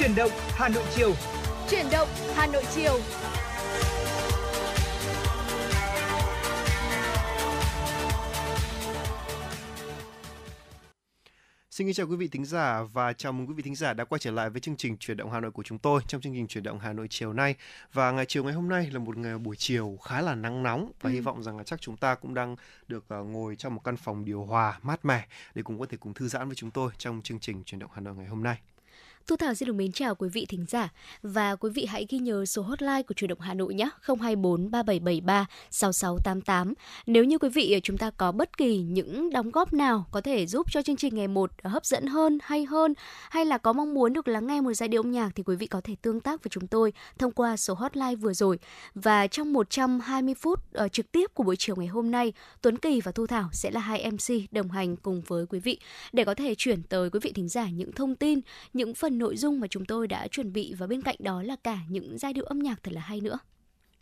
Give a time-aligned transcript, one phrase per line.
[0.00, 1.12] Chuyển động Hà Nội chiều.
[1.70, 3.00] Chuyển động Hà Nội chiều.
[11.70, 14.04] Xin kính chào quý vị thính giả và chào mừng quý vị thính giả đã
[14.04, 16.34] quay trở lại với chương trình Chuyển động Hà Nội của chúng tôi trong chương
[16.34, 17.54] trình Chuyển động Hà Nội chiều nay.
[17.92, 20.92] Và ngày chiều ngày hôm nay là một ngày buổi chiều khá là nắng nóng
[21.00, 21.14] và ừ.
[21.14, 22.56] hy vọng rằng là chắc chúng ta cũng đang
[22.88, 25.96] được uh, ngồi trong một căn phòng điều hòa mát mẻ để cùng có thể
[25.96, 28.42] cùng thư giãn với chúng tôi trong chương trình Chuyển động Hà Nội ngày hôm
[28.42, 28.58] nay.
[29.30, 30.88] Thu Thảo xin được mến chào quý vị thính giả
[31.22, 34.70] và quý vị hãy ghi nhớ số hotline của Chủ động Hà Nội nhé 024
[34.70, 36.74] 3773 6688.
[37.06, 40.20] Nếu như quý vị ờ, chúng ta có bất kỳ những đóng góp nào có
[40.20, 42.94] thể giúp cho chương trình ngày một ờ, hấp dẫn hơn, hay hơn
[43.30, 45.56] hay là có mong muốn được lắng nghe một giai điệu âm nhạc thì quý
[45.56, 48.58] vị có thể tương tác với chúng tôi thông qua số hotline vừa rồi.
[48.94, 53.00] Và trong 120 phút uh, trực tiếp của buổi chiều ngày hôm nay, Tuấn Kỳ
[53.00, 55.78] và Thu Thảo sẽ là hai MC đồng hành cùng với quý vị
[56.12, 58.40] để có thể chuyển tới quý vị thính giả những thông tin,
[58.72, 61.56] những phần nội dung mà chúng tôi đã chuẩn bị và bên cạnh đó là
[61.64, 63.38] cả những giai điệu âm nhạc thật là hay nữa.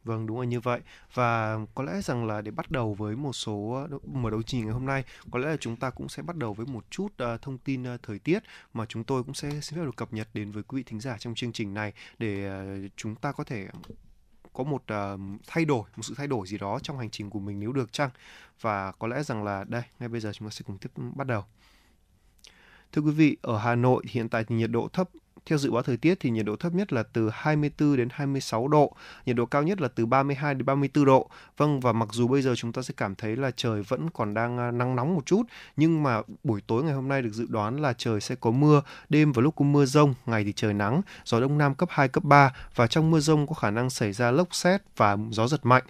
[0.05, 0.81] Vâng đúng là như vậy.
[1.15, 4.73] Và có lẽ rằng là để bắt đầu với một số mở đầu trình ngày
[4.73, 7.43] hôm nay có lẽ là chúng ta cũng sẽ bắt đầu với một chút uh,
[7.43, 8.43] thông tin uh, thời tiết
[8.75, 11.01] mà chúng tôi cũng sẽ xin phép được cập nhật đến với quý vị thính
[11.01, 12.51] giả trong chương trình này để
[12.87, 13.67] uh, chúng ta có thể
[14.53, 17.41] có một uh, thay đổi một sự thay đổi gì đó trong hành trình của
[17.41, 18.11] mình nếu được chăng?
[18.61, 21.27] Và có lẽ rằng là đây ngay bây giờ chúng ta sẽ cùng tiếp bắt
[21.27, 21.45] đầu.
[22.93, 25.09] Thưa quý vị, ở Hà Nội hiện tại thì nhiệt độ thấp
[25.49, 28.69] theo dự báo thời tiết thì nhiệt độ thấp nhất là từ 24 đến 26
[28.69, 28.93] độ,
[29.27, 31.31] nhiệt độ cao nhất là từ 32 đến 34 độ.
[31.57, 34.35] Vâng và mặc dù bây giờ chúng ta sẽ cảm thấy là trời vẫn còn
[34.35, 35.43] đang à, nắng nóng một chút,
[35.77, 38.83] nhưng mà buổi tối ngày hôm nay được dự đoán là trời sẽ có mưa,
[39.09, 42.09] đêm và lúc có mưa rông, ngày thì trời nắng, gió đông nam cấp 2
[42.09, 45.49] cấp 3 và trong mưa rông có khả năng xảy ra lốc xét và gió
[45.49, 45.85] giật mạnh.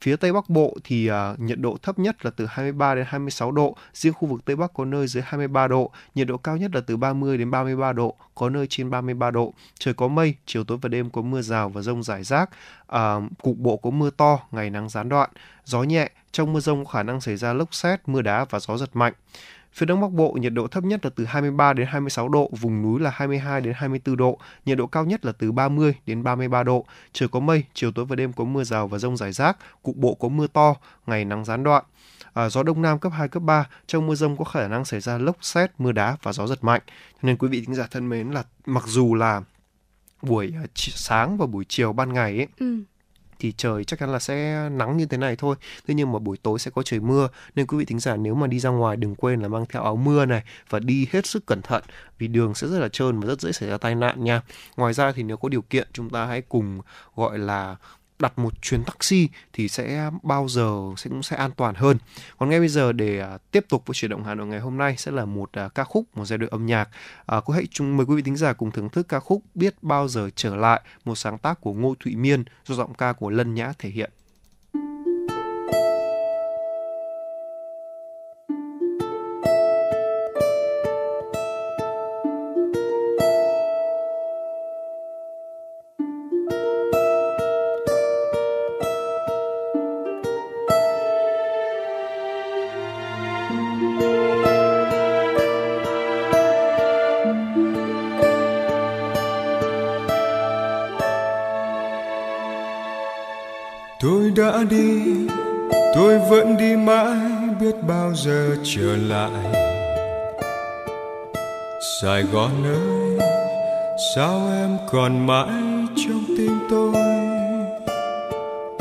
[0.00, 3.52] Phía Tây Bắc Bộ thì uh, nhiệt độ thấp nhất là từ 23 đến 26
[3.52, 6.70] độ, riêng khu vực Tây Bắc có nơi dưới 23 độ, nhiệt độ cao nhất
[6.74, 9.54] là từ 30 đến 33 độ, có nơi trên 33 độ.
[9.78, 12.50] Trời có mây, chiều tối và đêm có mưa rào và rông rải rác,
[12.92, 12.98] uh,
[13.42, 15.30] cục bộ có mưa to, ngày nắng gián đoạn,
[15.64, 18.58] gió nhẹ, trong mưa rông có khả năng xảy ra lốc xét, mưa đá và
[18.58, 19.12] gió giật mạnh.
[19.78, 22.82] Phía Đông Bắc Bộ nhiệt độ thấp nhất là từ 23 đến 26 độ, vùng
[22.82, 26.62] núi là 22 đến 24 độ, nhiệt độ cao nhất là từ 30 đến 33
[26.62, 26.84] độ.
[27.12, 29.96] Trời có mây, chiều tối và đêm có mưa rào và rông rải rác, cục
[29.96, 30.74] bộ có mưa to,
[31.06, 31.84] ngày nắng gián đoạn.
[32.34, 35.00] À, gió đông nam cấp 2, cấp 3, trong mưa rông có khả năng xảy
[35.00, 36.82] ra lốc xét, mưa đá và gió giật mạnh.
[37.12, 39.42] Cho nên quý vị thính giả thân mến là mặc dù là
[40.22, 42.82] buổi à, sáng và buổi chiều ban ngày ấy, ừ
[43.38, 45.56] thì trời chắc chắn là sẽ nắng như thế này thôi.
[45.88, 48.34] Thế nhưng mà buổi tối sẽ có trời mưa, nên quý vị thính giả nếu
[48.34, 51.26] mà đi ra ngoài, đừng quên là mang theo áo mưa này và đi hết
[51.26, 51.82] sức cẩn thận,
[52.18, 54.42] vì đường sẽ rất là trơn và rất dễ xảy ra tai nạn nha.
[54.76, 56.80] Ngoài ra thì nếu có điều kiện, chúng ta hãy cùng
[57.16, 57.76] gọi là
[58.18, 61.98] đặt một chuyến taxi thì sẽ bao giờ sẽ cũng sẽ an toàn hơn.
[62.38, 64.78] Còn ngay bây giờ để à, tiếp tục với chuyển động Hà Nội ngày hôm
[64.78, 66.88] nay sẽ là một à, ca khúc, một giai đoạn âm nhạc.
[67.26, 69.82] À, cô hãy chúng mời quý vị thính giả cùng thưởng thức ca khúc Biết
[69.82, 73.30] bao giờ trở lại, một sáng tác của Ngô Thụy Miên do giọng ca của
[73.30, 74.10] Lân Nhã thể hiện.
[107.60, 109.30] Biết bao giờ trở lại.
[112.02, 113.28] Sài gòn ơi,
[114.14, 115.48] sao em còn mãi
[115.96, 116.92] trong tim tôi?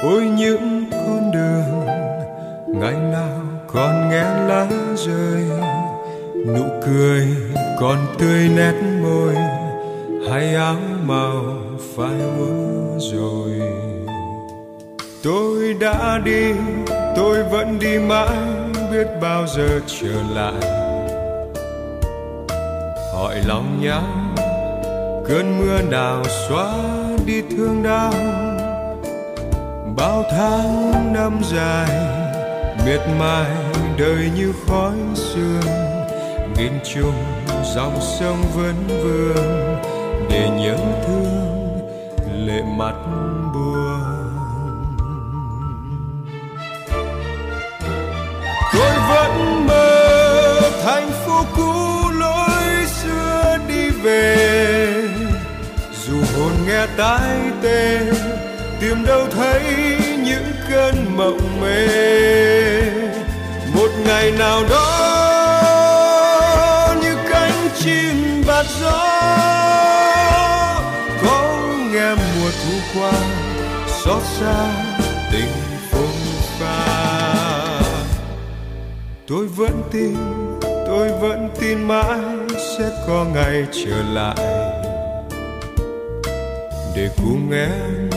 [0.04, 1.86] Ôi, những con đường
[2.68, 5.44] ngày nào còn nghe lá rơi.
[6.46, 7.28] Nụ cười
[7.80, 9.36] còn tươi nét môi
[10.30, 11.44] hay áo màu
[11.96, 13.62] phai úa rồi.
[15.24, 16.54] Tôi đã đi,
[17.16, 18.57] tôi vẫn đi mãi
[18.92, 20.72] biết bao giờ trở lại.
[23.14, 24.04] Hỏi lòng nhau
[25.28, 26.74] cơn mưa nào xóa
[27.26, 28.14] đi thương đau.
[29.98, 31.90] Bao tháng năm dài,
[32.86, 33.52] miệt mài
[33.98, 35.74] đời như khói sương.
[36.58, 37.24] Nghìn trùng
[37.76, 39.78] dòng sông vẫn vương
[40.30, 42.96] để nhớ thương lệ mặt.
[51.08, 54.38] Thành phố cũ lối xưa đi về.
[56.06, 58.00] Dù hồn nghe tai tê,
[58.80, 59.62] tìm đâu thấy
[60.24, 61.88] những cơn mộng mê.
[63.74, 64.84] Một ngày nào đó,
[67.02, 69.04] như cánh chim bạt gió
[72.96, 73.12] qua,
[74.04, 74.72] xót xa
[75.32, 75.52] tình
[75.92, 76.16] phồn
[76.60, 77.08] pha.
[79.28, 80.16] Tôi vẫn tin
[80.98, 82.20] tôi vẫn tin mãi
[82.78, 84.36] sẽ có ngày trở lại.
[86.96, 88.10] Để cùng em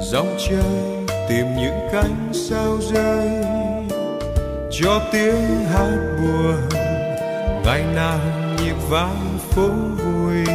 [0.00, 3.28] dòng chơi, tìm những cánh sao rơi.
[4.70, 6.56] Cho tiếng hát buồn,
[7.64, 8.18] ngày nào
[8.58, 9.68] nhịp vang phố
[10.04, 10.54] vui.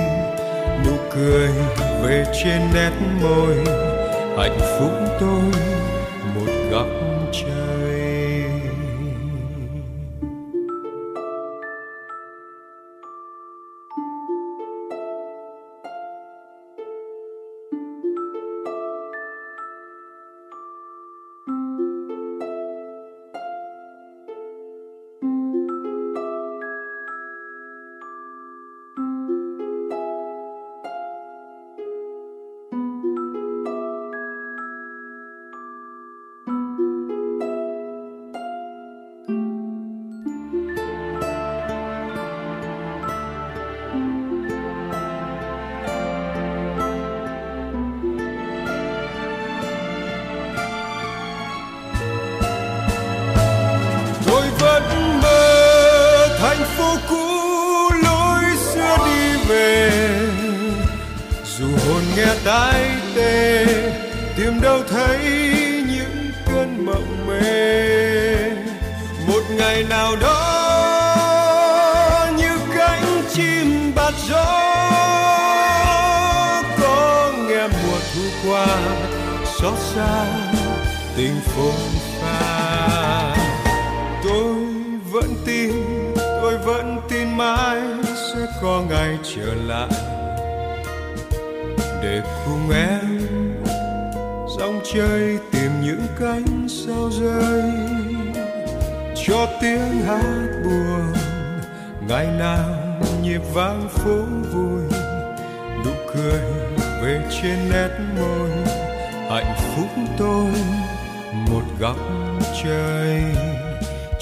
[0.86, 1.50] Nụ cười
[2.04, 3.56] về trên nét môi,
[4.38, 5.62] hạnh phúc tôi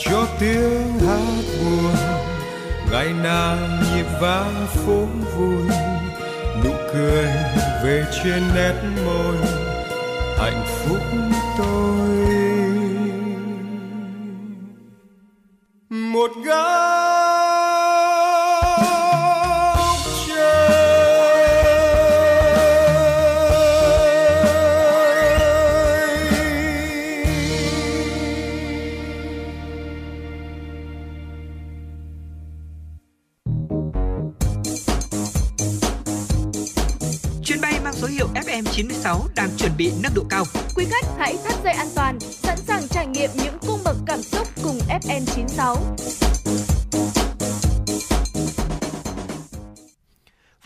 [0.10, 1.96] cho tiếng hát buồn.
[2.92, 3.58] Ngày nào
[3.96, 5.06] nhịp vang phố
[5.38, 5.64] vui,
[6.64, 7.26] nụ cười
[7.84, 8.74] về trên nét
[9.06, 9.36] môi.
[10.38, 11.02] Hạnh phúc
[11.58, 12.10] tôi.
[15.90, 16.69] Một gái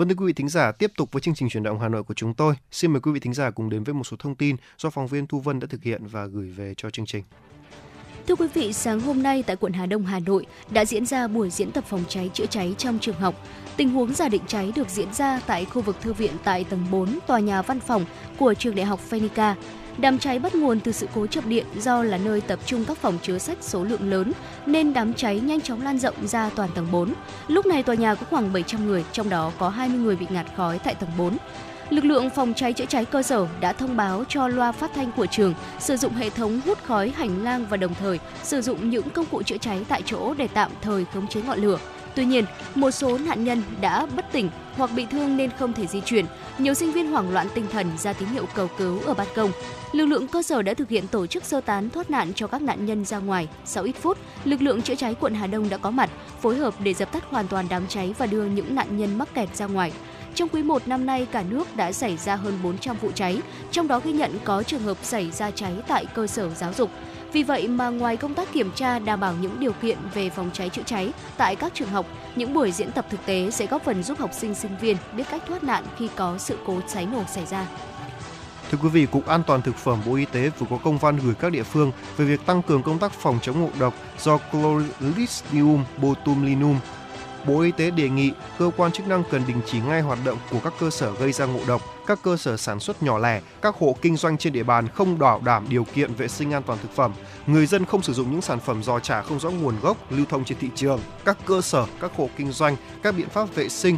[0.03, 2.03] Vâng thưa quý vị thính giả, tiếp tục với chương trình chuyển động Hà Nội
[2.03, 2.55] của chúng tôi.
[2.71, 5.07] Xin mời quý vị thính giả cùng đến với một số thông tin do phóng
[5.07, 7.23] viên Thu Vân đã thực hiện và gửi về cho chương trình.
[8.27, 11.27] Thưa quý vị, sáng hôm nay tại quận Hà Đông, Hà Nội đã diễn ra
[11.27, 13.35] buổi diễn tập phòng cháy chữa cháy trong trường học.
[13.77, 16.85] Tình huống giả định cháy được diễn ra tại khu vực thư viện tại tầng
[16.91, 18.05] 4 tòa nhà văn phòng
[18.37, 19.55] của trường đại học Phenica.
[19.97, 22.97] Đám cháy bắt nguồn từ sự cố chập điện do là nơi tập trung các
[22.97, 24.31] phòng chứa sách số lượng lớn
[24.65, 27.13] nên đám cháy nhanh chóng lan rộng ra toàn tầng 4.
[27.47, 30.45] Lúc này tòa nhà có khoảng 700 người, trong đó có 20 người bị ngạt
[30.55, 31.37] khói tại tầng 4.
[31.89, 35.11] Lực lượng phòng cháy chữa cháy cơ sở đã thông báo cho loa phát thanh
[35.11, 38.89] của trường sử dụng hệ thống hút khói hành lang và đồng thời sử dụng
[38.89, 41.77] những công cụ chữa cháy tại chỗ để tạm thời khống chế ngọn lửa.
[42.15, 45.87] Tuy nhiên, một số nạn nhân đã bất tỉnh hoặc bị thương nên không thể
[45.87, 46.25] di chuyển.
[46.57, 49.51] Nhiều sinh viên hoảng loạn tinh thần ra tín hiệu cầu cứu ở ban công.
[49.91, 52.61] Lực lượng cơ sở đã thực hiện tổ chức sơ tán thoát nạn cho các
[52.61, 53.47] nạn nhân ra ngoài.
[53.65, 56.09] Sau ít phút, lực lượng chữa cháy quận Hà Đông đã có mặt,
[56.41, 59.33] phối hợp để dập tắt hoàn toàn đám cháy và đưa những nạn nhân mắc
[59.33, 59.91] kẹt ra ngoài.
[60.35, 63.41] Trong quý 1 năm nay, cả nước đã xảy ra hơn 400 vụ cháy,
[63.71, 66.89] trong đó ghi nhận có trường hợp xảy ra cháy tại cơ sở giáo dục.
[67.33, 70.49] Vì vậy mà ngoài công tác kiểm tra đảm bảo những điều kiện về phòng
[70.53, 73.83] cháy chữa cháy tại các trường học, những buổi diễn tập thực tế sẽ góp
[73.83, 77.05] phần giúp học sinh sinh viên biết cách thoát nạn khi có sự cố cháy
[77.05, 77.67] nổ xảy ra.
[78.71, 81.17] Thưa quý vị, Cục An toàn Thực phẩm Bộ Y tế vừa có công văn
[81.23, 84.39] gửi các địa phương về việc tăng cường công tác phòng chống ngộ độc do
[84.51, 85.33] Chloride
[85.97, 86.79] botulinum
[87.47, 90.37] Bộ Y tế đề nghị cơ quan chức năng cần đình chỉ ngay hoạt động
[90.51, 93.41] của các cơ sở gây ra ngộ độc, các cơ sở sản xuất nhỏ lẻ,
[93.61, 96.63] các hộ kinh doanh trên địa bàn không bảo đảm điều kiện vệ sinh an
[96.63, 97.13] toàn thực phẩm,
[97.47, 100.25] người dân không sử dụng những sản phẩm giò chả không rõ nguồn gốc lưu
[100.29, 103.69] thông trên thị trường, các cơ sở, các hộ kinh doanh, các biện pháp vệ
[103.69, 103.97] sinh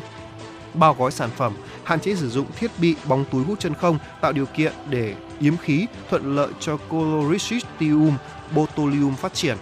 [0.73, 3.97] bao gói sản phẩm, hạn chế sử dụng thiết bị bóng túi hút chân không,
[4.21, 8.17] tạo điều kiện để yếm khí thuận lợi cho Chloricidium
[8.55, 9.57] botulium phát triển.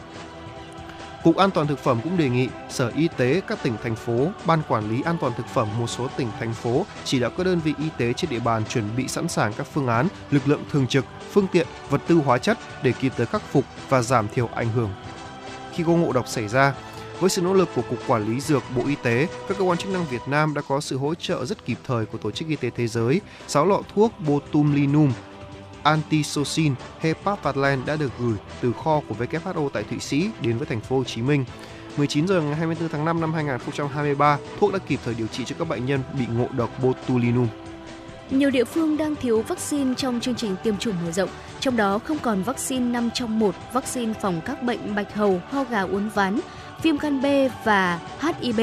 [1.23, 4.27] Cục An toàn thực phẩm cũng đề nghị Sở Y tế các tỉnh thành phố,
[4.45, 7.43] Ban quản lý an toàn thực phẩm một số tỉnh thành phố chỉ đạo các
[7.43, 10.47] đơn vị y tế trên địa bàn chuẩn bị sẵn sàng các phương án, lực
[10.47, 14.01] lượng thường trực, phương tiện, vật tư hóa chất để kịp thời khắc phục và
[14.01, 14.89] giảm thiểu ảnh hưởng
[15.73, 16.73] khi có ngộ độc xảy ra.
[17.19, 19.77] Với sự nỗ lực của Cục Quản lý Dược Bộ Y tế, các cơ quan
[19.77, 22.47] chức năng Việt Nam đã có sự hỗ trợ rất kịp thời của Tổ chức
[22.47, 23.21] Y tế Thế giới.
[23.47, 25.11] 6 lọ thuốc botulinum
[25.83, 30.81] Antisocin hepavalent đã được gửi từ kho của WHO tại Thụy Sĩ đến với thành
[30.81, 31.45] phố Hồ Chí Minh.
[31.97, 35.55] 19 giờ ngày 24 tháng 5 năm 2023, thuốc đã kịp thời điều trị cho
[35.59, 37.47] các bệnh nhân bị ngộ độc botulinum.
[38.29, 41.99] Nhiều địa phương đang thiếu vaccine trong chương trình tiêm chủng mở rộng, trong đó
[41.99, 46.09] không còn vaccine 5 trong 1, vaccine phòng các bệnh bạch hầu, ho gà uốn
[46.09, 46.39] ván,
[46.83, 47.25] viêm gan B
[47.63, 48.61] và HIV.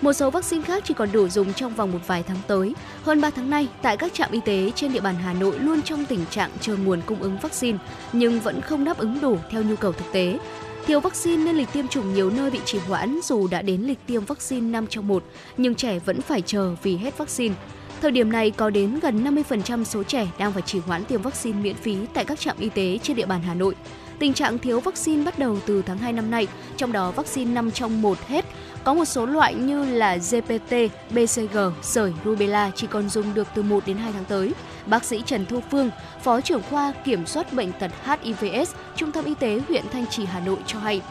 [0.00, 2.74] Một số vaccine khác chỉ còn đủ dùng trong vòng một vài tháng tới.
[3.02, 5.82] Hơn 3 tháng nay, tại các trạm y tế trên địa bàn Hà Nội luôn
[5.82, 7.78] trong tình trạng chờ nguồn cung ứng vaccine,
[8.12, 10.38] nhưng vẫn không đáp ứng đủ theo nhu cầu thực tế.
[10.86, 13.98] Thiếu vaccine nên lịch tiêm chủng nhiều nơi bị trì hoãn dù đã đến lịch
[14.06, 15.24] tiêm vaccine 5 trong 1,
[15.56, 17.54] nhưng trẻ vẫn phải chờ vì hết vaccine.
[18.02, 21.58] Thời điểm này có đến gần 50% số trẻ đang phải trì hoãn tiêm vaccine
[21.62, 23.74] miễn phí tại các trạm y tế trên địa bàn Hà Nội.
[24.18, 26.46] Tình trạng thiếu vaccine bắt đầu từ tháng 2 năm nay,
[26.76, 28.44] trong đó vaccine 5 trong 1 hết.
[28.84, 30.74] Có một số loại như là GPT,
[31.10, 34.52] BCG, sởi, rubella chỉ còn dùng được từ 1 đến 2 tháng tới.
[34.86, 35.90] Bác sĩ Trần Thu Phương,
[36.22, 40.24] Phó trưởng khoa kiểm soát bệnh tật HIVS, Trung tâm Y tế huyện Thanh Trì,
[40.24, 41.02] Hà Nội cho hay,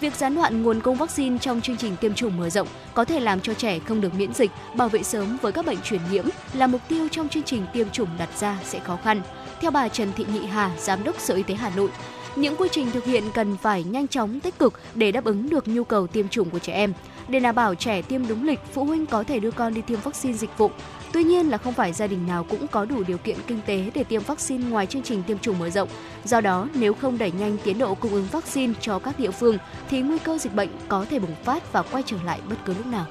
[0.00, 3.20] Việc gián đoạn nguồn cung vaccine trong chương trình tiêm chủng mở rộng có thể
[3.20, 6.24] làm cho trẻ không được miễn dịch, bảo vệ sớm với các bệnh truyền nhiễm
[6.52, 9.22] là mục tiêu trong chương trình tiêm chủng đặt ra sẽ khó khăn.
[9.60, 11.90] Theo bà Trần Thị Nhị Hà, Giám đốc Sở Y tế Hà Nội,
[12.36, 15.68] những quy trình thực hiện cần phải nhanh chóng tích cực để đáp ứng được
[15.68, 16.92] nhu cầu tiêm chủng của trẻ em.
[17.28, 20.00] Để đảm bảo trẻ tiêm đúng lịch, phụ huynh có thể đưa con đi tiêm
[20.00, 20.70] vaccine dịch vụ.
[21.12, 23.90] Tuy nhiên là không phải gia đình nào cũng có đủ điều kiện kinh tế
[23.94, 25.88] để tiêm vaccine ngoài chương trình tiêm chủng mở rộng.
[26.24, 29.58] Do đó, nếu không đẩy nhanh tiến độ cung ứng vaccine cho các địa phương
[29.90, 32.74] thì nguy cơ dịch bệnh có thể bùng phát và quay trở lại bất cứ
[32.74, 33.06] lúc nào.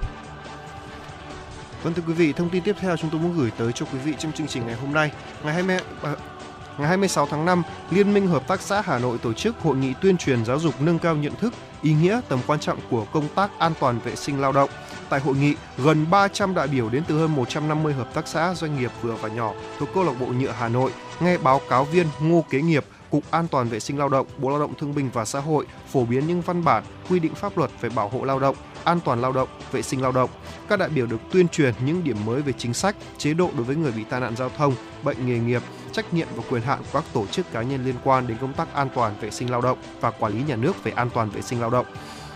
[1.84, 4.00] Vâng thưa quý vị, thông tin tiếp theo chúng tôi muốn gửi tới cho quý
[4.06, 5.12] vị trong chương trình ngày hôm nay.
[5.44, 5.78] Ngày 20
[6.78, 9.94] Ngày 26 tháng 5, Liên minh Hợp tác xã Hà Nội tổ chức hội nghị
[10.02, 13.28] tuyên truyền giáo dục nâng cao nhận thức, ý nghĩa tầm quan trọng của công
[13.36, 14.70] tác an toàn vệ sinh lao động.
[15.10, 18.80] Tại hội nghị, gần 300 đại biểu đến từ hơn 150 hợp tác xã, doanh
[18.80, 22.08] nghiệp vừa và nhỏ thuộc câu lạc bộ nhựa Hà Nội nghe báo cáo viên
[22.22, 25.10] Ngô Kế Nghiệp, Cục An toàn vệ sinh lao động, Bộ Lao động Thương binh
[25.14, 28.24] và Xã hội phổ biến những văn bản, quy định pháp luật về bảo hộ
[28.24, 30.30] lao động, an toàn lao động, vệ sinh lao động.
[30.70, 33.64] Các đại biểu được tuyên truyền những điểm mới về chính sách, chế độ đối
[33.64, 35.62] với người bị tai nạn giao thông, bệnh nghề nghiệp,
[35.94, 38.54] trách nhiệm và quyền hạn của các tổ chức cá nhân liên quan đến công
[38.54, 41.30] tác an toàn vệ sinh lao động và quản lý nhà nước về an toàn
[41.30, 41.86] vệ sinh lao động.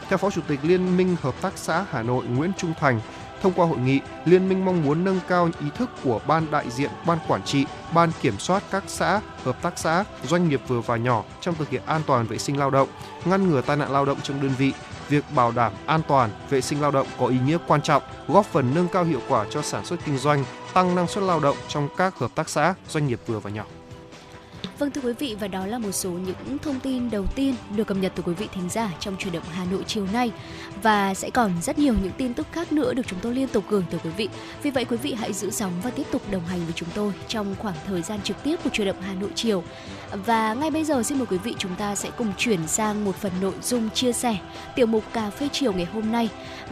[0.09, 2.99] Theo Phó Chủ tịch Liên minh Hợp tác xã Hà Nội Nguyễn Trung Thành,
[3.41, 6.69] Thông qua hội nghị, Liên minh mong muốn nâng cao ý thức của ban đại
[6.69, 10.81] diện, ban quản trị, ban kiểm soát các xã, hợp tác xã, doanh nghiệp vừa
[10.81, 12.89] và nhỏ trong thực hiện an toàn vệ sinh lao động,
[13.25, 14.73] ngăn ngừa tai nạn lao động trong đơn vị.
[15.09, 18.45] Việc bảo đảm an toàn, vệ sinh lao động có ý nghĩa quan trọng, góp
[18.45, 20.43] phần nâng cao hiệu quả cho sản xuất kinh doanh,
[20.77, 23.65] tăng năng suất lao động trong các hợp tác xã, doanh nghiệp vừa và nhỏ.
[24.79, 27.83] Vâng thưa quý vị và đó là một số những thông tin đầu tiên được
[27.87, 30.31] cập nhật từ quý vị thính giả trong truyền động Hà Nội chiều nay
[30.83, 33.63] và sẽ còn rất nhiều những tin tức khác nữa được chúng tôi liên tục
[33.69, 34.29] gửi tới quý vị.
[34.63, 37.13] Vì vậy quý vị hãy giữ sóng và tiếp tục đồng hành với chúng tôi
[37.27, 39.63] trong khoảng thời gian trực tiếp của truyền động Hà Nội chiều.
[40.25, 43.15] Và ngay bây giờ xin mời quý vị chúng ta sẽ cùng chuyển sang một
[43.15, 44.37] phần nội dung chia sẻ
[44.75, 46.29] tiểu mục cà phê chiều ngày hôm nay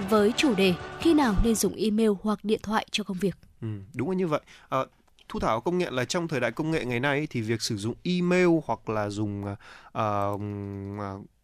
[0.09, 3.35] với chủ đề khi nào nên dùng email hoặc điện thoại cho công việc.
[3.65, 4.41] Ừ, đúng là như vậy.
[4.69, 4.79] À,
[5.29, 7.77] Thu Thảo công nhận là trong thời đại công nghệ ngày nay thì việc sử
[7.77, 9.43] dụng email hoặc là dùng
[9.97, 10.41] uh,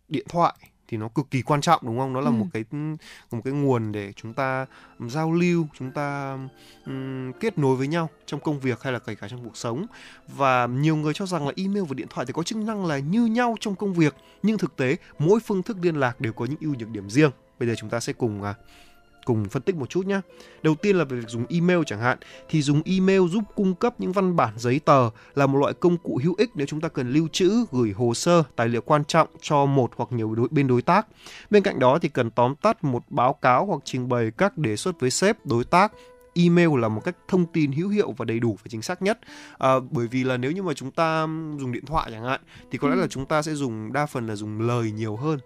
[0.08, 0.54] điện thoại
[0.88, 2.14] thì nó cực kỳ quan trọng đúng không?
[2.14, 2.32] Nó là ừ.
[2.32, 2.64] một cái
[3.32, 4.66] một cái nguồn để chúng ta
[5.00, 6.38] giao lưu, chúng ta
[6.86, 9.86] um, kết nối với nhau trong công việc hay là kể cả trong cuộc sống.
[10.28, 13.00] Và nhiều người cho rằng là email và điện thoại thì có chức năng là
[13.00, 16.46] như nhau trong công việc, nhưng thực tế mỗi phương thức liên lạc đều có
[16.46, 17.32] những ưu nhược điểm riêng.
[17.60, 18.56] Bây giờ chúng ta sẽ cùng uh,
[19.26, 20.22] cùng phân tích một chút nhé.
[20.64, 22.18] Đầu tiên là về việc dùng email chẳng hạn
[22.50, 25.98] thì dùng email giúp cung cấp những văn bản giấy tờ là một loại công
[25.98, 29.06] cụ hữu ích nếu chúng ta cần lưu trữ, gửi hồ sơ, tài liệu quan
[29.06, 31.08] trọng cho một hoặc nhiều đối, bên đối tác.
[31.50, 34.76] Bên cạnh đó thì cần tóm tắt một báo cáo hoặc trình bày các đề
[34.76, 35.92] xuất với sếp, đối tác
[36.34, 39.20] email là một cách thông tin hữu hiệu và đầy đủ và chính xác nhất
[39.58, 41.28] à, bởi vì là nếu như mà chúng ta
[41.60, 43.08] dùng điện thoại chẳng hạn thì có lẽ là ừ.
[43.08, 45.40] chúng ta sẽ dùng đa phần là dùng lời nhiều hơn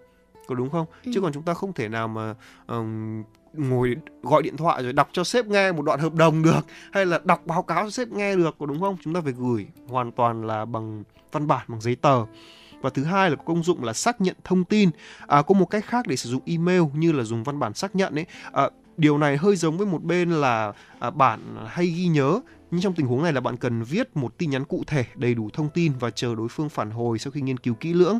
[0.46, 1.10] có đúng không ừ.
[1.14, 2.34] chứ còn chúng ta không thể nào mà
[2.66, 3.22] um,
[3.58, 6.60] ngồi gọi điện thoại rồi đọc cho sếp nghe một đoạn hợp đồng được
[6.92, 8.96] hay là đọc báo cáo cho sếp nghe được có đúng không?
[9.04, 12.24] Chúng ta phải gửi hoàn toàn là bằng văn bản bằng giấy tờ.
[12.80, 14.90] Và thứ hai là có công dụng là xác nhận thông tin.
[15.26, 17.96] À, có một cách khác để sử dụng email như là dùng văn bản xác
[17.96, 18.26] nhận ấy.
[18.52, 22.80] À, điều này hơi giống với một bên là à, bạn hay ghi nhớ nhưng
[22.80, 25.50] trong tình huống này là bạn cần viết một tin nhắn cụ thể đầy đủ
[25.52, 28.18] thông tin và chờ đối phương phản hồi sau khi nghiên cứu kỹ lưỡng.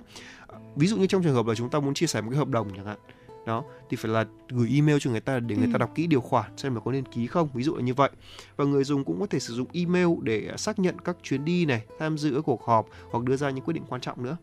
[0.76, 2.48] Ví dụ như trong trường hợp là chúng ta muốn chia sẻ một cái hợp
[2.48, 2.98] đồng chẳng hạn
[3.46, 5.72] đó thì phải là gửi email cho người ta để người ừ.
[5.72, 7.94] ta đọc kỹ điều khoản xem là có nên ký không ví dụ là như
[7.94, 8.10] vậy
[8.56, 11.64] và người dùng cũng có thể sử dụng email để xác nhận các chuyến đi
[11.64, 14.36] này tham dự các cuộc họp hoặc đưa ra những quyết định quan trọng nữa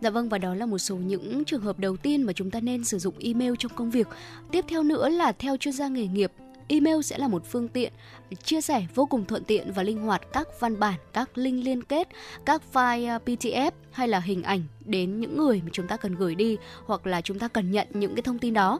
[0.00, 2.60] Dạ vâng và đó là một số những trường hợp đầu tiên mà chúng ta
[2.60, 4.08] nên sử dụng email trong công việc.
[4.50, 6.32] Tiếp theo nữa là theo chuyên gia nghề nghiệp
[6.68, 7.92] Email sẽ là một phương tiện
[8.36, 11.82] chia sẻ vô cùng thuận tiện và linh hoạt các văn bản, các link liên
[11.82, 12.08] kết,
[12.44, 16.14] các file uh, PDF hay là hình ảnh đến những người mà chúng ta cần
[16.14, 18.78] gửi đi hoặc là chúng ta cần nhận những cái thông tin đó.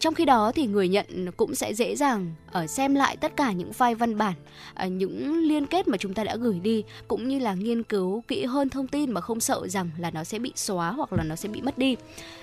[0.00, 3.52] Trong khi đó thì người nhận cũng sẽ dễ dàng ở xem lại tất cả
[3.52, 4.34] những file văn bản,
[4.74, 8.22] ờ, những liên kết mà chúng ta đã gửi đi cũng như là nghiên cứu
[8.28, 11.22] kỹ hơn thông tin mà không sợ rằng là nó sẽ bị xóa hoặc là
[11.22, 11.96] nó sẽ bị mất đi.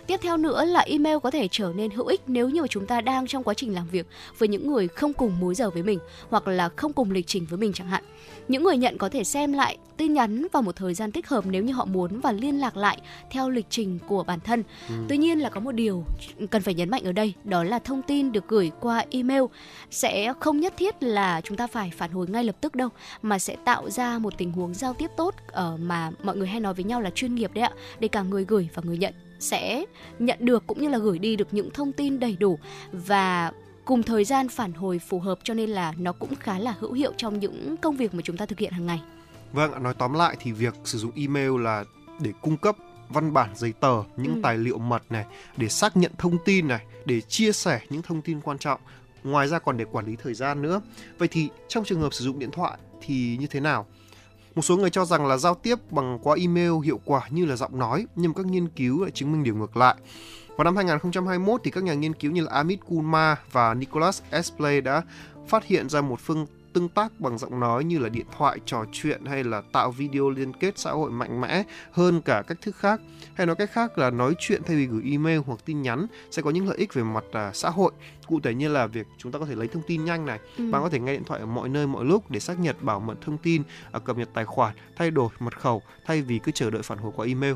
[0.08, 2.86] Tiếp theo nữa là email có thể trở nên hữu ích nếu như mà chúng
[2.86, 4.08] ta đang trong quá trình làm việc
[4.38, 6.00] với những người không cùng múi giờ với mình
[6.34, 8.04] hoặc là không cùng lịch trình với mình chẳng hạn.
[8.48, 11.46] Những người nhận có thể xem lại tin nhắn vào một thời gian thích hợp
[11.48, 14.64] nếu như họ muốn và liên lạc lại theo lịch trình của bản thân.
[14.90, 14.96] Ừ.
[15.10, 16.06] Tuy nhiên là có một điều
[16.50, 19.44] cần phải nhấn mạnh ở đây, đó là thông tin được gửi qua email
[19.92, 22.90] sẽ không nhất thiết là chúng ta phải phản hồi ngay lập tức đâu,
[23.22, 26.48] mà sẽ tạo ra một tình huống giao tiếp tốt ở ờ, mà mọi người
[26.48, 28.98] hay nói với nhau là chuyên nghiệp đấy ạ, để cả người gửi và người
[28.98, 29.86] nhận sẽ
[30.20, 32.60] nhận được cũng như là gửi đi được những thông tin đầy đủ
[32.92, 33.52] và
[33.86, 36.94] cùng thời gian phản hồi phù hợp cho nên là nó cũng khá là hữu
[36.94, 39.02] hiệu trong những công việc mà chúng ta thực hiện hàng ngày.
[39.54, 41.84] Vâng, nói tóm lại thì việc sử dụng email là
[42.20, 42.76] để cung cấp
[43.10, 44.40] văn bản giấy tờ, những ừ.
[44.44, 45.26] tài liệu mật này,
[45.58, 48.82] để xác nhận thông tin này, để chia sẻ những thông tin quan trọng.
[49.24, 50.82] Ngoài ra còn để quản lý thời gian nữa.
[51.18, 53.86] Vậy thì trong trường hợp sử dụng điện thoại thì như thế nào?
[54.56, 57.56] Một số người cho rằng là giao tiếp bằng qua email hiệu quả như là
[57.56, 59.96] giọng nói, nhưng các nghiên cứu lại chứng minh điều ngược lại.
[60.58, 64.82] Vào năm 2021 thì các nhà nghiên cứu như là Amit Kumar và Nicholas Espley
[64.82, 65.02] đã
[65.48, 68.86] phát hiện ra một phương tương tác bằng giọng nói như là điện thoại trò
[68.92, 72.76] chuyện hay là tạo video liên kết xã hội mạnh mẽ hơn cả cách thức
[72.76, 73.02] khác.
[73.34, 76.42] Hay nói cách khác là nói chuyện thay vì gửi email hoặc tin nhắn sẽ
[76.42, 77.92] có những lợi ích về mặt uh, xã hội.
[78.28, 80.72] Cụ thể như là việc chúng ta có thể lấy thông tin nhanh này ừ.
[80.72, 83.00] bạn có thể nghe điện thoại ở mọi nơi mọi lúc để xác nhận bảo
[83.00, 83.64] mật thông tin
[83.98, 86.98] uh, cập nhật tài khoản thay đổi mật khẩu thay vì cứ chờ đợi phản
[86.98, 87.54] hồi qua email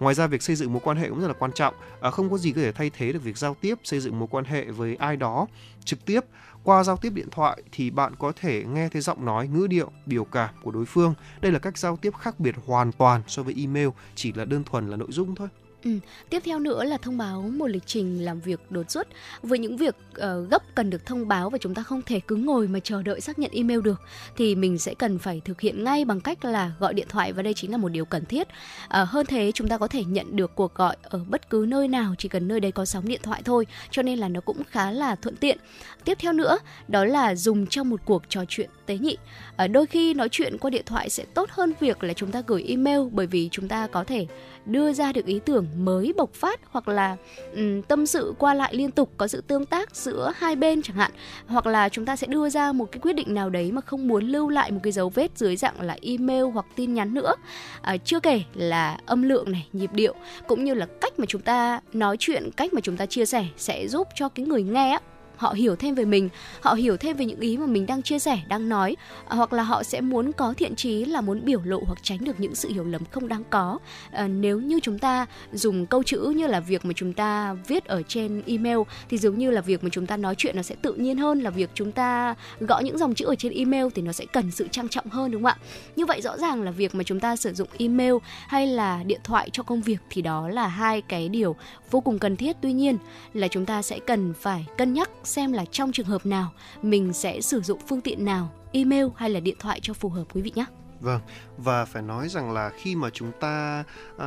[0.00, 1.74] Ngoài ra việc xây dựng mối quan hệ cũng rất là quan trọng.
[2.00, 4.28] À, không có gì có thể thay thế được việc giao tiếp, xây dựng mối
[4.30, 5.46] quan hệ với ai đó
[5.84, 6.20] trực tiếp
[6.64, 9.90] qua giao tiếp điện thoại thì bạn có thể nghe thấy giọng nói, ngữ điệu,
[10.06, 11.14] biểu cảm của đối phương.
[11.40, 14.64] Đây là cách giao tiếp khác biệt hoàn toàn so với email, chỉ là đơn
[14.64, 15.48] thuần là nội dung thôi.
[15.84, 15.90] Ừ.
[16.30, 19.08] Tiếp theo nữa là thông báo một lịch trình làm việc đột xuất
[19.42, 22.36] với những việc uh, gấp cần được thông báo và chúng ta không thể cứ
[22.36, 24.00] ngồi mà chờ đợi xác nhận email được
[24.36, 27.42] thì mình sẽ cần phải thực hiện ngay bằng cách là gọi điện thoại và
[27.42, 28.48] đây chính là một điều cần thiết.
[28.84, 31.88] Uh, hơn thế chúng ta có thể nhận được cuộc gọi ở bất cứ nơi
[31.88, 34.62] nào chỉ cần nơi đấy có sóng điện thoại thôi cho nên là nó cũng
[34.70, 35.58] khá là thuận tiện.
[36.04, 39.16] Tiếp theo nữa đó là dùng trong một cuộc trò chuyện tế nhị.
[39.64, 42.42] Uh, đôi khi nói chuyện qua điện thoại sẽ tốt hơn việc là chúng ta
[42.46, 44.26] gửi email bởi vì chúng ta có thể
[44.68, 47.16] đưa ra được ý tưởng mới bộc phát hoặc là
[47.54, 50.96] um, tâm sự qua lại liên tục có sự tương tác giữa hai bên chẳng
[50.96, 51.10] hạn.
[51.46, 54.08] Hoặc là chúng ta sẽ đưa ra một cái quyết định nào đấy mà không
[54.08, 57.34] muốn lưu lại một cái dấu vết dưới dạng là email hoặc tin nhắn nữa.
[57.82, 60.14] À, chưa kể là âm lượng này nhịp điệu
[60.46, 63.46] cũng như là cách mà chúng ta nói chuyện cách mà chúng ta chia sẻ
[63.56, 64.98] sẽ giúp cho cái người nghe
[65.38, 66.28] họ hiểu thêm về mình
[66.60, 68.96] họ hiểu thêm về những ý mà mình đang chia sẻ đang nói
[69.28, 72.24] à, hoặc là họ sẽ muốn có thiện trí là muốn biểu lộ hoặc tránh
[72.24, 73.78] được những sự hiểu lầm không đáng có.
[74.10, 77.84] À, nếu như chúng ta dùng câu chữ như là việc mà chúng ta viết
[77.84, 80.74] ở trên email thì giống như là việc mà chúng ta nói chuyện nó sẽ
[80.82, 84.02] tự nhiên hơn là việc chúng ta gõ những dòng chữ ở trên email thì
[84.02, 85.56] nó sẽ cần sự trang trọng hơn đúng không ạ?
[85.96, 88.14] Như vậy rõ ràng là việc mà chúng ta sử dụng email
[88.48, 91.56] hay là điện thoại cho công việc thì đó là hai cái điều
[91.90, 92.56] vô cùng cần thiết.
[92.60, 92.98] Tuy nhiên
[93.34, 97.12] là chúng ta sẽ cần phải cân nhắc xem là trong trường hợp nào mình
[97.12, 100.42] sẽ sử dụng phương tiện nào, email hay là điện thoại cho phù hợp quý
[100.42, 100.64] vị nhé.
[101.00, 101.20] Vâng,
[101.56, 104.20] và phải nói rằng là khi mà chúng ta uh,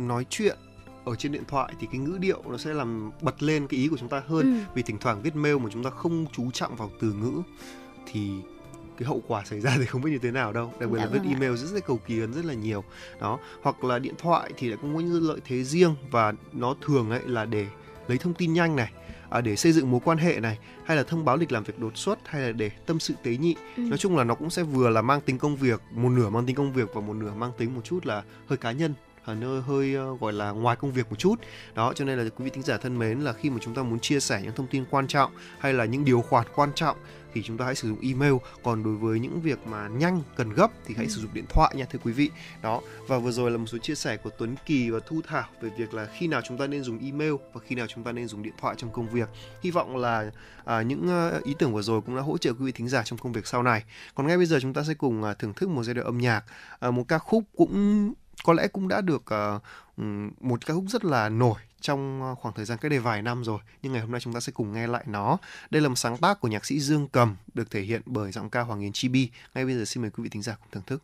[0.00, 0.56] nói chuyện
[1.04, 3.88] ở trên điện thoại thì cái ngữ điệu nó sẽ làm bật lên cái ý
[3.88, 4.64] của chúng ta hơn ừ.
[4.74, 7.42] vì thỉnh thoảng viết mail mà chúng ta không chú trọng vào từ ngữ
[8.12, 8.30] thì
[8.98, 11.04] cái hậu quả xảy ra thì không biết như thế nào đâu đặc biệt dạ
[11.04, 12.84] là viết vâng email rất là cầu kỳ ấn rất là nhiều
[13.20, 17.10] đó hoặc là điện thoại thì lại có những lợi thế riêng và nó thường
[17.10, 17.66] ấy là để
[18.08, 18.92] lấy thông tin nhanh này
[19.32, 21.78] à, để xây dựng mối quan hệ này hay là thông báo lịch làm việc
[21.78, 23.82] đột xuất hay là để tâm sự tế nhị ừ.
[23.82, 26.46] nói chung là nó cũng sẽ vừa là mang tính công việc một nửa mang
[26.46, 29.34] tính công việc và một nửa mang tính một chút là hơi cá nhân ở
[29.34, 31.34] nơi hơi uh, gọi là ngoài công việc một chút
[31.74, 33.82] đó cho nên là quý vị thính giả thân mến là khi mà chúng ta
[33.82, 36.96] muốn chia sẻ những thông tin quan trọng hay là những điều khoản quan trọng
[37.34, 38.34] thì chúng ta hãy sử dụng email.
[38.62, 41.10] Còn đối với những việc mà nhanh cần gấp thì hãy ừ.
[41.10, 42.30] sử dụng điện thoại nha thưa quý vị.
[42.62, 45.48] Đó và vừa rồi là một số chia sẻ của Tuấn Kỳ và Thu Thảo
[45.60, 48.12] về việc là khi nào chúng ta nên dùng email và khi nào chúng ta
[48.12, 49.28] nên dùng điện thoại trong công việc.
[49.62, 50.30] Hy vọng là
[50.64, 53.02] à, những uh, ý tưởng vừa rồi cũng đã hỗ trợ quý vị thính giả
[53.02, 53.84] trong công việc sau này.
[54.14, 56.18] Còn ngay bây giờ chúng ta sẽ cùng uh, thưởng thức một giai đoạn âm
[56.18, 56.44] nhạc.
[56.88, 58.14] Uh, một ca khúc cũng
[58.44, 59.62] có lẽ cũng đã được uh,
[60.40, 63.44] một ca khúc rất là nổi trong ờ, khoảng thời gian cách đây vài năm
[63.44, 65.38] rồi, nhưng ngày hôm nay chúng ta sẽ cùng nghe lại nó.
[65.70, 68.50] Đây là một sáng tác của nhạc sĩ Dương Cầm, được thể hiện bởi giọng
[68.50, 70.82] ca Hoàng Yến Chibi ngay bây giờ xin mời quý vị thính giả cùng thưởng
[70.86, 71.02] thức.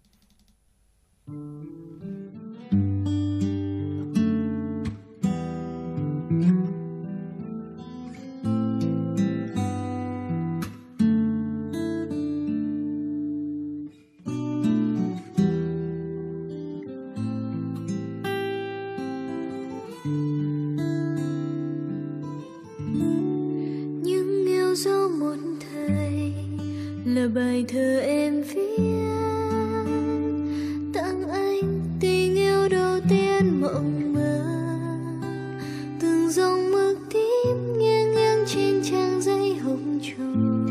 [27.34, 28.78] Bài thơ em viết.
[30.94, 34.40] Tặng anh tình yêu đầu tiên mộng mơ.
[36.00, 40.66] Từng dòng mực tím nghiêng nghiêng trên trang giấy hồng tròn.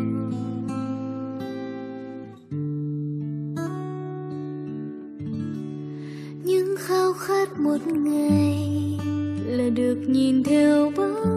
[6.43, 8.99] Những khao khát một ngày
[9.45, 11.36] là được nhìn theo bóng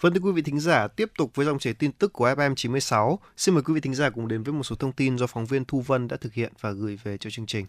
[0.00, 2.54] Vâng thưa quý vị thính giả, tiếp tục với dòng chảy tin tức của FM
[2.54, 3.18] 96.
[3.36, 5.46] Xin mời quý vị thính giả cùng đến với một số thông tin do phóng
[5.46, 7.66] viên Thu Vân đã thực hiện và gửi về cho chương trình.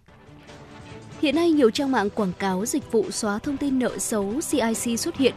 [1.21, 4.99] Hiện nay nhiều trang mạng quảng cáo dịch vụ xóa thông tin nợ xấu CIC
[4.99, 5.33] xuất hiện.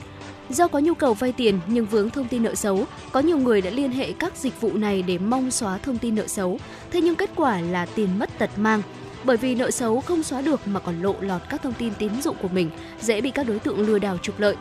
[0.49, 3.61] Do có nhu cầu vay tiền nhưng vướng thông tin nợ xấu, có nhiều người
[3.61, 6.59] đã liên hệ các dịch vụ này để mong xóa thông tin nợ xấu.
[6.91, 8.83] Thế nhưng kết quả là tiền mất tật mang.
[9.25, 12.23] Bởi vì nợ xấu không xóa được mà còn lộ lọt các thông tin tín
[12.23, 14.57] dụng của mình, dễ bị các đối tượng lừa đảo trục lợi.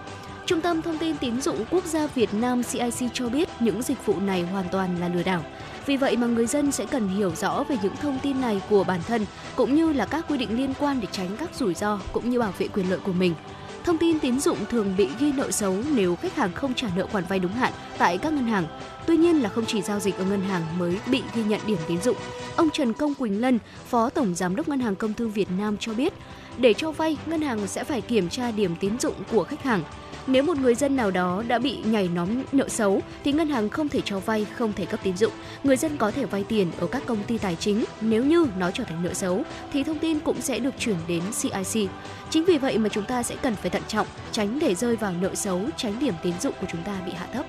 [0.45, 4.05] Trung tâm Thông tin Tín dụng Quốc gia Việt Nam CIC cho biết những dịch
[4.05, 5.43] vụ này hoàn toàn là lừa đảo.
[5.85, 8.83] Vì vậy mà người dân sẽ cần hiểu rõ về những thông tin này của
[8.83, 9.25] bản thân
[9.55, 12.39] cũng như là các quy định liên quan để tránh các rủi ro cũng như
[12.39, 13.35] bảo vệ quyền lợi của mình.
[13.83, 17.07] Thông tin tín dụng thường bị ghi nợ xấu nếu khách hàng không trả nợ
[17.11, 18.65] khoản vay đúng hạn tại các ngân hàng.
[19.07, 21.77] Tuy nhiên là không chỉ giao dịch ở ngân hàng mới bị ghi nhận điểm
[21.87, 22.17] tín dụng.
[22.55, 25.77] Ông Trần Công Quỳnh Lân, Phó Tổng Giám đốc Ngân hàng Công thương Việt Nam
[25.79, 26.13] cho biết,
[26.57, 29.83] để cho vay, ngân hàng sẽ phải kiểm tra điểm tín dụng của khách hàng.
[30.27, 33.69] Nếu một người dân nào đó đã bị nhảy nhóm nợ xấu thì ngân hàng
[33.69, 35.33] không thể cho vay, không thể cấp tín dụng.
[35.63, 37.85] Người dân có thể vay tiền ở các công ty tài chính.
[38.01, 41.21] Nếu như nó trở thành nợ xấu thì thông tin cũng sẽ được chuyển đến
[41.41, 41.89] CIC.
[42.29, 45.13] Chính vì vậy mà chúng ta sẽ cần phải thận trọng, tránh để rơi vào
[45.21, 47.45] nợ xấu, tránh điểm tín dụng của chúng ta bị hạ thấp.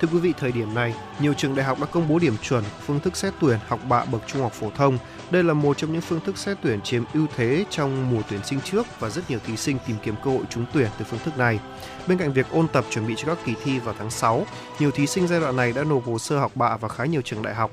[0.00, 2.64] Thưa quý vị, thời điểm này, nhiều trường đại học đã công bố điểm chuẩn
[2.86, 4.98] phương thức xét tuyển học bạ bậc trung học phổ thông.
[5.30, 8.40] Đây là một trong những phương thức xét tuyển chiếm ưu thế trong mùa tuyển
[8.44, 11.20] sinh trước và rất nhiều thí sinh tìm kiếm cơ hội trúng tuyển từ phương
[11.24, 11.60] thức này.
[12.06, 14.46] Bên cạnh việc ôn tập chuẩn bị cho các kỳ thi vào tháng 6,
[14.78, 17.22] nhiều thí sinh giai đoạn này đã nộp hồ sơ học bạ vào khá nhiều
[17.22, 17.70] trường đại học.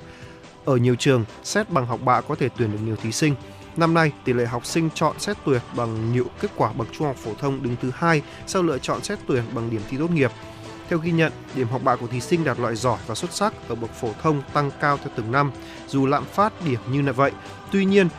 [0.66, 3.36] Ở nhiều trường, xét bằng học bạ có thể tuyển được nhiều thí sinh.
[3.78, 7.08] Năm nay, tỷ lệ học sinh chọn xét tuyển bằng nhiều kết quả bậc trung
[7.08, 10.12] học phổ thông đứng thứ hai sau lựa chọn xét tuyển bằng điểm thi tốt
[10.12, 10.32] nghiệp.
[10.92, 13.54] Theo ghi nhận, điểm học bạ của thí sinh đạt loại giỏi và xuất sắc
[13.68, 15.52] ở bậc phổ thông tăng cao theo từng năm,
[15.88, 17.32] dù lạm phát điểm như là vậy.
[17.72, 18.10] Tuy nhiên,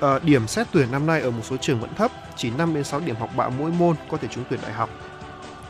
[0.00, 2.84] ờ, điểm xét tuyển năm nay ở một số trường vẫn thấp, chỉ 5 đến
[2.84, 4.90] 6 điểm học bạ mỗi môn có thể trúng tuyển đại học.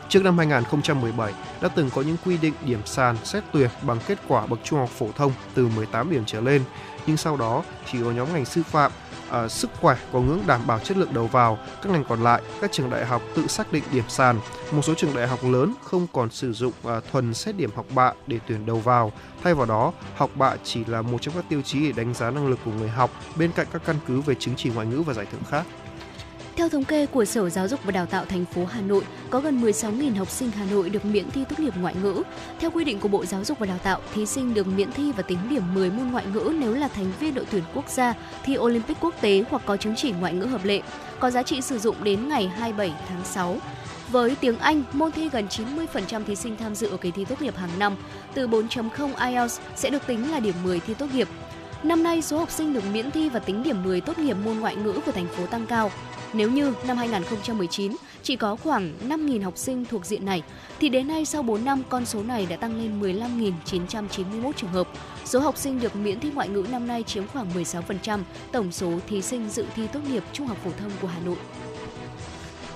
[0.09, 4.19] Trước năm 2017 đã từng có những quy định điểm sàn xét tuyển bằng kết
[4.27, 6.63] quả bậc trung học phổ thông từ 18 điểm trở lên,
[7.07, 8.91] nhưng sau đó chỉ có nhóm ngành sư phạm,
[9.45, 12.41] uh, sức khỏe có ngưỡng đảm bảo chất lượng đầu vào, các ngành còn lại,
[12.61, 14.39] các trường đại học tự xác định điểm sàn.
[14.71, 17.85] Một số trường đại học lớn không còn sử dụng uh, thuần xét điểm học
[17.95, 19.11] bạ để tuyển đầu vào,
[19.43, 22.31] thay vào đó, học bạ chỉ là một trong các tiêu chí để đánh giá
[22.31, 25.01] năng lực của người học bên cạnh các căn cứ về chứng chỉ ngoại ngữ
[25.01, 25.65] và giải thưởng khác.
[26.59, 29.39] Theo thống kê của Sở Giáo dục và Đào tạo thành phố Hà Nội, có
[29.39, 32.23] gần 16.000 học sinh Hà Nội được miễn thi tốt nghiệp ngoại ngữ.
[32.59, 35.11] Theo quy định của Bộ Giáo dục và Đào tạo, thí sinh được miễn thi
[35.11, 38.13] và tính điểm 10 môn ngoại ngữ nếu là thành viên đội tuyển quốc gia,
[38.43, 40.81] thi Olympic quốc tế hoặc có chứng chỉ ngoại ngữ hợp lệ,
[41.19, 43.57] có giá trị sử dụng đến ngày 27 tháng 6.
[44.09, 47.41] Với tiếng Anh, môn thi gần 90% thí sinh tham dự ở kỳ thi tốt
[47.41, 47.95] nghiệp hàng năm.
[48.33, 51.27] Từ 4.0 IELTS sẽ được tính là điểm 10 thi tốt nghiệp.
[51.83, 54.59] Năm nay, số học sinh được miễn thi và tính điểm 10 tốt nghiệp môn
[54.59, 55.91] ngoại ngữ của thành phố tăng cao.
[56.33, 60.43] Nếu như năm 2019 chỉ có khoảng 5.000 học sinh thuộc diện này,
[60.79, 64.87] thì đến nay sau 4 năm con số này đã tăng lên 15.991 trường hợp.
[65.25, 68.19] Số học sinh được miễn thi ngoại ngữ năm nay chiếm khoảng 16%
[68.51, 71.37] tổng số thí sinh dự thi tốt nghiệp trung học phổ thông của Hà Nội.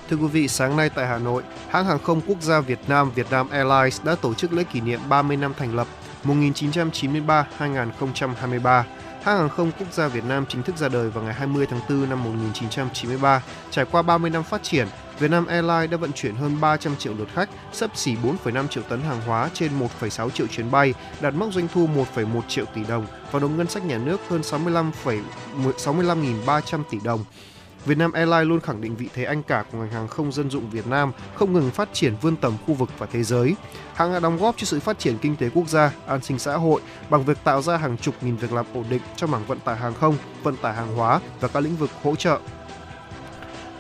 [0.10, 3.12] Thưa quý vị, sáng nay tại Hà Nội, hãng hàng không quốc gia Việt Nam
[3.16, 5.88] Vietnam Airlines đã tổ chức lễ kỷ niệm 30 năm thành lập
[6.24, 8.84] 1993-2023
[9.24, 11.80] Hãng hàng không quốc gia Việt Nam chính thức ra đời vào ngày 20 tháng
[11.90, 13.44] 4 năm 1993.
[13.72, 14.88] Trải qua 30 năm phát triển,
[15.20, 19.02] Vietnam Airlines đã vận chuyển hơn 300 triệu lượt khách, sấp xỉ 4,5 triệu tấn
[19.02, 23.06] hàng hóa trên 1,6 triệu chuyến bay, đạt mốc doanh thu 1,1 triệu tỷ đồng
[23.32, 24.92] và đồng ngân sách nhà nước hơn 65
[25.78, 27.26] 65.300 tỷ đồng.
[27.86, 30.70] Vietnam Airlines luôn khẳng định vị thế anh cả của ngành hàng không dân dụng
[30.70, 33.56] Việt Nam, không ngừng phát triển vươn tầm khu vực và thế giới.
[33.94, 36.58] Hãng đã đóng góp cho sự phát triển kinh tế quốc gia, an sinh xã
[36.58, 39.60] hội bằng việc tạo ra hàng chục nghìn việc làm ổn định cho mảng vận
[39.60, 42.40] tải hàng không, vận tải hàng hóa và các lĩnh vực hỗ trợ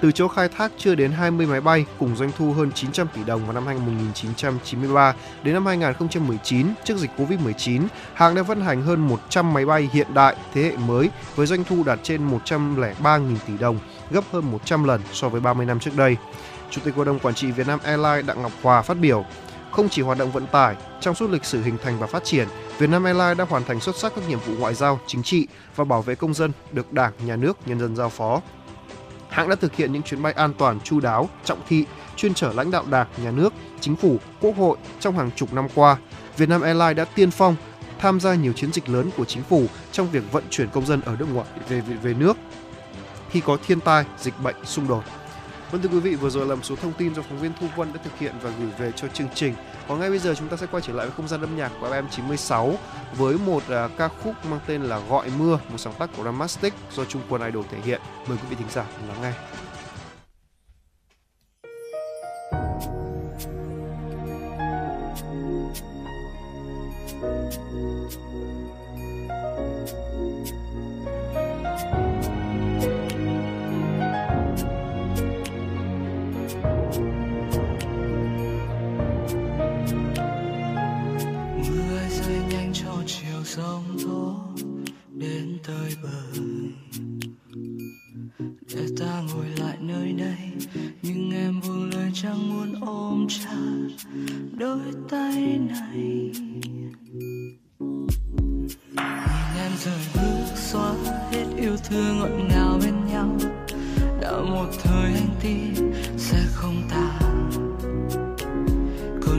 [0.03, 3.23] từ chỗ khai thác chưa đến 20 máy bay cùng doanh thu hơn 900 tỷ
[3.23, 7.81] đồng vào năm 1993 đến năm 2019 trước dịch Covid-19,
[8.13, 11.63] hãng đã vận hành hơn 100 máy bay hiện đại thế hệ mới với doanh
[11.63, 13.79] thu đạt trên 103.000 tỷ đồng,
[14.11, 16.17] gấp hơn 100 lần so với 30 năm trước đây.
[16.69, 19.25] Chủ tịch Hội đồng Quản trị Việt Nam Airlines Đặng Ngọc Hòa phát biểu,
[19.71, 22.47] không chỉ hoạt động vận tải, trong suốt lịch sử hình thành và phát triển,
[22.77, 25.83] Vietnam Airlines đã hoàn thành xuất sắc các nhiệm vụ ngoại giao, chính trị và
[25.83, 28.41] bảo vệ công dân được Đảng, Nhà nước, nhân dân giao phó
[29.33, 32.53] hãng đã thực hiện những chuyến bay an toàn, chu đáo, trọng thị, chuyên chở
[32.53, 35.97] lãnh đạo Đảng, Nhà nước, Chính phủ, Quốc hội trong hàng chục năm qua.
[36.37, 37.55] Vietnam Airlines đã tiên phong
[37.99, 41.01] tham gia nhiều chiến dịch lớn của chính phủ trong việc vận chuyển công dân
[41.01, 42.37] ở nước ngoài về về, về nước
[43.29, 45.03] khi có thiên tai, dịch bệnh, xung đột.
[45.71, 47.67] Vâng thưa quý vị, vừa rồi là một số thông tin do phóng viên Thu
[47.75, 49.53] Vân đã thực hiện và gửi về cho chương trình.
[49.87, 51.71] Còn ngay bây giờ chúng ta sẽ quay trở lại với không gian âm nhạc
[51.81, 52.73] của FM96
[53.17, 56.73] với một uh, ca khúc mang tên là Gọi Mưa, một sáng tác của Ramastic
[56.91, 58.01] do Trung Quân Idol thể hiện.
[58.27, 59.33] Mời quý vị thính giả cùng lắng nghe.
[67.23, 67.72] thank you
[83.55, 84.35] sóng gió
[85.11, 86.41] đến tới bờ.
[88.73, 90.37] Để ta ngồi lại nơi đây
[91.01, 93.87] nhưng em buông lời chẳng muốn ôm chặt
[94.57, 96.31] đôi tay này.
[98.99, 100.93] Nhìn em rời bước xóa
[101.31, 103.37] hết yêu thương ngọt ngào bên nhau,
[104.21, 105.82] đã một thời anh tin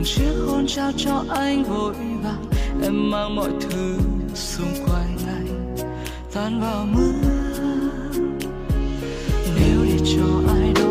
[0.04, 2.44] chiếc hôn trao cho anh vội vàng.
[2.82, 3.98] Em mang mọi thứ
[4.34, 5.76] xung quanh anh,
[6.34, 7.12] tan vào mưa.
[9.56, 10.83] Nếu để cho ai đó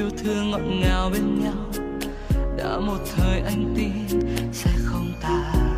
[0.00, 1.84] yêu thương ngọt ngào bên nhau.
[2.56, 4.20] Đã một thời anh tin
[4.52, 5.74] sẽ không tàn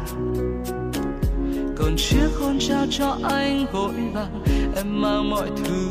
[1.77, 4.45] còn chiếc hôn trao cho anh vội vàng,
[4.77, 5.89] em mang mọi thứ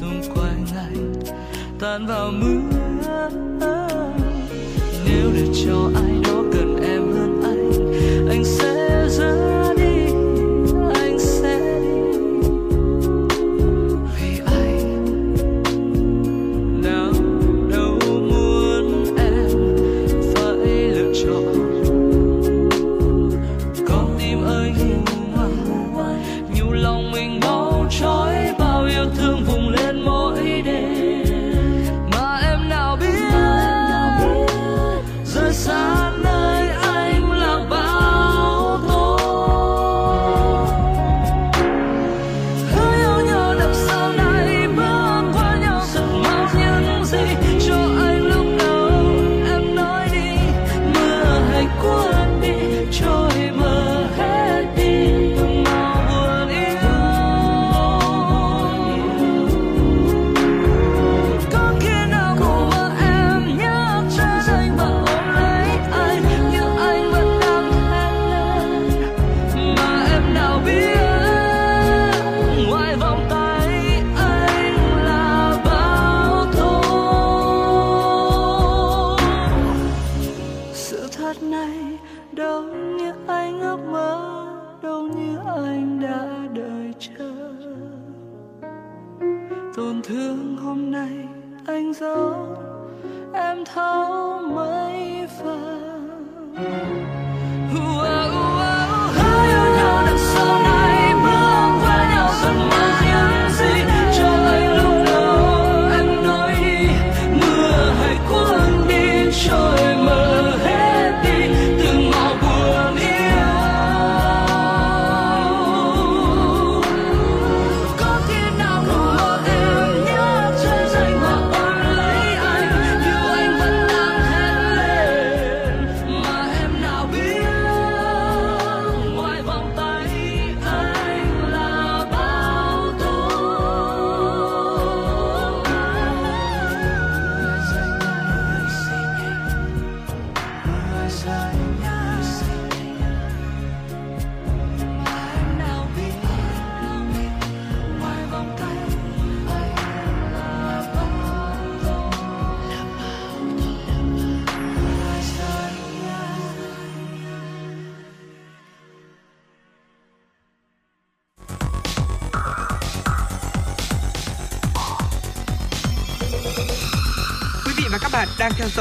[0.00, 1.14] xung quanh anh,
[1.80, 2.78] tan vào mưa.
[5.04, 9.65] Nếu để cho ai đó cần em hơn anh anh sẽ rơi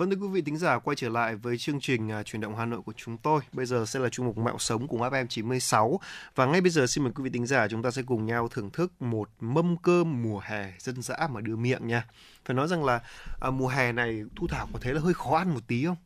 [0.00, 2.56] Vâng thưa quý vị thính giả quay trở lại với chương trình à, chuyển động
[2.56, 3.40] Hà Nội của chúng tôi.
[3.52, 6.00] Bây giờ sẽ là chuyên mục Mẹo sống cùng FM 96
[6.34, 8.48] và ngay bây giờ xin mời quý vị thính giả chúng ta sẽ cùng nhau
[8.48, 12.04] thưởng thức một mâm cơm mùa hè dân dã mà đưa miệng nha.
[12.44, 13.00] Phải nói rằng là
[13.40, 15.96] à, mùa hè này Thu Thảo có thấy là hơi khó ăn một tí không?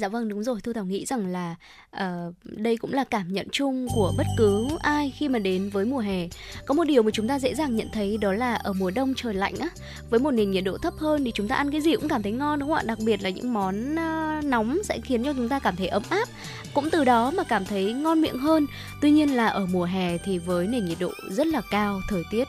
[0.00, 1.54] Dạ vâng đúng rồi, Thu Thảo nghĩ rằng là
[1.96, 5.84] uh, đây cũng là cảm nhận chung của bất cứ ai khi mà đến với
[5.84, 6.28] mùa hè.
[6.66, 9.14] Có một điều mà chúng ta dễ dàng nhận thấy đó là ở mùa đông
[9.16, 9.68] trời lạnh á,
[10.10, 12.22] với một nền nhiệt độ thấp hơn thì chúng ta ăn cái gì cũng cảm
[12.22, 12.82] thấy ngon đúng không ạ?
[12.86, 16.02] Đặc biệt là những món uh, nóng sẽ khiến cho chúng ta cảm thấy ấm
[16.08, 16.28] áp,
[16.74, 18.66] cũng từ đó mà cảm thấy ngon miệng hơn.
[19.00, 22.22] Tuy nhiên là ở mùa hè thì với nền nhiệt độ rất là cao, thời
[22.30, 22.44] tiết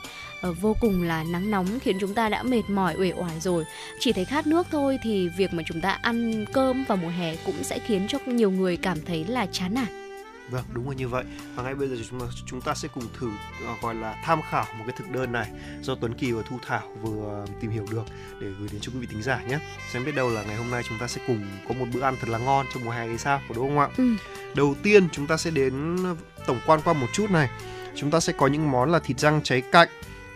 [0.50, 3.64] vô cùng là nắng nóng khiến chúng ta đã mệt mỏi uể oải rồi
[4.00, 7.36] chỉ thấy khát nước thôi thì việc mà chúng ta ăn cơm vào mùa hè
[7.36, 10.02] cũng sẽ khiến cho nhiều người cảm thấy là chán nản
[10.52, 11.24] Vâng, đúng là như vậy.
[11.54, 13.30] Và ngay bây giờ chúng ta, chúng ta sẽ cùng thử
[13.66, 15.50] ờ, gọi là tham khảo một cái thực đơn này
[15.82, 18.04] do Tuấn Kỳ và Thu Thảo vừa tìm hiểu được
[18.40, 19.58] để gửi đến cho quý vị thính giả nhé.
[19.92, 22.16] Xem biết đâu là ngày hôm nay chúng ta sẽ cùng có một bữa ăn
[22.20, 23.88] thật là ngon trong mùa hè thì sao, có đúng không ạ?
[23.96, 24.14] Ừ.
[24.54, 25.96] Đầu tiên chúng ta sẽ đến
[26.46, 27.50] tổng quan qua một chút này.
[27.94, 29.88] Chúng ta sẽ có những món là thịt rang cháy cạnh,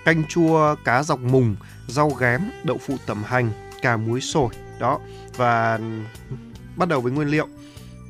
[0.07, 1.57] canh chua cá dọc mùng,
[1.89, 3.51] rau ghém, đậu phụ tẩm hành,
[3.83, 4.49] cà muối sồi.
[4.79, 5.01] Đó.
[5.37, 5.79] Và
[6.77, 7.49] bắt đầu với nguyên liệu.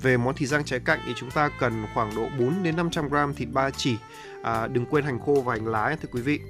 [0.02, 3.08] Về món thịt rang trái cạnh thì chúng ta cần khoảng độ 4 đến 500
[3.08, 3.96] gram thịt ba chỉ.
[4.42, 6.40] À, đừng quên hành khô và hành lá nhé thưa quý vị.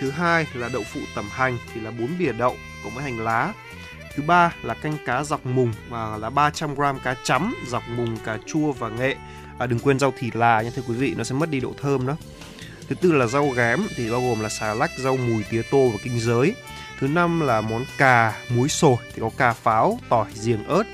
[0.00, 3.20] Thứ hai là đậu phụ tẩm hành thì là 4 bìa đậu cộng với hành
[3.20, 3.52] lá.
[4.14, 8.16] Thứ ba là canh cá dọc mùng và là 300 gram cá chấm, dọc mùng,
[8.24, 9.16] cà chua và nghệ.
[9.58, 11.72] À, đừng quên rau thì là nhé thưa quý vị, nó sẽ mất đi độ
[11.82, 12.16] thơm đó.
[12.88, 15.88] Thứ tư là rau gém thì bao gồm là xà lách, rau mùi, tía tô
[15.88, 16.54] và kinh giới.
[17.00, 20.84] Thứ năm là món cà muối sồi thì có cà pháo, tỏi, giềng, ớt.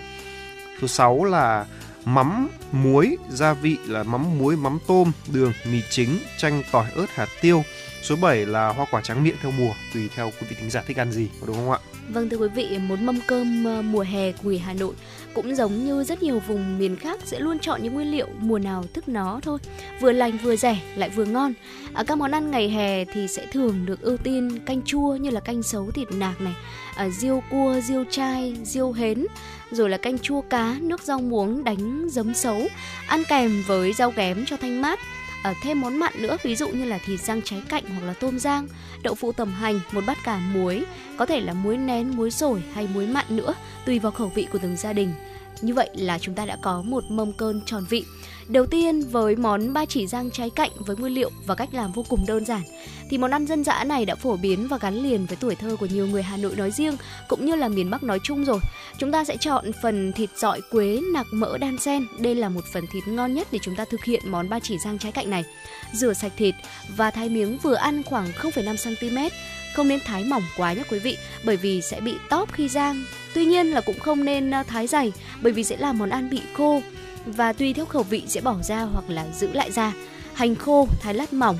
[0.81, 1.67] Thứ sáu là
[2.05, 7.07] mắm, muối, gia vị là mắm muối, mắm tôm, đường, mì chính, chanh, tỏi, ớt,
[7.15, 7.63] hạt tiêu.
[8.03, 10.83] Số 7 là hoa quả trắng miệng theo mùa, tùy theo quý vị thính giả
[10.87, 11.79] thích ăn gì, có đúng không ạ?
[12.09, 14.95] Vâng thưa quý vị, một mâm cơm ờ, mùa hè của người Hà Nội
[15.35, 18.59] cũng giống như rất nhiều vùng miền khác sẽ luôn chọn những nguyên liệu mùa
[18.59, 19.59] nào thức nó thôi.
[20.01, 21.53] Vừa lành vừa rẻ lại vừa ngon.
[21.93, 25.31] À, các món ăn ngày hè thì sẽ thường được ưu tiên canh chua như
[25.31, 26.55] là canh sấu thịt nạc này,
[26.97, 29.27] à, riêu cua, riêu chai, riêu hến,
[29.71, 32.69] rồi là canh chua cá, nước rau muống đánh giấm sấu,
[33.07, 34.99] ăn kèm với rau ghém cho thanh mát.
[35.43, 38.15] À, thêm món mặn nữa ví dụ như là thịt rang trái cạnh hoặc là
[38.21, 38.69] tôm rang,
[39.03, 40.85] đậu phụ tầm hành, một bát cà muối,
[41.17, 43.55] có thể là muối nén, muối sổi hay muối mặn nữa,
[43.87, 45.13] tùy vào khẩu vị của từng gia đình.
[45.61, 48.05] Như vậy là chúng ta đã có một mâm cơm tròn vị.
[48.51, 51.93] Đầu tiên với món ba chỉ rang trái cạnh với nguyên liệu và cách làm
[51.93, 52.63] vô cùng đơn giản
[53.11, 55.77] thì món ăn dân dã này đã phổ biến và gắn liền với tuổi thơ
[55.81, 56.97] của nhiều người Hà Nội nói riêng
[57.29, 58.61] cũng như là miền Bắc nói chung rồi.
[58.99, 62.07] Chúng ta sẽ chọn phần thịt dọi quế nạc mỡ đan sen.
[62.19, 64.79] Đây là một phần thịt ngon nhất để chúng ta thực hiện món ba chỉ
[64.85, 65.45] rang trái cạnh này.
[65.93, 66.55] Rửa sạch thịt
[66.97, 69.35] và thái miếng vừa ăn khoảng 0,5 cm.
[69.75, 73.05] Không nên thái mỏng quá nhé quý vị, bởi vì sẽ bị tóp khi rang.
[73.35, 76.31] Tuy nhiên là cũng không nên à, thái dày, bởi vì sẽ làm món ăn
[76.31, 76.83] bị khô
[77.27, 79.93] và tùy theo khẩu vị sẽ bỏ ra hoặc là giữ lại ra.
[80.35, 81.59] Hành khô thái lát mỏng,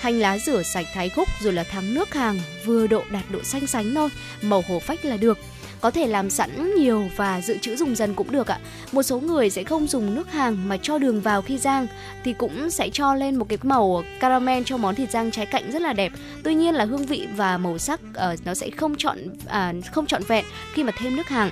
[0.00, 3.42] hành lá rửa sạch thái khúc rồi là thắng nước hàng vừa độ đạt độ
[3.42, 4.08] xanh sánh thôi,
[4.42, 5.38] màu hồ phách là được.
[5.82, 8.58] có thể làm sẵn nhiều và dự trữ dùng dần cũng được ạ.
[8.92, 11.86] Một số người sẽ không dùng nước hàng mà cho đường vào khi rang
[12.24, 15.72] thì cũng sẽ cho lên một cái màu caramel cho món thịt rang trái cạnh
[15.72, 16.12] rất là đẹp.
[16.44, 20.06] Tuy nhiên là hương vị và màu sắc uh, nó sẽ không chọn uh, không
[20.06, 21.50] trọn vẹn khi mà thêm nước hàng.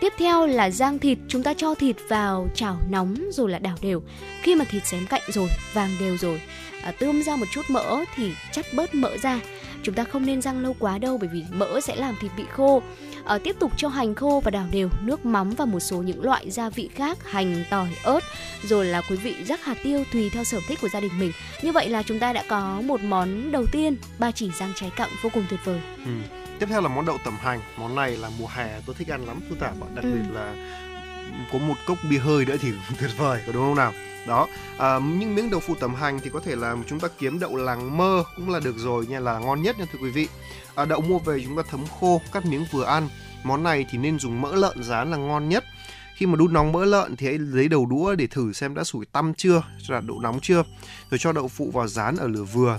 [0.00, 3.76] Tiếp theo là rang thịt, chúng ta cho thịt vào chảo nóng rồi là đảo
[3.82, 4.02] đều.
[4.42, 6.40] Khi mà thịt xém cạnh rồi, vàng đều rồi,
[6.82, 9.40] à, tươm ra một chút mỡ thì chắt bớt mỡ ra.
[9.82, 12.44] Chúng ta không nên rang lâu quá đâu bởi vì mỡ sẽ làm thịt bị
[12.52, 12.82] khô.
[13.24, 16.24] À, tiếp tục cho hành khô và đảo đều, nước mắm và một số những
[16.24, 18.20] loại gia vị khác, hành, tỏi, ớt,
[18.62, 21.32] rồi là quý vị rắc hạt tiêu tùy theo sở thích của gia đình mình.
[21.62, 24.90] Như vậy là chúng ta đã có một món đầu tiên, ba chỉ rang trái
[24.96, 25.80] cặn vô cùng tuyệt vời.
[26.04, 26.39] Ừ.
[26.60, 27.60] Tiếp theo là món đậu tẩm hành.
[27.76, 29.72] Món này là mùa hè tôi thích ăn lắm Thu Thảo.
[29.94, 30.10] Đặc Ừ.
[30.14, 30.54] biệt là
[31.52, 33.92] có một cốc bia hơi nữa thì tuyệt vời, có đúng không nào?
[34.26, 34.46] Đó,
[34.78, 37.56] à, những miếng đậu phụ tẩm hành thì có thể là chúng ta kiếm đậu
[37.56, 40.28] làng mơ cũng là được rồi nha, là ngon nhất nha thưa quý vị.
[40.74, 43.08] À, đậu mua về chúng ta thấm khô, cắt miếng vừa ăn.
[43.44, 45.64] Món này thì nên dùng mỡ lợn rán là ngon nhất.
[46.14, 48.84] Khi mà đun nóng mỡ lợn thì hãy lấy đầu đũa để thử xem đã
[48.84, 50.62] sủi tăm chưa, cho là độ nóng chưa.
[51.10, 52.78] Rồi cho đậu phụ vào rán ở lửa vừa.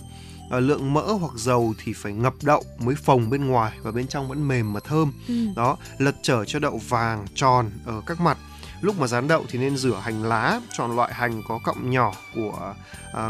[0.51, 4.07] À, lượng mỡ hoặc dầu thì phải ngập đậu mới phồng bên ngoài và bên
[4.07, 5.13] trong vẫn mềm mà thơm.
[5.27, 5.47] Ừ.
[5.55, 8.37] Đó, lật trở cho đậu vàng tròn ở các mặt.
[8.81, 12.13] Lúc mà rán đậu thì nên rửa hành lá, chọn loại hành có cọng nhỏ
[12.35, 12.73] của
[13.13, 13.29] à,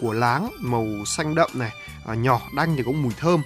[0.00, 1.70] của láng màu xanh đậm này,
[2.06, 3.42] à, nhỏ đanh thì có mùi thơm.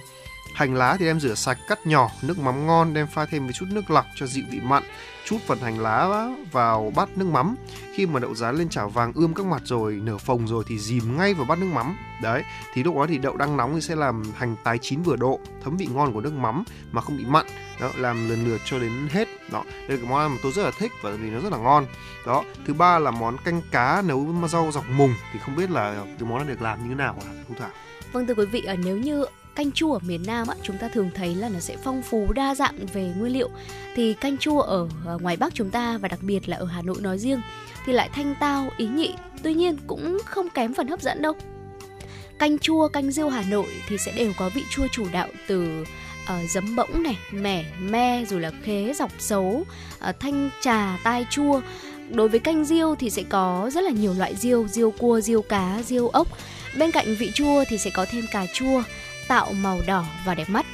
[0.55, 3.53] Hành lá thì đem rửa sạch, cắt nhỏ, nước mắm ngon đem pha thêm với
[3.53, 4.83] chút nước lọc cho dịu vị mặn.
[5.29, 7.55] Chút phần hành lá vào bát nước mắm.
[7.93, 10.79] Khi mà đậu rán lên chảo vàng ươm các mặt rồi, nở phồng rồi thì
[10.79, 11.97] dìm ngay vào bát nước mắm.
[12.21, 15.15] Đấy, thì lúc đó thì đậu đang nóng thì sẽ làm hành tái chín vừa
[15.15, 17.45] độ, thấm vị ngon của nước mắm mà không bị mặn.
[17.81, 19.27] Đó, làm lần lượt cho đến hết.
[19.51, 21.51] Đó, đây là cái món ăn mà tôi rất là thích và vì nó rất
[21.51, 21.85] là ngon.
[22.25, 25.69] Đó, thứ ba là món canh cá nấu với rau dọc mùng thì không biết
[25.69, 27.69] là cái món này được làm như thế nào hả Thu Thảo?
[28.11, 29.25] Vâng thưa quý vị, à, nếu như
[29.57, 32.33] canh chua ở miền Nam á, chúng ta thường thấy là nó sẽ phong phú
[32.33, 33.49] đa dạng về nguyên liệu.
[33.95, 36.81] Thì canh chua ở ờ, ngoài Bắc chúng ta và đặc biệt là ở Hà
[36.81, 37.41] Nội nói riêng
[37.85, 39.13] thì lại thanh tao, ý nhị.
[39.43, 41.33] Tuy nhiên cũng không kém phần hấp dẫn đâu.
[42.39, 45.83] Canh chua, canh riêu Hà Nội thì sẽ đều có vị chua chủ đạo từ
[46.23, 49.67] uh, giấm bỗng này, mẻ, me rồi là khế, dọc xấu, uh,
[49.99, 51.61] ờ, thanh trà, tai chua.
[52.09, 55.41] Đối với canh riêu thì sẽ có rất là nhiều loại riêu, riêu cua, riêu
[55.41, 56.27] cá, riêu ốc.
[56.77, 58.83] Bên cạnh vị chua thì sẽ có thêm cà chua,
[59.27, 60.65] tạo màu đỏ và đẹp mắt.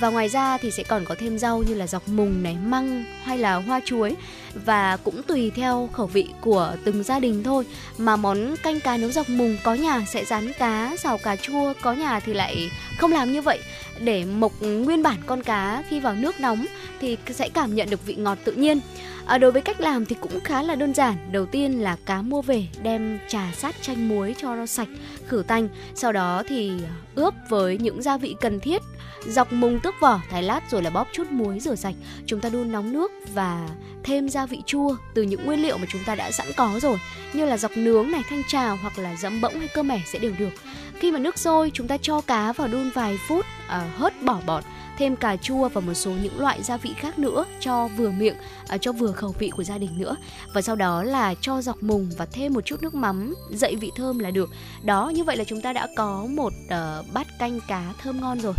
[0.00, 3.04] Và ngoài ra thì sẽ còn có thêm rau như là dọc mùng này, măng
[3.24, 4.16] hay là hoa chuối
[4.64, 7.64] và cũng tùy theo khẩu vị của từng gia đình thôi.
[7.98, 11.72] Mà món canh cá nấu dọc mùng có nhà sẽ rán cá, xào cà chua,
[11.82, 13.58] có nhà thì lại không làm như vậy
[14.00, 16.66] để mộc nguyên bản con cá khi vào nước nóng
[17.00, 18.80] thì sẽ cảm nhận được vị ngọt tự nhiên.
[19.26, 21.16] À, đối với cách làm thì cũng khá là đơn giản.
[21.32, 24.88] Đầu tiên là cá mua về đem trà sát chanh muối cho nó sạch,
[25.28, 25.68] khử tanh.
[25.94, 28.82] Sau đó thì ờ, ướp với những gia vị cần thiết.
[29.26, 31.94] Dọc mùng tước vỏ, thái lát rồi là bóp chút muối rửa sạch.
[32.26, 33.68] Chúng ta đun nóng nước và
[34.02, 36.98] thêm gia vị chua từ những nguyên liệu mà chúng ta đã sẵn có rồi
[37.32, 40.18] như là dọc nướng này, thanh trà hoặc là dẫm bỗng hay cơm mẻ sẽ
[40.18, 40.52] đều được.
[40.98, 44.40] Khi mà nước sôi, chúng ta cho cá vào đun vài phút, à, hớt bỏ
[44.46, 44.64] bọt,
[44.98, 48.36] thêm cà chua và một số những loại gia vị khác nữa cho vừa miệng,
[48.68, 50.16] à, cho vừa khẩu vị của gia đình nữa.
[50.54, 53.90] Và sau đó là cho dọc mùng và thêm một chút nước mắm dậy vị
[53.96, 54.50] thơm là được.
[54.84, 58.40] Đó, như vậy là chúng ta đã có một ờ, bát canh cá thơm ngon
[58.40, 58.54] rồi.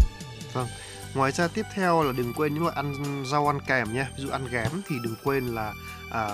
[1.16, 4.10] Ngoài ra tiếp theo là đừng quên những loại ăn rau ăn kèm nha.
[4.18, 5.74] Ví dụ ăn ghém thì đừng quên là
[6.12, 6.30] à,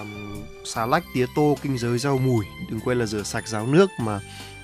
[0.66, 2.46] xà lách, tía tô, kinh giới, rau mùi.
[2.72, 4.20] Đừng quên là rửa sạch ráo nước mà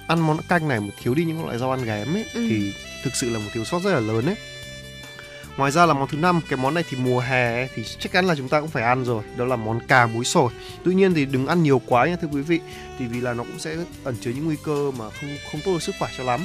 [0.08, 2.48] ăn món canh này mà thiếu đi những loại rau ăn ghém ấy Ừ.
[2.50, 2.74] thì
[3.04, 4.36] thực sự là một thiếu sót rất là lớn ấy.
[5.60, 8.26] Ngoài ra là món thứ năm, cái món này thì mùa hè thì chắc chắn
[8.26, 10.52] là chúng ta cũng phải ăn rồi, đó là món cà muối sồi.
[10.84, 12.60] Tuy nhiên thì đừng ăn nhiều quá nha thưa quý vị,
[13.00, 15.72] thì vì là nó cũng sẽ ẩn chứa những nguy cơ mà không không tốt
[15.74, 16.42] cho sức khỏe cho lắm.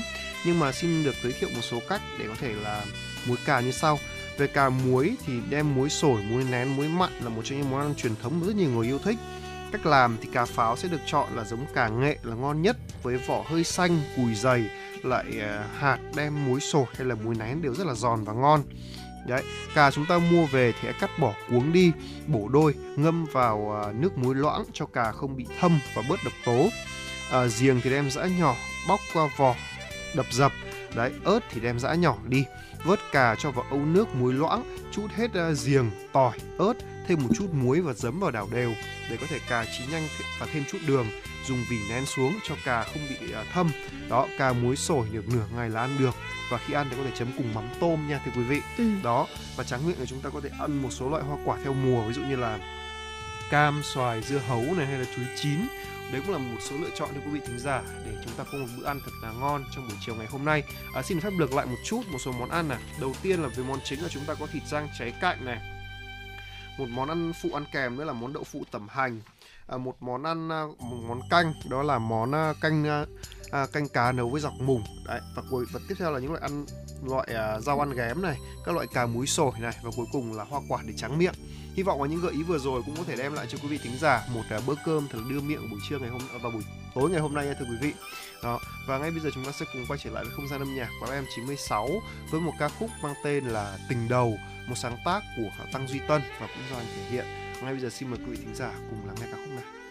[0.47, 2.85] Nhưng mà xin được giới thiệu một số cách để có thể là
[3.27, 3.99] muối cà như sau.
[4.39, 7.71] Về cà muối thì đem muối sồi, muối nén, muối mặn là một trong những
[7.71, 9.17] món ăn truyền thống mà rất nhiều người yêu thích.
[9.73, 12.77] Cách làm thì cà pháo sẽ được chọn là giống cà nghệ là ngon nhất
[13.03, 14.65] với vỏ hơi xanh, cùi dày,
[15.03, 18.33] lại à, hạt đem muối sồi hay là muối nén đều rất là giòn và
[18.33, 18.63] ngon.
[19.27, 19.43] Đấy,
[19.75, 21.93] cà chúng ta mua về thì hãy cắt bỏ cuống đi,
[22.27, 26.25] bổ đôi, ngâm vào à, nước muối loãng cho cà không bị thâm và bớt
[26.25, 26.69] độc tố.
[27.31, 28.57] À, giềng thì đem giã nhỏ,
[28.89, 29.55] bóc qua vỏ,
[30.15, 30.53] đập dập.
[30.95, 32.45] Đấy, ớt thì đem giã nhỏ đi,
[32.85, 36.75] vớt cà cho vào ấu nước muối loãng, chút hết à, giềng, tỏi, ớt,
[37.09, 38.73] thêm một chút muối và giấm vào đảo đều
[39.11, 40.09] để có thể cà chín nhanh
[40.39, 41.07] và thêm chút đường
[41.47, 43.71] dùng vỉ nén xuống cho cà không bị à, thâm.
[44.09, 46.15] Đó cà muối sổi được nửa ngày là ăn được.
[46.51, 48.61] Và khi ăn thì có thể chấm cùng mắm tôm nha thưa quý vị.
[48.79, 48.85] Ừ.
[49.03, 49.27] đó
[49.57, 51.75] và tráng miệng thì chúng ta có thể ăn một số loại hoa quả theo
[51.75, 52.59] mùa ví dụ như là
[53.51, 55.59] cam xoài dưa hấu này hay là chuối chín.
[56.13, 58.45] Đấy cũng là một số lựa chọn cho quý vị thính giả để chúng ta
[58.53, 60.63] có một bữa ăn thật là ngon trong buổi chiều ngày hôm nay.
[60.95, 62.79] À, xin phép lược lại một chút một số món ăn này.
[63.01, 65.59] Đầu tiên là về món chính là chúng ta có thịt rang cháy cạnh này.
[66.79, 69.21] Một món ăn phụ ăn kèm nữa là món đậu phụ tẩm hành.
[69.67, 73.05] À, một món ăn à, một món canh, đó là món à, canh
[73.73, 74.85] canh cá nấu với dọc mùng.
[75.07, 76.67] Đấy, và cuối, và tiếp theo là những loại ăn,
[77.03, 77.29] loại
[77.61, 80.61] rau ăn ghém này, các loại cà muối sồi này, và cuối cùng là hoa
[80.69, 81.35] quả để tráng miệng.
[81.75, 83.69] Hy vọng là những gợi ý vừa rồi cũng có thể đem lại cho quý
[83.69, 86.51] vị thính giả một bữa cơm thật là đưa miệng buổi trưa ngày hôm và
[86.51, 86.63] buổi
[86.95, 87.93] tối ngày hôm nay thưa quý vị.
[88.43, 90.61] Đó, và ngay bây giờ chúng ta sẽ cùng quay trở lại với không gian
[90.61, 91.89] âm nhạc của em 96
[92.31, 94.37] với một ca khúc mang tên là tình đầu,
[94.69, 97.81] một sáng tác của Tăng Duy Tân và cũng do anh thể hiện ngay bây
[97.81, 99.84] giờ xin mời quý vị thính giả cùng lắng nghe ca khúc này.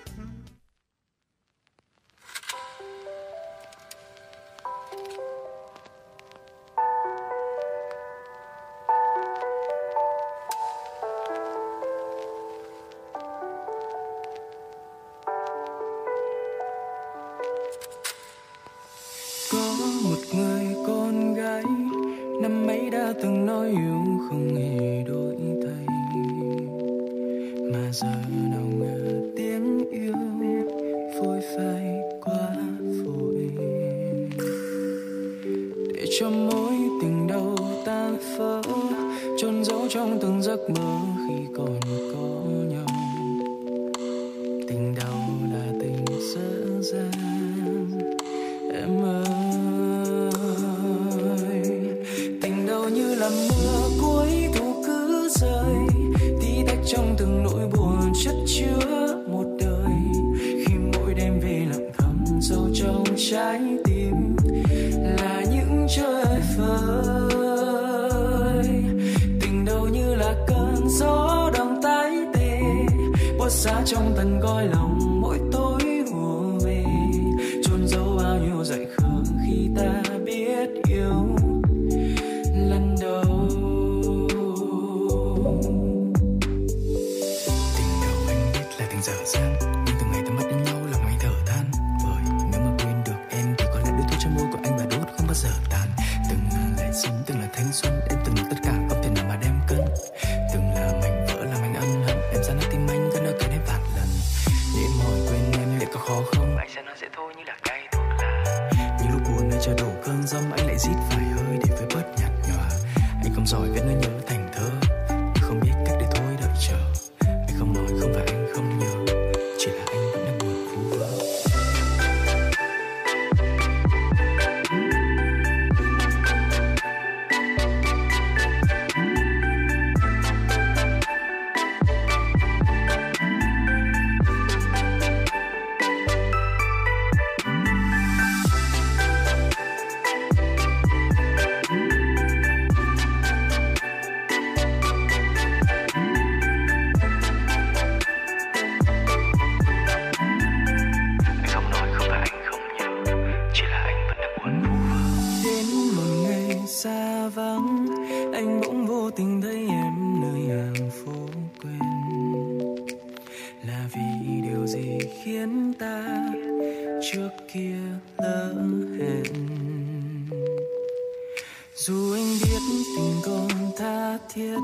[171.75, 172.59] dù anh biết
[172.95, 174.57] tình công tha thiết,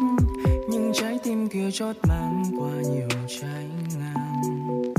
[0.69, 4.93] nhưng trái tim kia chót mang qua nhiều trái ngang.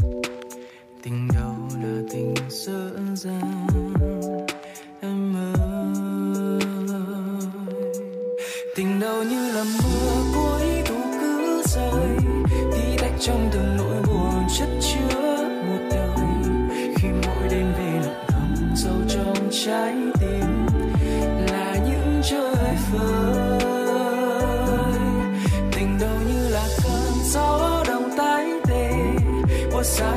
[1.03, 3.80] Tình đầu là tình sơ dang.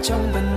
[0.03, 0.52] 假装笨。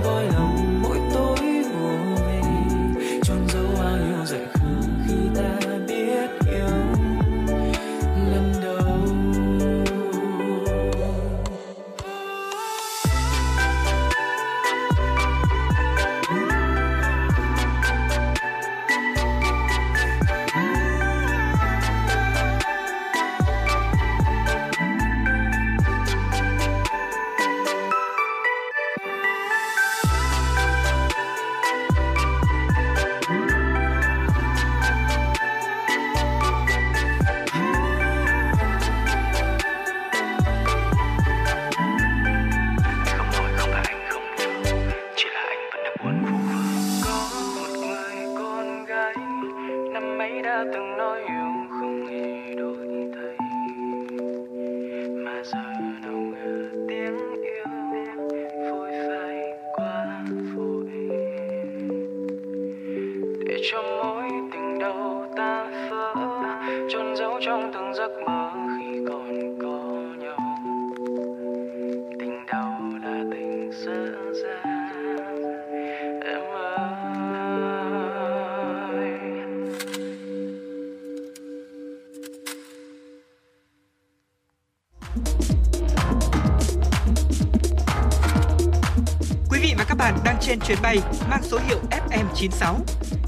[92.37, 92.75] FM96.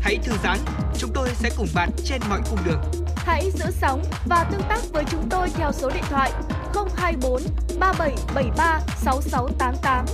[0.01, 0.57] Hãy thư giãn,
[0.97, 2.81] chúng tôi sẽ cùng bạn trên mọi cung đường.
[3.15, 6.31] Hãy giữ sóng và tương tác với chúng tôi theo số điện thoại
[6.95, 7.41] 024
[7.79, 10.05] 3773 6688.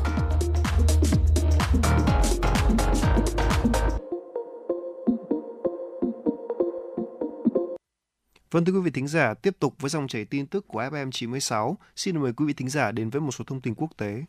[8.52, 11.12] Vâng thưa quý vị thính giả, tiếp tục với dòng chảy tin tức của FM
[11.12, 11.78] 96.
[11.96, 14.24] Xin mời quý vị thính giả đến với một số thông tin quốc tế.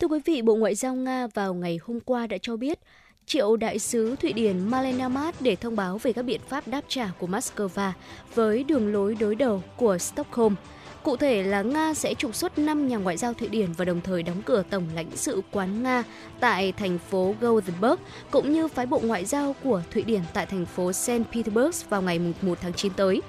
[0.00, 2.78] Thưa quý vị, Bộ Ngoại giao Nga vào ngày hôm qua đã cho biết
[3.26, 6.80] triệu đại sứ Thụy Điển Malena Mart để thông báo về các biện pháp đáp
[6.88, 7.92] trả của Moscow
[8.34, 10.54] với đường lối đối đầu của Stockholm.
[11.02, 14.00] Cụ thể là Nga sẽ trục xuất 5 nhà ngoại giao Thụy Điển và đồng
[14.00, 16.04] thời đóng cửa Tổng lãnh sự quán Nga
[16.40, 18.00] tại thành phố Gothenburg,
[18.30, 21.10] cũng như phái bộ ngoại giao của Thụy Điển tại thành phố St.
[21.32, 23.20] Petersburg vào ngày 1 tháng 9 tới.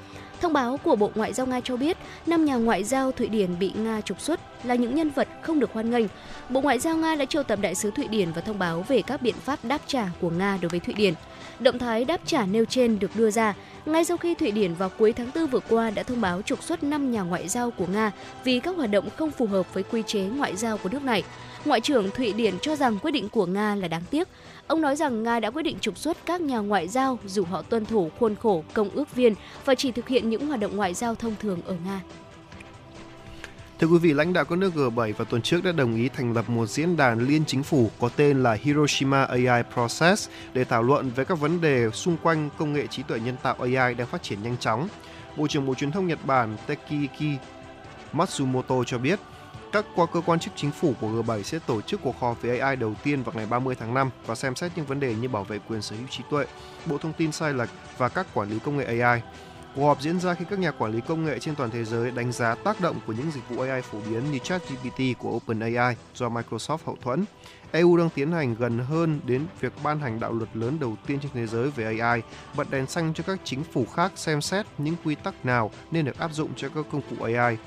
[0.42, 3.60] Thông báo của Bộ Ngoại giao Nga cho biết, năm nhà ngoại giao Thụy Điển
[3.60, 6.06] bị Nga trục xuất là những nhân vật không được hoan nghênh.
[6.50, 9.02] Bộ Ngoại giao Nga đã triệu tập đại sứ Thụy Điển và thông báo về
[9.02, 11.14] các biện pháp đáp trả của Nga đối với Thụy Điển.
[11.60, 13.54] Động thái đáp trả nêu trên được đưa ra
[13.86, 16.64] ngay sau khi Thụy Điển vào cuối tháng 4 vừa qua đã thông báo trục
[16.64, 18.12] xuất 5 nhà ngoại giao của Nga
[18.44, 21.24] vì các hoạt động không phù hợp với quy chế ngoại giao của nước này.
[21.66, 24.28] Ngoại trưởng Thụy Điển cho rằng quyết định của Nga là đáng tiếc.
[24.68, 27.62] Ông nói rằng Nga đã quyết định trục xuất các nhà ngoại giao dù họ
[27.62, 29.36] tuân thủ khuôn khổ công ước viên
[29.66, 32.02] và chỉ thực hiện những hoạt động ngoại giao thông thường ở Nga.
[33.80, 36.34] Thưa quý vị, lãnh đạo các nước G7 vào tuần trước đã đồng ý thành
[36.34, 40.84] lập một diễn đàn liên chính phủ có tên là Hiroshima AI Process để thảo
[40.84, 44.08] luận về các vấn đề xung quanh công nghệ trí tuệ nhân tạo AI đang
[44.08, 44.88] phát triển nhanh chóng.
[45.38, 47.40] Bộ trưởng Bộ Truyền thông Nhật Bản Tekiki
[48.14, 49.20] Matsumoto cho biết,
[49.72, 52.60] các qua cơ quan chức chính phủ của G7 sẽ tổ chức cuộc họp về
[52.60, 55.30] AI đầu tiên vào ngày 30 tháng 5 và xem xét những vấn đề như
[55.30, 56.46] bảo vệ quyền sở hữu trí tuệ,
[56.86, 59.22] bộ thông tin sai lệch và các quản lý công nghệ AI.
[59.76, 62.12] Cuộc họp diễn ra khi các nhà quản lý công nghệ trên toàn thế giới
[62.12, 65.96] đánh giá tác động của những dịch vụ AI phổ biến như ChatGPT của OpenAI
[66.16, 67.26] do Microsoft hậu thuẫn.
[67.72, 71.20] EU đang tiến hành gần hơn đến việc ban hành đạo luật lớn đầu tiên
[71.22, 72.22] trên thế giới về AI,
[72.56, 76.06] bật đèn xanh cho các chính phủ khác xem xét những quy tắc nào nên
[76.06, 77.58] được áp dụng cho các công cụ AI.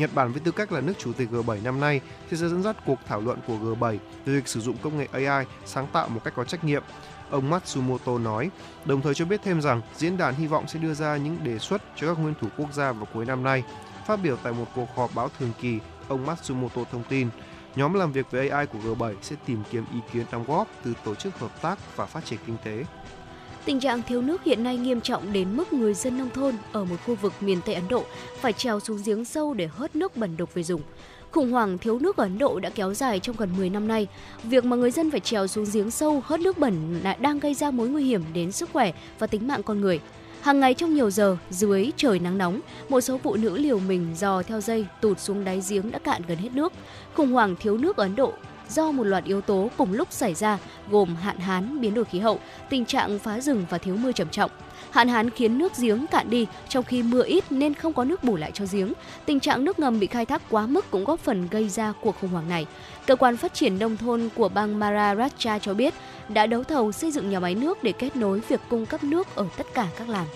[0.00, 2.62] Nhật Bản với tư cách là nước chủ tịch G7 năm nay thì sẽ dẫn
[2.62, 6.08] dắt cuộc thảo luận của G7 về việc sử dụng công nghệ AI sáng tạo
[6.08, 6.82] một cách có trách nhiệm.
[7.30, 8.50] Ông Matsumoto nói,
[8.84, 11.58] đồng thời cho biết thêm rằng diễn đàn hy vọng sẽ đưa ra những đề
[11.58, 13.62] xuất cho các nguyên thủ quốc gia vào cuối năm nay.
[14.06, 15.78] Phát biểu tại một cuộc họp báo thường kỳ,
[16.08, 17.28] ông Matsumoto thông tin,
[17.76, 20.94] nhóm làm việc về AI của G7 sẽ tìm kiếm ý kiến đóng góp từ
[21.04, 22.84] tổ chức hợp tác và phát triển kinh tế.
[23.64, 26.84] Tình trạng thiếu nước hiện nay nghiêm trọng đến mức người dân nông thôn ở
[26.84, 28.04] một khu vực miền Tây Ấn Độ
[28.40, 30.80] phải trèo xuống giếng sâu để hớt nước bẩn đục về dùng.
[31.30, 34.06] Khủng hoảng thiếu nước ở Ấn Độ đã kéo dài trong gần 10 năm nay.
[34.44, 37.54] Việc mà người dân phải trèo xuống giếng sâu hớt nước bẩn lại đang gây
[37.54, 40.00] ra mối nguy hiểm đến sức khỏe và tính mạng con người.
[40.40, 44.14] Hàng ngày trong nhiều giờ, dưới trời nắng nóng, một số phụ nữ liều mình
[44.16, 46.72] dò theo dây tụt xuống đáy giếng đã cạn gần hết nước.
[47.14, 48.32] Khủng hoảng thiếu nước ở Ấn Độ
[48.70, 50.58] do một loạt yếu tố cùng lúc xảy ra
[50.90, 54.28] gồm hạn hán, biến đổi khí hậu, tình trạng phá rừng và thiếu mưa trầm
[54.28, 54.50] trọng.
[54.90, 58.24] Hạn hán khiến nước giếng cạn đi, trong khi mưa ít nên không có nước
[58.24, 58.92] bù lại cho giếng.
[59.26, 62.16] Tình trạng nước ngầm bị khai thác quá mức cũng góp phần gây ra cuộc
[62.20, 62.66] khủng hoảng này.
[63.06, 65.94] Cơ quan phát triển nông thôn của bang Maharashtra cho biết
[66.28, 69.26] đã đấu thầu xây dựng nhà máy nước để kết nối việc cung cấp nước
[69.34, 70.26] ở tất cả các làng.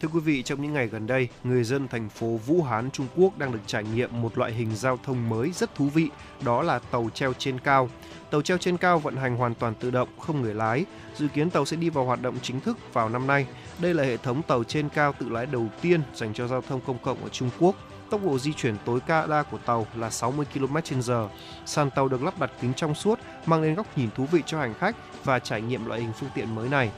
[0.00, 3.06] Thưa quý vị, trong những ngày gần đây, người dân thành phố Vũ Hán, Trung
[3.16, 6.08] Quốc đang được trải nghiệm một loại hình giao thông mới rất thú vị,
[6.44, 7.88] đó là tàu treo trên cao.
[8.30, 10.84] Tàu treo trên cao vận hành hoàn toàn tự động, không người lái.
[11.14, 13.46] Dự kiến tàu sẽ đi vào hoạt động chính thức vào năm nay.
[13.78, 16.80] Đây là hệ thống tàu trên cao tự lái đầu tiên dành cho giao thông
[16.86, 17.76] công cộng ở Trung Quốc.
[18.10, 21.28] Tốc độ di chuyển tối đa của tàu là 60 km/h.
[21.66, 24.58] Sàn tàu được lắp đặt kính trong suốt, mang đến góc nhìn thú vị cho
[24.58, 26.90] hành khách và trải nghiệm loại hình phương tiện mới này.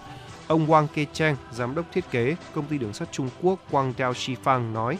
[0.49, 4.73] Ông Wang Kecheng, giám đốc thiết kế công ty đường sắt Trung Quốc Guangdao Shifang
[4.73, 4.99] nói,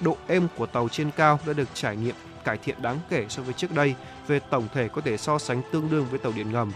[0.00, 3.42] độ êm của tàu trên cao đã được trải nghiệm cải thiện đáng kể so
[3.42, 3.94] với trước đây,
[4.26, 6.72] về tổng thể có thể so sánh tương đương với tàu điện ngầm.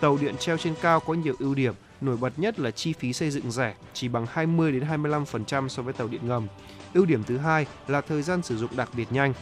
[0.00, 3.12] Tàu điện treo trên cao có nhiều ưu điểm, nổi bật nhất là chi phí
[3.12, 6.46] xây dựng rẻ, chỉ bằng 20 đến 25% so với tàu điện ngầm.
[6.94, 9.32] Ưu điểm thứ hai là thời gian sử dụng đặc biệt nhanh,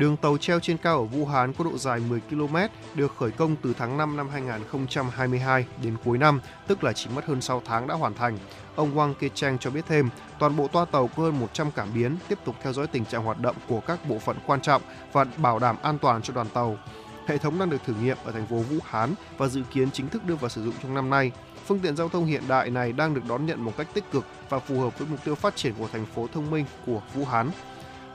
[0.00, 2.56] Đường tàu treo trên cao ở Vũ Hán có độ dài 10 km,
[2.94, 7.24] được khởi công từ tháng 5 năm 2022 đến cuối năm, tức là chỉ mất
[7.24, 8.38] hơn 6 tháng đã hoàn thành.
[8.76, 12.16] Ông Wang Kechang cho biết thêm, toàn bộ toa tàu có hơn 100 cảm biến
[12.28, 14.82] tiếp tục theo dõi tình trạng hoạt động của các bộ phận quan trọng
[15.12, 16.78] và bảo đảm an toàn cho đoàn tàu.
[17.26, 20.08] Hệ thống đang được thử nghiệm ở thành phố Vũ Hán và dự kiến chính
[20.08, 21.32] thức đưa vào sử dụng trong năm nay.
[21.66, 24.24] Phương tiện giao thông hiện đại này đang được đón nhận một cách tích cực
[24.48, 27.24] và phù hợp với mục tiêu phát triển của thành phố thông minh của Vũ
[27.24, 27.50] Hán.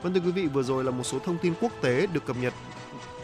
[0.02, 2.36] Vâng thưa quý vị, vừa rồi là một số thông tin quốc tế được cập
[2.36, 2.54] nhật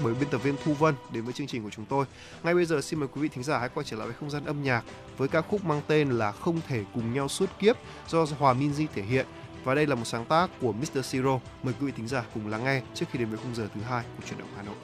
[0.04, 2.06] bởi biên tập viên Thu Vân đến với chương trình của chúng tôi.
[2.42, 4.30] Ngay bây giờ xin mời quý vị thính giả hãy quay trở lại với không
[4.30, 4.84] gian âm nhạc
[5.16, 7.76] với ca khúc mang tên là Không thể cùng nhau suốt kiếp
[8.08, 9.26] do Hòa Minzy thể hiện
[9.64, 11.04] và đây là một sáng tác của Mr.
[11.04, 11.40] Siro.
[11.62, 13.80] Mời quý vị thính giả cùng lắng nghe trước khi đến với khung giờ thứ
[13.80, 14.74] hai của chuyển động Hà Nội.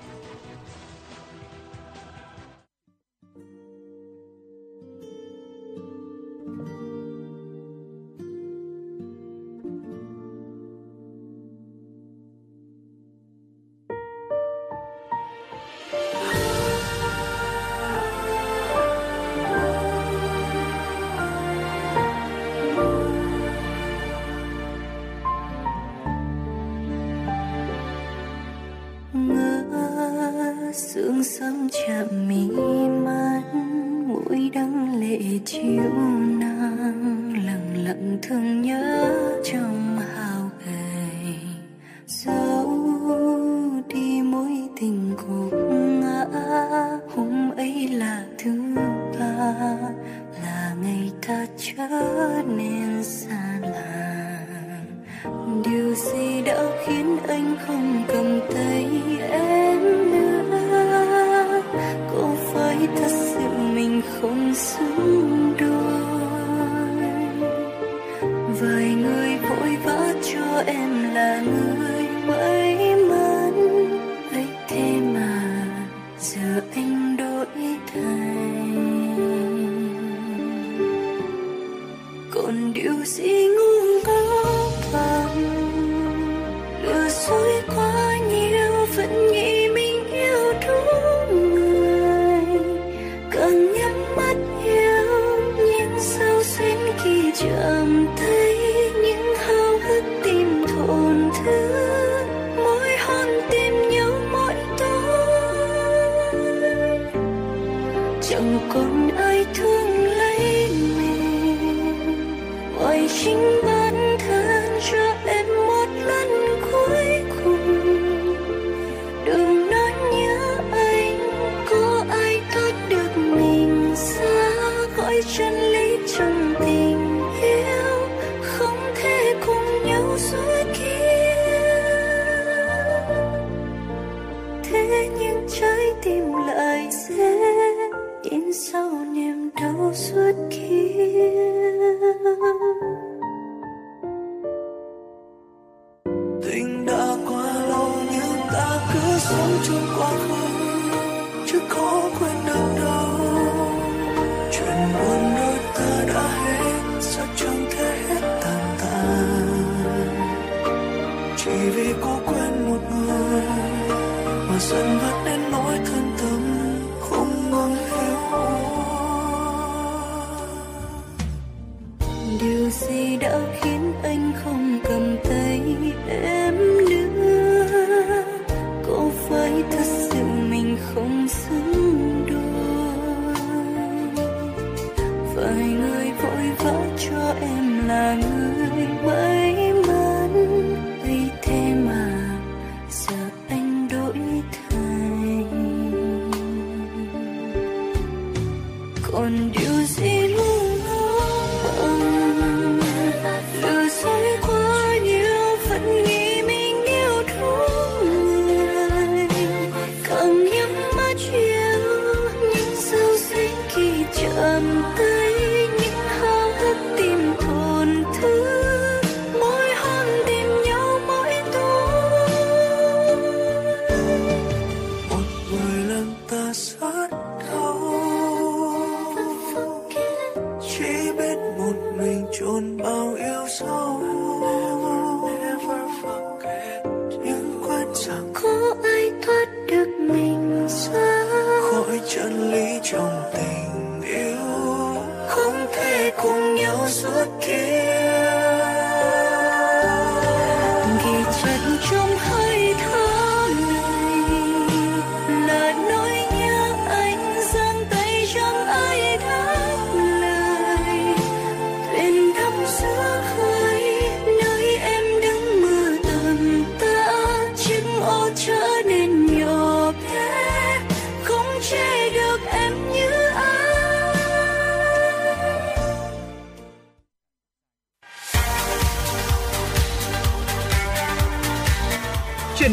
[246.22, 247.26] cùng nhau suốt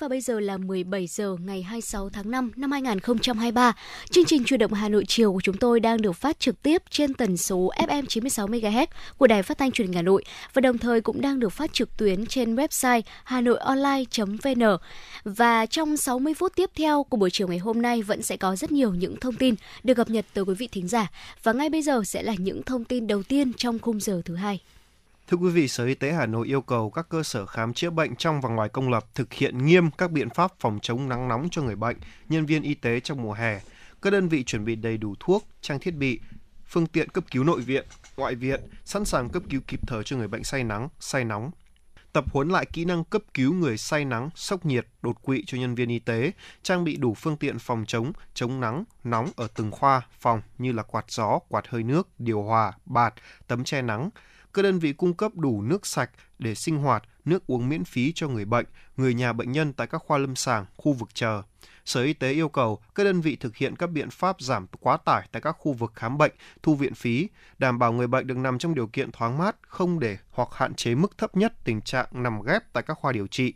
[0.00, 3.72] Và bây giờ là 17 giờ ngày 26 tháng 5 năm 2023.
[4.10, 6.82] Chương trình Chuyển động Hà Nội chiều của chúng tôi đang được phát trực tiếp
[6.90, 8.86] trên tần số FM 96 MHz
[9.18, 11.72] của Đài Phát thanh Truyền hình Hà Nội và đồng thời cũng đang được phát
[11.72, 14.62] trực tuyến trên website hanoionline.vn.
[15.24, 18.56] Và trong 60 phút tiếp theo của buổi chiều ngày hôm nay vẫn sẽ có
[18.56, 21.10] rất nhiều những thông tin được cập nhật tới quý vị thính giả.
[21.42, 24.34] Và ngay bây giờ sẽ là những thông tin đầu tiên trong khung giờ thứ
[24.34, 24.60] hai.
[25.30, 27.90] Thưa quý vị, Sở Y tế Hà Nội yêu cầu các cơ sở khám chữa
[27.90, 31.28] bệnh trong và ngoài công lập thực hiện nghiêm các biện pháp phòng chống nắng
[31.28, 31.96] nóng cho người bệnh,
[32.28, 33.60] nhân viên y tế trong mùa hè.
[34.02, 36.20] Các đơn vị chuẩn bị đầy đủ thuốc, trang thiết bị,
[36.66, 40.16] phương tiện cấp cứu nội viện, ngoại viện, sẵn sàng cấp cứu kịp thời cho
[40.16, 41.50] người bệnh say nắng, say nóng.
[42.12, 45.58] Tập huấn lại kỹ năng cấp cứu người say nắng, sốc nhiệt, đột quỵ cho
[45.58, 49.48] nhân viên y tế, trang bị đủ phương tiện phòng chống, chống nắng, nóng ở
[49.54, 53.14] từng khoa, phòng như là quạt gió, quạt hơi nước, điều hòa, bạt,
[53.46, 54.10] tấm che nắng,
[54.54, 58.12] các đơn vị cung cấp đủ nước sạch để sinh hoạt, nước uống miễn phí
[58.14, 61.42] cho người bệnh, người nhà bệnh nhân tại các khoa lâm sàng, khu vực chờ.
[61.84, 64.96] Sở Y tế yêu cầu các đơn vị thực hiện các biện pháp giảm quá
[64.96, 66.32] tải tại các khu vực khám bệnh,
[66.62, 67.28] thu viện phí,
[67.58, 70.74] đảm bảo người bệnh được nằm trong điều kiện thoáng mát, không để hoặc hạn
[70.74, 73.54] chế mức thấp nhất tình trạng nằm ghép tại các khoa điều trị.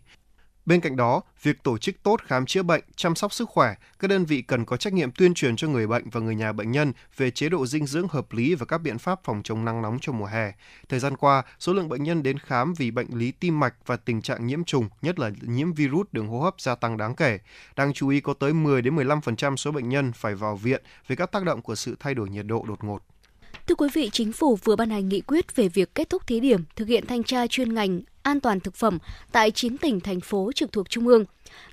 [0.67, 4.09] Bên cạnh đó, việc tổ chức tốt khám chữa bệnh, chăm sóc sức khỏe, các
[4.09, 6.71] đơn vị cần có trách nhiệm tuyên truyền cho người bệnh và người nhà bệnh
[6.71, 9.83] nhân về chế độ dinh dưỡng hợp lý và các biện pháp phòng chống nắng
[9.83, 10.53] nóng trong mùa hè.
[10.89, 13.97] Thời gian qua, số lượng bệnh nhân đến khám vì bệnh lý tim mạch và
[13.97, 17.39] tình trạng nhiễm trùng, nhất là nhiễm virus đường hô hấp gia tăng đáng kể.
[17.77, 21.17] Đáng chú ý có tới 10 đến 15% số bệnh nhân phải vào viện vì
[21.17, 23.03] các tác động của sự thay đổi nhiệt độ đột ngột.
[23.67, 26.41] Thưa quý vị, Chính phủ vừa ban hành nghị quyết về việc kết thúc thí
[26.41, 28.99] điểm thực hiện thanh tra chuyên ngành an toàn thực phẩm
[29.33, 31.25] tại 9 tỉnh, thành phố trực thuộc Trung ương.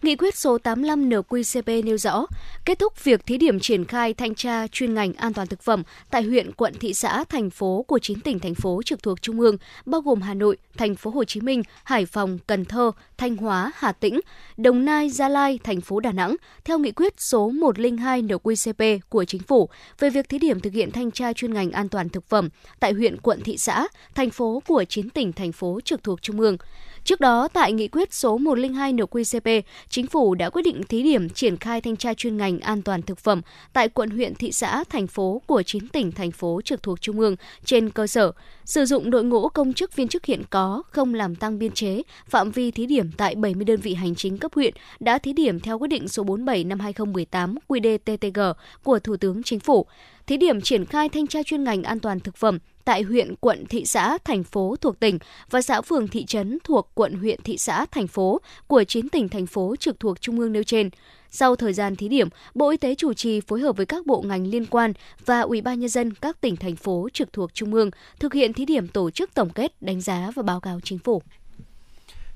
[0.02, 2.26] Nghị quyết số 85 NQCP nêu rõ,
[2.66, 5.84] kết thúc việc thí điểm triển khai thanh tra chuyên ngành an toàn thực phẩm
[6.12, 9.40] tại huyện, quận, thị xã, thành phố của 9 tỉnh, thành phố trực thuộc Trung
[9.40, 13.38] ương, bao gồm Hà Nội, thành phố Hồ Chí Minh, Hải Phòng, Cần Thơ, Thanh
[13.38, 14.20] Hóa, Hà Tĩnh,
[14.58, 19.26] Đồng Nai, Gia Lai, thành phố Đà Nẵng, theo nghị quyết số 102 NQCP của
[19.26, 19.70] Chính phủ
[20.00, 22.94] về việc thí điểm thực hiện thanh tra chuyên ngành an toàn thực phẩm tại
[22.94, 26.58] huyện, quận, thị xã, thành phố của 9 tỉnh, thành phố trực thuộc Trung ương.
[27.04, 31.30] Trước đó, tại nghị quyết số 102 NQCP, Chính phủ đã quyết định thí điểm
[31.30, 33.42] triển khai thanh tra chuyên ngành an toàn thực phẩm
[33.74, 37.20] tại quận huyện, thị xã, thành phố của 9 tỉnh, thành phố trực thuộc Trung
[37.20, 37.36] ương
[37.66, 38.32] trên cơ sở
[38.66, 42.02] sử dụng đội ngũ công chức viên chức hiện có, không làm tăng biên chế,
[42.28, 45.60] phạm vi thí điểm tại 70 đơn vị hành chính cấp huyện đã thí điểm
[45.60, 49.86] theo quyết định số 47 năm 2018 QĐ-TTG của Thủ tướng Chính phủ.
[50.32, 53.66] Thí điểm triển khai thanh tra chuyên ngành an toàn thực phẩm tại huyện, quận,
[53.66, 55.20] thị xã, thành phố thuộc tỉnh
[55.50, 59.30] và xã phường thị trấn thuộc quận, huyện, thị xã, thành phố của 9 tỉnh,
[59.30, 60.90] thành phố trực thuộc Trung ương nêu trên.
[61.30, 64.22] Sau thời gian thí điểm, Bộ Y tế chủ trì phối hợp với các bộ
[64.22, 64.94] ngành liên quan
[65.26, 68.54] và Ủy ban nhân dân các tỉnh thành phố trực thuộc Trung ương thực hiện
[68.54, 71.22] thí điểm tổ chức tổng kết, đánh giá và báo cáo chính phủ.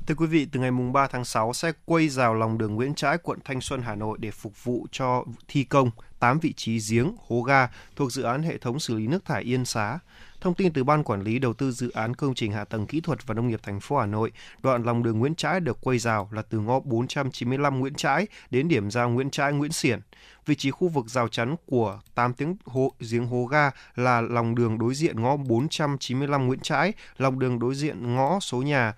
[0.08, 2.96] Thưa quý vị, từ ngày mùng 3 tháng 6 sẽ quay rào lòng đường Nguyễn
[2.96, 6.80] Trãi, quận Thanh Xuân, Hà Nội để phục vụ cho thi công 8 vị trí
[6.90, 10.00] giếng, hố ga thuộc dự án hệ thống xử lý nước thải Yên Xá.
[10.42, 13.02] Thông tin từ Ban Quản lý Đầu tư Dự án Công trình Hạ tầng Kỹ
[13.02, 14.32] thuật và Nông nghiệp thành phố Hà Nội,
[14.64, 18.68] đoạn lòng đường Nguyễn Trãi được quay rào là từ ngõ 495 Nguyễn Trãi đến
[18.68, 20.00] điểm giao Nguyễn Trãi Nguyễn Xiển.
[20.46, 24.56] Vị trí khu vực rào chắn của 8 tiếng hố, giếng hố ga là lòng
[24.56, 28.94] đường đối diện ngõ 495 Nguyễn Trãi, lòng đường đối diện ngõ số nhà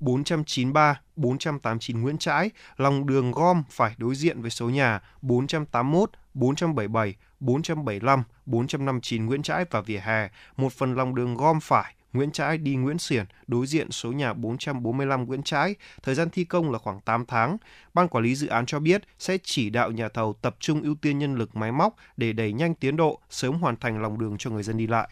[0.00, 7.14] 493, 489 Nguyễn Trãi, lòng đường gom phải đối diện với số nhà 481, 477,
[7.40, 12.58] 475, 459 Nguyễn Trãi và vỉa hè, một phần lòng đường gom phải Nguyễn Trãi
[12.58, 16.78] đi Nguyễn Xiển đối diện số nhà 445 Nguyễn Trãi, thời gian thi công là
[16.78, 17.56] khoảng 8 tháng.
[17.94, 20.94] Ban quản lý dự án cho biết sẽ chỉ đạo nhà thầu tập trung ưu
[20.94, 24.36] tiên nhân lực máy móc để đẩy nhanh tiến độ, sớm hoàn thành lòng đường
[24.38, 25.08] cho người dân đi lại.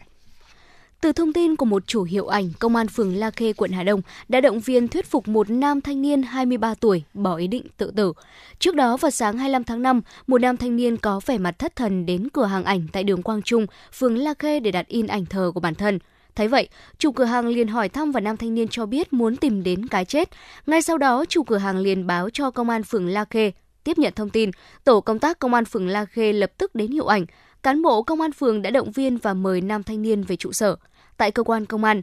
[1.01, 3.83] Từ thông tin của một chủ hiệu ảnh, Công an phường La Khê, quận Hà
[3.83, 7.65] Đông đã động viên thuyết phục một nam thanh niên 23 tuổi bỏ ý định
[7.77, 8.13] tự tử.
[8.59, 11.75] Trước đó vào sáng 25 tháng 5, một nam thanh niên có vẻ mặt thất
[11.75, 15.07] thần đến cửa hàng ảnh tại đường Quang Trung, phường La Khê để đặt in
[15.07, 15.99] ảnh thờ của bản thân.
[16.35, 19.35] Thấy vậy, chủ cửa hàng liền hỏi thăm và nam thanh niên cho biết muốn
[19.35, 20.29] tìm đến cái chết.
[20.67, 23.51] Ngay sau đó, chủ cửa hàng liền báo cho công an phường La Khê.
[23.83, 24.51] Tiếp nhận thông tin,
[24.83, 27.25] tổ công tác công an phường La Khê lập tức đến hiệu ảnh.
[27.63, 30.51] Cán bộ công an phường đã động viên và mời nam thanh niên về trụ
[30.51, 30.75] sở.
[31.19, 32.01] Tại cơ quan công an,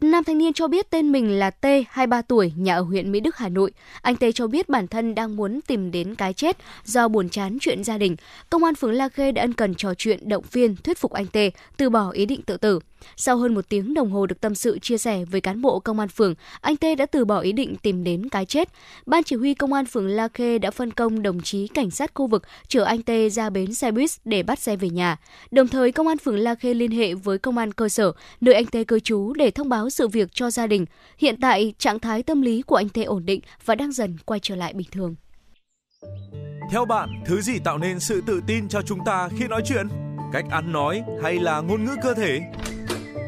[0.00, 3.20] Nam thanh niên cho biết tên mình là T, 23 tuổi, nhà ở huyện Mỹ
[3.20, 3.72] Đức, Hà Nội.
[4.02, 7.58] Anh T cho biết bản thân đang muốn tìm đến cái chết do buồn chán
[7.60, 8.16] chuyện gia đình.
[8.50, 11.26] Công an phường La Khê đã ân cần trò chuyện, động viên, thuyết phục anh
[11.26, 11.36] T
[11.76, 12.80] từ bỏ ý định tự tử.
[13.16, 16.00] Sau hơn một tiếng đồng hồ được tâm sự chia sẻ với cán bộ công
[16.00, 18.68] an phường, anh Tê đã từ bỏ ý định tìm đến cái chết.
[19.06, 22.10] Ban chỉ huy công an phường La Khê đã phân công đồng chí cảnh sát
[22.14, 25.16] khu vực chở anh Tê ra bến xe buýt để bắt xe về nhà.
[25.50, 28.54] Đồng thời, công an phường La Khê liên hệ với công an cơ sở nơi
[28.54, 30.86] anh Tê cư trú để thông báo sự việc cho gia đình.
[31.18, 34.40] Hiện tại, trạng thái tâm lý của anh Tê ổn định và đang dần quay
[34.42, 35.14] trở lại bình thường.
[36.70, 39.88] Theo bạn, thứ gì tạo nên sự tự tin cho chúng ta khi nói chuyện?
[40.32, 42.40] Cách ăn nói hay là ngôn ngữ cơ thể?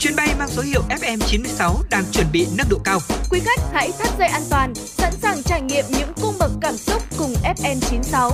[0.00, 2.98] Chuyến bay mang số hiệu FM96 đang chuẩn bị nâng độ cao.
[3.30, 6.76] Quý khách hãy thắt dây an toàn, sẵn sàng trải nghiệm những cung bậc cảm
[6.76, 8.30] xúc cùng FN96.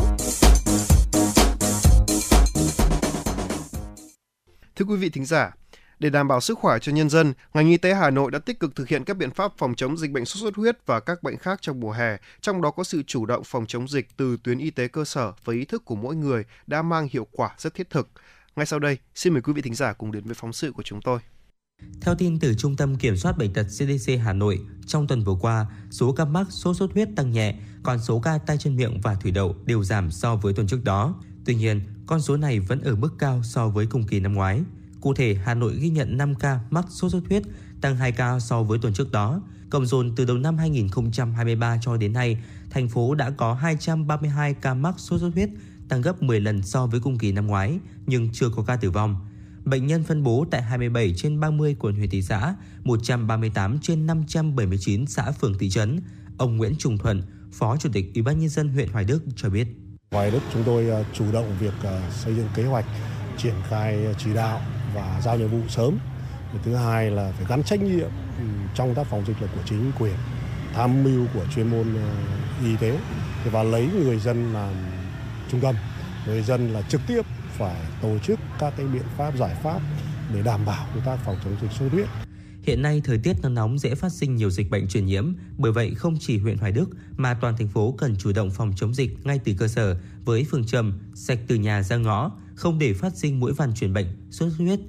[4.77, 5.53] Thưa quý vị thính giả,
[5.99, 8.61] để đảm bảo sức khỏe cho nhân dân, ngành y tế Hà Nội đã tích
[8.61, 11.23] cực thực hiện các biện pháp phòng chống dịch bệnh sốt xuất huyết và các
[11.23, 14.37] bệnh khác trong mùa hè, trong đó có sự chủ động phòng chống dịch từ
[14.45, 17.51] tuyến y tế cơ sở và ý thức của mỗi người đã mang hiệu quả
[17.59, 18.09] rất thiết thực.
[18.57, 20.83] Ngay sau đây, xin mời quý vị thính giả cùng đến với phóng sự của
[20.83, 21.19] chúng tôi.
[22.05, 25.35] Theo tin từ Trung tâm Kiểm soát Bệnh tật CDC Hà Nội, trong tuần vừa
[25.41, 29.01] qua, số ca mắc sốt xuất huyết tăng nhẹ, còn số ca tay chân miệng
[29.01, 31.15] và thủy đậu đều giảm so với tuần trước đó.
[31.45, 34.61] Tuy nhiên, con số này vẫn ở mức cao so với cùng kỳ năm ngoái.
[35.01, 37.43] Cụ thể, Hà Nội ghi nhận 5 ca mắc sốt xuất huyết,
[37.81, 39.43] tăng 2 ca so với tuần trước đó.
[39.71, 44.75] Cộng dồn từ đầu năm 2023 cho đến nay, thành phố đã có 232 ca
[44.75, 45.49] mắc sốt xuất huyết,
[45.89, 48.91] tăng gấp 10 lần so với cùng kỳ năm ngoái, nhưng chưa có ca tử
[48.91, 49.17] vong.
[49.65, 52.55] Bệnh nhân phân bố tại 27 trên 30 quận huyện thị xã,
[52.85, 56.01] 138 trên 579 xã phường thị trấn.
[56.39, 59.49] Ông Nguyễn Trung Thuận, Phó Chủ tịch Ủy ban nhân dân huyện Hoài Đức cho
[59.49, 59.67] biết.
[60.11, 62.85] Hoài Đức chúng tôi ờ, chủ động việc ờ, xây dựng kế hoạch,
[63.39, 64.61] triển khai ờ, chỉ đạo
[64.95, 65.99] và giao nhiệm vụ sớm.
[66.53, 68.09] Và thứ hai là phải gắn trách nhiệm
[68.39, 68.45] ừ,
[68.75, 70.15] trong tác phòng dịch là của chính quyền,
[70.75, 71.87] tham mưu của chuyên môn
[72.65, 72.99] y tế
[73.53, 74.75] và lấy người dân làm
[75.51, 75.75] trung tâm.
[76.27, 77.23] Người dân là trực tiếp
[77.59, 79.81] phải tổ chức các cái biện pháp giải pháp
[80.35, 82.07] để đảm bảo công tác phòng chống dịch sốt huyết.
[82.63, 85.73] Hiện nay thời tiết nắng nóng dễ phát sinh nhiều dịch bệnh truyền nhiễm, bởi
[85.73, 88.95] vậy không chỉ huyện Hoài Đức mà toàn thành phố cần chủ động phòng chống
[88.95, 92.93] dịch ngay từ cơ sở với phương châm sạch từ nhà ra ngõ, không để
[92.93, 94.81] phát sinh mũi vằn truyền bệnh sốt xuất huyết.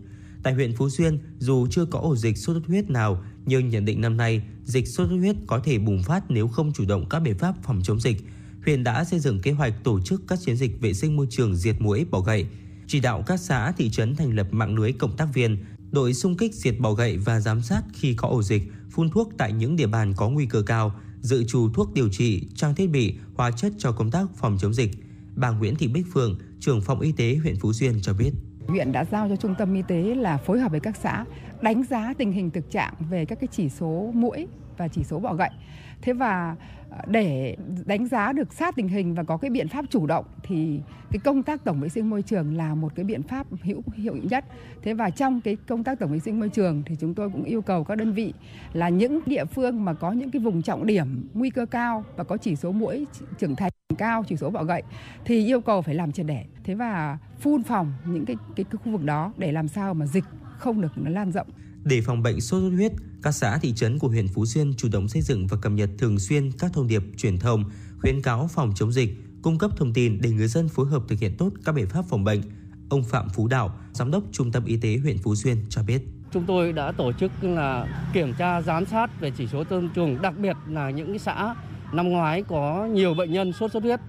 [0.44, 3.86] Tại huyện Phú Xuyên, dù chưa có ổ dịch sốt xuất huyết nào, nhưng nhận
[3.86, 7.10] định năm nay dịch sốt xuất huyết có thể bùng phát nếu không chủ động
[7.10, 8.18] các biện pháp phòng chống dịch.
[8.66, 11.56] Huyện đã xây dựng kế hoạch tổ chức các chiến dịch vệ sinh môi trường
[11.56, 12.46] diệt muỗi bỏ gậy,
[12.88, 16.38] chỉ đạo các xã thị trấn thành lập mạng lưới cộng tác viên, đội xung
[16.38, 19.76] kích diệt bọ gậy và giám sát khi có ổ dịch, phun thuốc tại những
[19.76, 23.52] địa bàn có nguy cơ cao, dự trù thuốc điều trị, trang thiết bị, hóa
[23.52, 24.92] chất cho công tác phòng chống dịch.
[25.36, 28.32] Bà Nguyễn Thị Bích Phương, trưởng phòng y tế huyện Phú Xuyên cho biết.
[28.68, 31.26] Huyện đã giao cho trung tâm y tế là phối hợp với các xã
[31.62, 34.48] đánh giá tình hình thực trạng về các cái chỉ số muỗi
[34.78, 35.50] và chỉ số bọ gậy.
[36.02, 36.56] Thế và
[37.08, 37.56] để
[37.86, 40.80] đánh giá được sát tình hình và có cái biện pháp chủ động thì
[41.12, 44.16] cái công tác tổng vệ sinh môi trường là một cái biện pháp hữu hiệu
[44.16, 44.46] nhất.
[44.82, 47.44] Thế và trong cái công tác tổng vệ sinh môi trường thì chúng tôi cũng
[47.44, 48.34] yêu cầu các đơn vị
[48.74, 52.24] là những địa phương mà có những cái vùng trọng điểm nguy cơ cao và
[52.24, 53.08] có chỉ số mũi
[53.38, 54.84] trưởng thành cao, chỉ số bọ gậy
[55.26, 56.46] thì yêu cầu phải làm triệt để.
[56.64, 60.06] Thế và phun phòng những cái cái, cái khu vực đó để làm sao mà
[60.06, 60.24] dịch
[60.58, 61.48] không được nó lan rộng.
[61.86, 62.92] Để phòng bệnh sốt xuất huyết,
[63.22, 65.90] các xã thị trấn của huyện Phú Xuyên chủ động xây dựng và cập nhật
[65.98, 67.64] thường xuyên các thông điệp truyền thông,
[68.02, 69.10] khuyến cáo phòng chống dịch,
[69.42, 72.06] cung cấp thông tin để người dân phối hợp thực hiện tốt các biện pháp
[72.10, 72.42] phòng bệnh.
[72.90, 76.02] Ông Phạm Phú Đạo, Giám đốc Trung tâm Y tế huyện Phú Xuyên cho biết.
[76.32, 80.22] Chúng tôi đã tổ chức là kiểm tra giám sát về chỉ số tiêm chủng,
[80.22, 81.56] đặc biệt là những xã
[81.94, 84.00] năm ngoái có nhiều bệnh nhân sốt xuất huyết.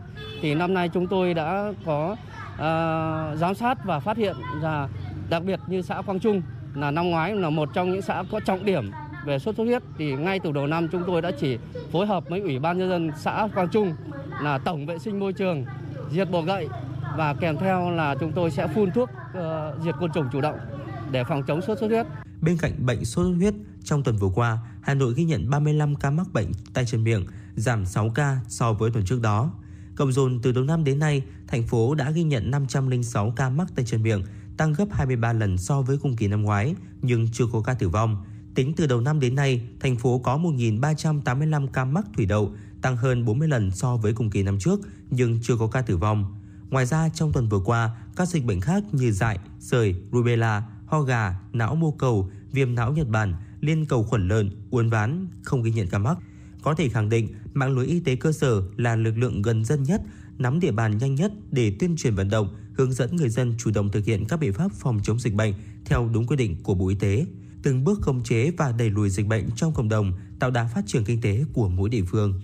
[0.42, 2.12] Thì năm nay chúng tôi đã có
[2.54, 4.88] uh, giám sát và phát hiện là
[5.30, 6.42] đặc biệt như xã Quang Trung
[6.76, 8.90] là năm ngoái là một trong những xã có trọng điểm
[9.26, 11.58] về sốt xuất huyết thì ngay từ đầu năm chúng tôi đã chỉ
[11.92, 13.94] phối hợp với ủy ban nhân dân xã Quang Trung
[14.42, 15.64] là tổng vệ sinh môi trường,
[16.12, 16.68] diệt bọ gậy
[17.16, 20.58] và kèm theo là chúng tôi sẽ phun thuốc uh, diệt côn trùng chủ động
[21.10, 22.06] để phòng chống sốt xuất huyết.
[22.40, 23.54] Bên cạnh bệnh sốt xuất huyết,
[23.84, 27.26] trong tuần vừa qua, Hà Nội ghi nhận 35 ca mắc bệnh tay chân miệng,
[27.54, 29.50] giảm 6 ca so với tuần trước đó.
[29.96, 33.66] Cộng dồn từ đầu năm đến nay, thành phố đã ghi nhận 506 ca mắc
[33.76, 34.22] tay chân miệng,
[34.56, 37.88] tăng gấp 23 lần so với cùng kỳ năm ngoái, nhưng chưa có ca tử
[37.88, 38.24] vong.
[38.54, 42.52] Tính từ đầu năm đến nay, thành phố có 1.385 ca mắc thủy đậu,
[42.82, 44.80] tăng hơn 40 lần so với cùng kỳ năm trước,
[45.10, 46.34] nhưng chưa có ca tử vong.
[46.70, 51.00] Ngoài ra, trong tuần vừa qua, các dịch bệnh khác như dại, sởi, rubella, ho
[51.00, 55.62] gà, não mô cầu, viêm não Nhật Bản, liên cầu khuẩn lợn, uốn ván không
[55.62, 56.18] ghi nhận ca mắc.
[56.62, 59.82] Có thể khẳng định, mạng lưới y tế cơ sở là lực lượng gần dân
[59.82, 60.02] nhất,
[60.38, 63.70] nắm địa bàn nhanh nhất để tuyên truyền vận động, hướng dẫn người dân chủ
[63.70, 65.54] động thực hiện các biện pháp phòng chống dịch bệnh
[65.84, 67.26] theo đúng quy định của Bộ Y tế,
[67.62, 70.82] từng bước khống chế và đẩy lùi dịch bệnh trong cộng đồng, tạo đà phát
[70.86, 72.40] triển kinh tế của mỗi địa phương.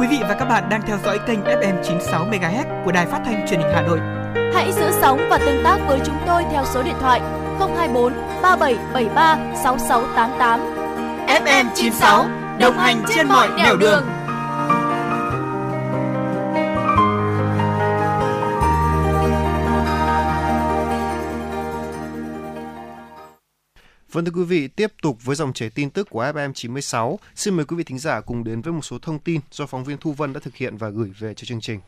[0.00, 3.22] Quý vị và các bạn đang theo dõi kênh FM 96 MHz của đài phát
[3.24, 3.98] thanh truyền hình Hà Nội.
[4.54, 8.12] Hãy giữ sóng và tương tác với chúng tôi theo số điện thoại 024
[8.42, 10.60] 3773 6688.
[11.26, 12.26] FM 96
[12.60, 14.04] đồng hành trên mọi nẻo đường.
[24.12, 27.18] Vâng thưa quý vị, tiếp tục với dòng chảy tin tức của FM 96.
[27.34, 29.84] Xin mời quý vị thính giả cùng đến với một số thông tin do phóng
[29.84, 31.80] viên Thu Vân đã thực hiện và gửi về cho chương trình.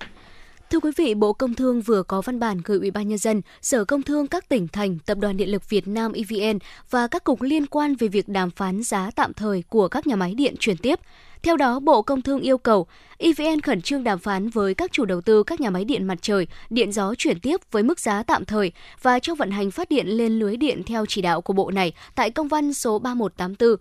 [0.71, 3.43] Thưa quý vị, Bộ Công Thương vừa có văn bản gửi Ủy ban nhân dân,
[3.63, 6.59] Sở Công Thương các tỉnh thành, Tập đoàn Điện lực Việt Nam EVN
[6.91, 10.17] và các cục liên quan về việc đàm phán giá tạm thời của các nhà
[10.17, 11.01] máy điện chuyển tiếp.
[11.43, 12.87] Theo đó, Bộ Công Thương yêu cầu
[13.19, 16.19] EVN khẩn trương đàm phán với các chủ đầu tư các nhà máy điện mặt
[16.23, 18.73] trời, điện gió chuyển tiếp với mức giá tạm thời
[19.03, 21.93] và cho vận hành phát điện lên lưới điện theo chỉ đạo của Bộ này
[22.15, 23.77] tại công văn số 3184.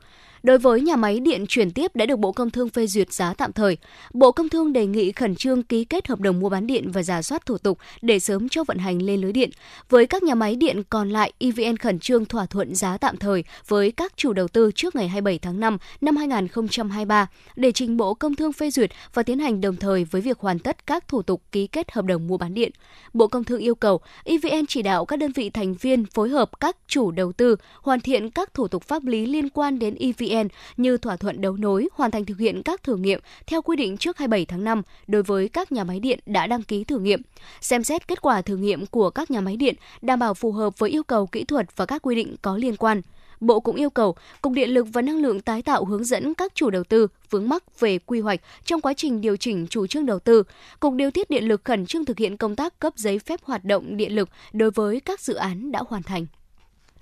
[0.45, 3.33] Đối với nhà máy điện chuyển tiếp đã được Bộ Công Thương phê duyệt giá
[3.33, 3.77] tạm thời,
[4.13, 7.03] Bộ Công Thương đề nghị khẩn trương ký kết hợp đồng mua bán điện và
[7.03, 9.49] giả soát thủ tục để sớm cho vận hành lên lưới điện.
[9.89, 13.43] Với các nhà máy điện còn lại, EVN khẩn trương thỏa thuận giá tạm thời
[13.67, 18.13] với các chủ đầu tư trước ngày 27 tháng 5 năm 2023 để trình Bộ
[18.13, 21.21] Công Thương phê duyệt và tiến hành đồng thời với việc hoàn tất các thủ
[21.21, 22.71] tục ký kết hợp đồng mua bán điện.
[23.13, 26.59] Bộ Công Thương yêu cầu EVN chỉ đạo các đơn vị thành viên phối hợp
[26.59, 30.34] các chủ đầu tư hoàn thiện các thủ tục pháp lý liên quan đến EVN.
[30.35, 30.47] EVN
[30.77, 33.97] như thỏa thuận đấu nối, hoàn thành thực hiện các thử nghiệm theo quy định
[33.97, 37.21] trước 27 tháng 5 đối với các nhà máy điện đã đăng ký thử nghiệm,
[37.61, 40.79] xem xét kết quả thử nghiệm của các nhà máy điện đảm bảo phù hợp
[40.79, 43.01] với yêu cầu kỹ thuật và các quy định có liên quan.
[43.39, 46.55] Bộ cũng yêu cầu Cục Điện lực và Năng lượng tái tạo hướng dẫn các
[46.55, 50.05] chủ đầu tư vướng mắc về quy hoạch trong quá trình điều chỉnh chủ trương
[50.05, 50.43] đầu tư.
[50.79, 53.65] Cục Điều tiết Điện lực khẩn trương thực hiện công tác cấp giấy phép hoạt
[53.65, 56.25] động điện lực đối với các dự án đã hoàn thành.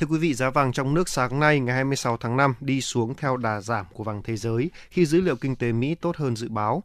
[0.04, 3.16] Thưa quý vị, giá vàng trong nước sáng nay ngày 26 tháng 5 đi xuống
[3.16, 6.36] theo đà giảm của vàng thế giới khi dữ liệu kinh tế Mỹ tốt hơn
[6.36, 6.84] dự báo.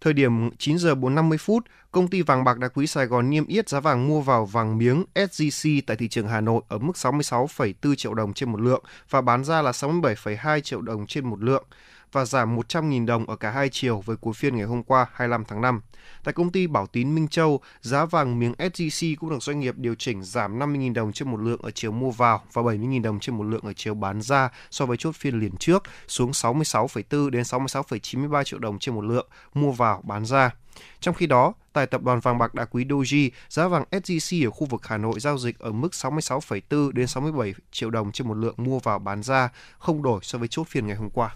[0.00, 3.46] Thời điểm 9 giờ 450 phút, công ty vàng bạc đá quý Sài Gòn niêm
[3.46, 6.92] yết giá vàng mua vào vàng miếng SJC tại thị trường Hà Nội ở mức
[6.96, 11.40] 66,4 triệu đồng trên một lượng và bán ra là 67,2 triệu đồng trên một
[11.40, 11.64] lượng
[12.14, 15.44] và giảm 100.000 đồng ở cả hai chiều với cuối phiên ngày hôm qua 25
[15.44, 15.80] tháng 5.
[16.24, 19.74] Tại công ty Bảo Tín Minh Châu, giá vàng miếng SJC cũng được doanh nghiệp
[19.78, 23.20] điều chỉnh giảm 50.000 đồng trên một lượng ở chiều mua vào và 70.000 đồng
[23.20, 27.30] trên một lượng ở chiều bán ra so với chốt phiên liền trước, xuống 66,4
[27.30, 30.50] đến 66,93 triệu đồng trên một lượng mua vào bán ra.
[31.00, 34.50] Trong khi đó, tại tập đoàn vàng bạc đá quý Doji, giá vàng SJC ở
[34.50, 38.34] khu vực Hà Nội giao dịch ở mức 66,4 đến 67 triệu đồng trên một
[38.34, 41.34] lượng mua vào bán ra, không đổi so với chốt phiên ngày hôm qua.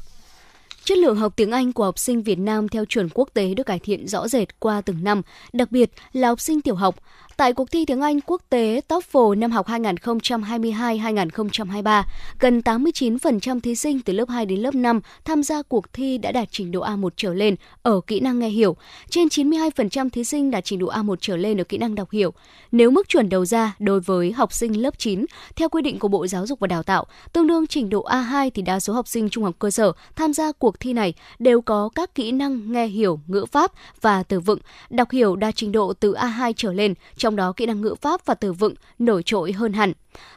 [0.84, 3.64] Chất lượng học tiếng Anh của học sinh Việt Nam theo chuẩn quốc tế được
[3.66, 5.22] cải thiện rõ rệt qua từng năm,
[5.52, 6.96] đặc biệt là học sinh tiểu học.
[7.38, 12.02] Tại cuộc thi tiếng Anh quốc tế TOEFL năm học 2022-2023,
[12.40, 16.32] gần 89% thí sinh từ lớp 2 đến lớp 5 tham gia cuộc thi đã
[16.32, 18.76] đạt trình độ A1 trở lên ở kỹ năng nghe hiểu.
[19.10, 22.32] Trên 92% thí sinh đạt trình độ A1 trở lên ở kỹ năng đọc hiểu.
[22.72, 25.24] Nếu mức chuẩn đầu ra đối với học sinh lớp 9
[25.56, 28.50] theo quy định của Bộ Giáo dục và Đào tạo tương đương trình độ A2
[28.54, 31.60] thì đa số học sinh trung học cơ sở tham gia cuộc thi này đều
[31.60, 34.58] có các kỹ năng nghe hiểu, ngữ pháp và từ vựng,
[34.90, 37.94] đọc hiểu đạt trình độ từ A2 trở lên, trong trong đó kỹ năng ngữ
[38.00, 39.92] pháp và từ vựng nổi trội hơn hẳn.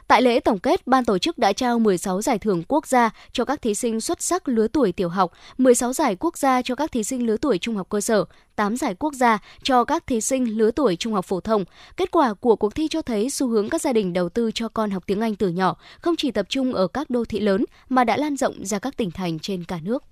[0.08, 3.44] Tại lễ tổng kết, ban tổ chức đã trao 16 giải thưởng quốc gia cho
[3.44, 6.92] các thí sinh xuất sắc lứa tuổi tiểu học, 16 giải quốc gia cho các
[6.92, 8.24] thí sinh lứa tuổi trung học cơ sở,
[8.56, 11.64] 8 giải quốc gia cho các thí sinh lứa tuổi trung học phổ thông.
[11.96, 14.68] Kết quả của cuộc thi cho thấy xu hướng các gia đình đầu tư cho
[14.68, 17.64] con học tiếng Anh từ nhỏ không chỉ tập trung ở các đô thị lớn
[17.88, 20.04] mà đã lan rộng ra các tỉnh thành trên cả nước.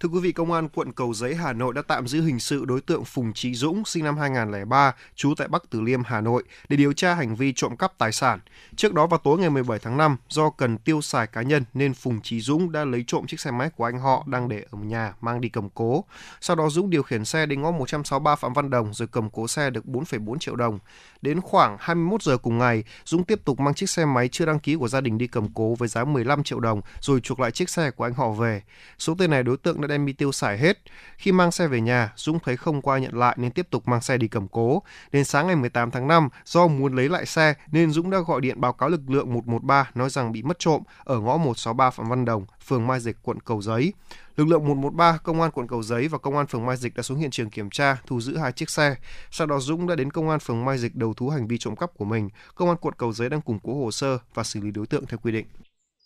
[0.00, 2.64] Thưa quý vị, Công an quận Cầu Giấy, Hà Nội đã tạm giữ hình sự
[2.64, 6.42] đối tượng Phùng Trí Dũng, sinh năm 2003, trú tại Bắc Từ Liêm, Hà Nội,
[6.68, 8.40] để điều tra hành vi trộm cắp tài sản.
[8.76, 11.94] Trước đó vào tối ngày 17 tháng 5, do cần tiêu xài cá nhân nên
[11.94, 14.78] Phùng Trí Dũng đã lấy trộm chiếc xe máy của anh họ đang để ở
[14.78, 16.04] nhà mang đi cầm cố.
[16.40, 19.48] Sau đó Dũng điều khiển xe đến ngõ 163 Phạm Văn Đồng rồi cầm cố
[19.48, 20.78] xe được 4,4 triệu đồng.
[21.22, 24.58] Đến khoảng 21 giờ cùng ngày, Dũng tiếp tục mang chiếc xe máy chưa đăng
[24.58, 27.50] ký của gia đình đi cầm cố với giá 15 triệu đồng rồi chuộc lại
[27.50, 28.62] chiếc xe của anh họ về.
[28.98, 30.78] Số tiền này đối tượng đã đem đi tiêu xài hết.
[31.16, 34.00] Khi mang xe về nhà, Dũng thấy không qua nhận lại nên tiếp tục mang
[34.00, 34.82] xe đi cầm cố.
[35.12, 38.40] Đến sáng ngày 18 tháng 5, do muốn lấy lại xe nên Dũng đã gọi
[38.40, 42.08] điện báo cáo lực lượng 113 nói rằng bị mất trộm ở ngõ 163 Phạm
[42.08, 43.92] Văn Đồng, phường Mai Dịch, quận Cầu Giấy.
[44.36, 47.02] Lực lượng 113, công an quận Cầu Giấy và công an phường Mai Dịch đã
[47.02, 48.96] xuống hiện trường kiểm tra, thu giữ hai chiếc xe.
[49.30, 51.76] Sau đó Dũng đã đến công an phường Mai Dịch đầu thú hành vi trộm
[51.76, 52.28] cắp của mình.
[52.54, 55.06] Công an quận Cầu Giấy đang củng cố hồ sơ và xử lý đối tượng
[55.06, 55.46] theo quy định.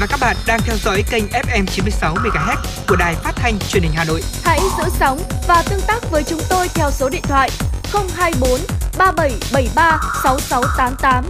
[0.00, 2.56] và các bạn đang theo dõi kênh FM 96 MHz
[2.88, 4.20] của đài phát thanh truyền hình Hà Nội.
[4.44, 5.18] Hãy giữ sóng
[5.48, 7.50] và tương tác với chúng tôi theo số điện thoại
[7.92, 8.60] 024
[8.98, 11.24] 3773 6688.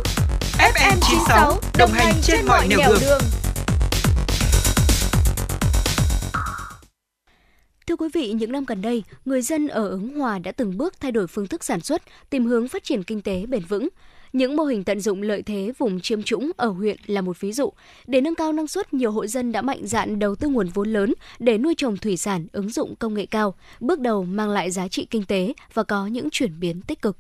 [0.58, 3.20] FM 96 đồng hành trên mọi nẻo đường.
[7.86, 11.00] Thưa quý vị, những năm gần đây, người dân ở Ứng Hòa đã từng bước
[11.00, 13.88] thay đổi phương thức sản xuất, tìm hướng phát triển kinh tế bền vững.
[14.36, 17.52] Những mô hình tận dụng lợi thế vùng chiêm trũng ở huyện là một ví
[17.52, 17.70] dụ.
[18.06, 20.88] Để nâng cao năng suất, nhiều hộ dân đã mạnh dạn đầu tư nguồn vốn
[20.92, 24.70] lớn để nuôi trồng thủy sản ứng dụng công nghệ cao, bước đầu mang lại
[24.70, 27.16] giá trị kinh tế và có những chuyển biến tích cực.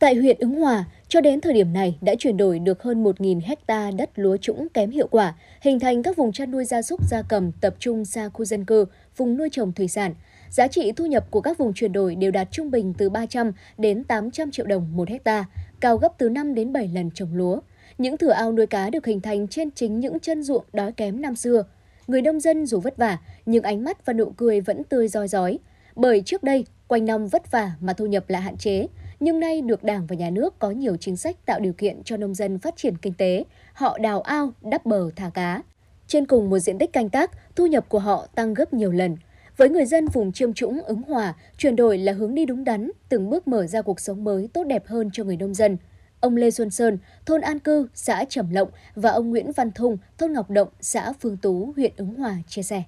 [0.00, 3.40] Tại huyện Ứng Hòa, cho đến thời điểm này đã chuyển đổi được hơn 1.000
[3.44, 7.00] hecta đất lúa trũng kém hiệu quả, hình thành các vùng chăn nuôi gia súc
[7.10, 8.84] gia cầm tập trung xa khu dân cư,
[9.16, 10.14] vùng nuôi trồng thủy sản.
[10.50, 13.52] Giá trị thu nhập của các vùng chuyển đổi đều đạt trung bình từ 300
[13.78, 15.44] đến 800 triệu đồng một hecta,
[15.80, 17.60] cao gấp từ 5 đến 7 lần trồng lúa.
[17.98, 21.22] Những thửa ao nuôi cá được hình thành trên chính những chân ruộng đói kém
[21.22, 21.64] năm xưa.
[22.06, 25.28] Người nông dân dù vất vả, nhưng ánh mắt và nụ cười vẫn tươi roi
[25.28, 25.58] rói.
[25.96, 28.86] Bởi trước đây, quanh năm vất vả mà thu nhập lại hạn chế,
[29.20, 32.16] nhưng nay được Đảng và Nhà nước có nhiều chính sách tạo điều kiện cho
[32.16, 33.44] nông dân phát triển kinh tế.
[33.72, 35.62] Họ đào ao, đắp bờ, thả cá.
[36.06, 39.16] Trên cùng một diện tích canh tác, thu nhập của họ tăng gấp nhiều lần.
[39.60, 42.90] Với người dân vùng chiêm trũng ứng hòa, chuyển đổi là hướng đi đúng đắn,
[43.08, 45.76] từng bước mở ra cuộc sống mới tốt đẹp hơn cho người nông dân.
[46.20, 49.96] Ông Lê Xuân Sơn, thôn An Cư, xã Trầm Lộng và ông Nguyễn Văn Thung,
[50.18, 52.82] thôn Ngọc Động, xã Phương Tú, huyện Ứng Hòa chia sẻ.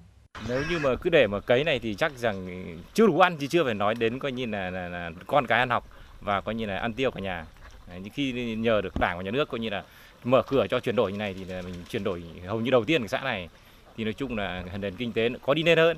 [0.49, 3.47] Nếu như mà cứ để mà cấy này thì chắc rằng chưa đủ ăn thì
[3.47, 5.89] chưa phải nói đến coi như là, là, là con cái ăn học
[6.21, 7.45] và coi như là ăn tiêu cả nhà.
[7.93, 9.83] nhưng khi nhờ được đảng và nhà nước coi như là
[10.23, 12.85] mở cửa cho chuyển đổi như này thì là mình chuyển đổi hầu như đầu
[12.85, 13.49] tiên của xã này
[13.97, 15.97] thì nói chung là nền kinh tế có đi lên hơn.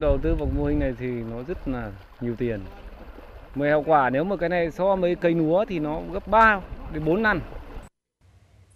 [0.00, 2.60] Đầu tư vào mô hình này thì nó rất là nhiều tiền.
[3.54, 6.60] Mười hiệu quả nếu mà cái này so với cây lúa thì nó gấp 3
[6.92, 7.40] đến 4 lần.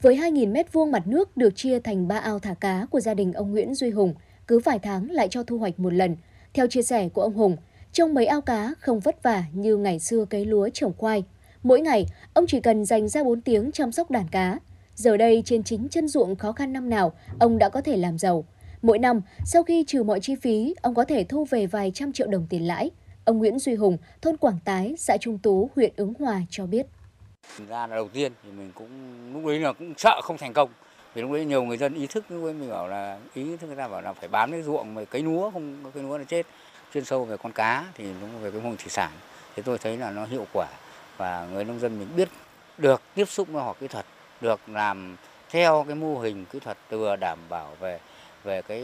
[0.01, 3.15] Với 2.000 mét vuông mặt nước được chia thành 3 ao thả cá của gia
[3.15, 4.15] đình ông Nguyễn Duy Hùng,
[4.47, 6.17] cứ vài tháng lại cho thu hoạch một lần.
[6.55, 7.57] Theo chia sẻ của ông Hùng,
[7.93, 11.25] trong mấy ao cá không vất vả như ngày xưa cấy lúa trồng khoai.
[11.63, 14.59] Mỗi ngày, ông chỉ cần dành ra 4 tiếng chăm sóc đàn cá.
[14.95, 18.19] Giờ đây trên chính chân ruộng khó khăn năm nào, ông đã có thể làm
[18.19, 18.45] giàu.
[18.83, 22.13] Mỗi năm, sau khi trừ mọi chi phí, ông có thể thu về vài trăm
[22.13, 22.91] triệu đồng tiền lãi.
[23.25, 26.87] Ông Nguyễn Duy Hùng, thôn Quảng Tái, xã Trung Tú, huyện Ứng Hòa cho biết.
[27.69, 28.89] Ra là đầu tiên thì mình cũng
[29.33, 30.71] lúc đấy là cũng sợ không thành công.
[31.15, 33.67] Vì lúc đấy nhiều người dân ý thức lúc đấy mình bảo là ý thức
[33.67, 36.25] người ta bảo là phải bám cái ruộng mà cấy lúa không có lúa là
[36.25, 36.47] chết.
[36.95, 39.11] Chuyên sâu về con cá thì đúng về cái mô hình thủy sản.
[39.57, 40.69] Thế tôi thấy là nó hiệu quả
[41.17, 42.29] và người nông dân mình biết
[42.79, 44.07] được tiếp xúc với họ kỹ thuật,
[44.41, 45.17] được làm
[45.51, 47.99] theo cái mô hình kỹ thuật vừa đảm bảo về
[48.49, 48.83] về cái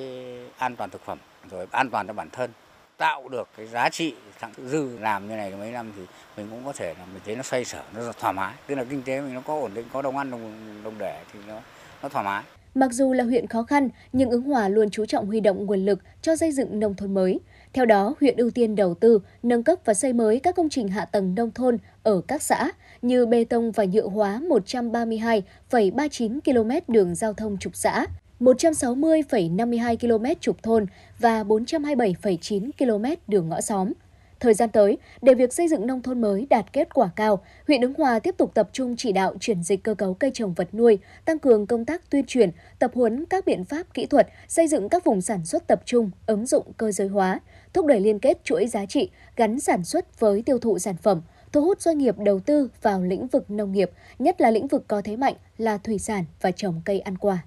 [0.59, 1.19] an toàn thực phẩm
[1.51, 2.51] rồi an toàn cho bản thân
[2.97, 6.03] tạo được cái giá trị thặng dư làm như này mấy năm thì
[6.36, 8.55] mình cũng có thể là mình thấy nó xoay sở nó thoải mái.
[8.66, 10.53] Tức là kinh tế mình nó có ổn định có đồng ăn đồng
[10.85, 11.61] đồng để thì nó
[12.03, 12.43] nó thoải mái.
[12.74, 15.85] Mặc dù là huyện khó khăn, nhưng ứng hòa luôn chú trọng huy động nguồn
[15.85, 17.41] lực cho xây dựng nông thôn mới.
[17.73, 20.89] Theo đó, huyện ưu tiên đầu tư, nâng cấp và xây mới các công trình
[20.89, 22.70] hạ tầng nông thôn ở các xã
[23.03, 28.07] như bê tông và nhựa hóa 132,39 km đường giao thông trục xã,
[28.40, 30.86] 160,52 km trục thôn
[31.19, 33.93] và 427,9 km đường ngõ xóm.
[34.40, 37.81] Thời gian tới, để việc xây dựng nông thôn mới đạt kết quả cao, huyện
[37.81, 40.74] Ứng Hòa tiếp tục tập trung chỉ đạo chuyển dịch cơ cấu cây trồng vật
[40.74, 44.69] nuôi, tăng cường công tác tuyên truyền, tập huấn các biện pháp kỹ thuật, xây
[44.69, 47.40] dựng các vùng sản xuất tập trung, ứng dụng cơ giới hóa,
[47.73, 51.23] thúc đẩy liên kết chuỗi giá trị, gắn sản xuất với tiêu thụ sản phẩm,
[51.52, 54.85] thu hút doanh nghiệp đầu tư vào lĩnh vực nông nghiệp, nhất là lĩnh vực
[54.89, 57.39] có thế mạnh là thủy sản và trồng cây ăn quả.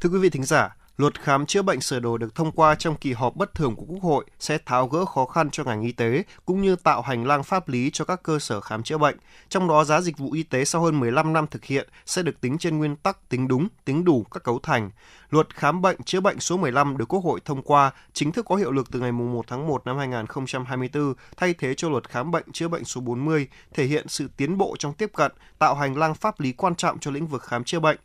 [0.00, 2.96] Thưa quý vị thính giả, luật khám chữa bệnh sửa đổi được thông qua trong
[2.96, 5.92] kỳ họp bất thường của Quốc hội sẽ tháo gỡ khó khăn cho ngành y
[5.92, 9.16] tế cũng như tạo hành lang pháp lý cho các cơ sở khám chữa bệnh.
[9.48, 12.40] Trong đó giá dịch vụ y tế sau hơn 15 năm thực hiện sẽ được
[12.40, 14.90] tính trên nguyên tắc tính đúng, tính đủ các cấu thành.
[15.30, 18.56] Luật khám bệnh chữa bệnh số 15 được Quốc hội thông qua chính thức có
[18.56, 22.52] hiệu lực từ ngày 1 tháng 1 năm 2024 thay thế cho luật khám bệnh
[22.52, 26.14] chữa bệnh số 40, thể hiện sự tiến bộ trong tiếp cận, tạo hành lang
[26.14, 27.98] pháp lý quan trọng cho lĩnh vực khám chữa bệnh.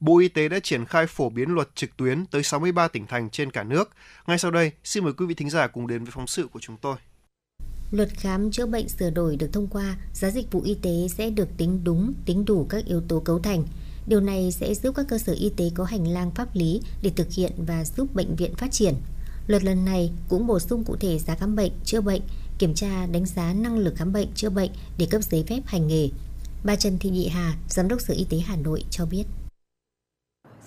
[0.00, 3.30] Bộ Y tế đã triển khai phổ biến luật trực tuyến tới 63 tỉnh thành
[3.30, 3.90] trên cả nước.
[4.26, 6.60] Ngay sau đây, xin mời quý vị thính giả cùng đến với phóng sự của
[6.60, 6.96] chúng tôi.
[7.90, 11.30] Luật khám chữa bệnh sửa đổi được thông qua, giá dịch vụ y tế sẽ
[11.30, 13.64] được tính đúng, tính đủ các yếu tố cấu thành.
[14.06, 17.10] Điều này sẽ giúp các cơ sở y tế có hành lang pháp lý để
[17.16, 18.94] thực hiện và giúp bệnh viện phát triển.
[19.46, 22.22] Luật lần này cũng bổ sung cụ thể giá khám bệnh, chữa bệnh,
[22.58, 25.88] kiểm tra đánh giá năng lực khám bệnh, chữa bệnh để cấp giấy phép hành
[25.88, 26.08] nghề.
[26.64, 29.24] Bà Trần Thị Nhị Hà, Giám đốc Sở Y tế Hà Nội cho biết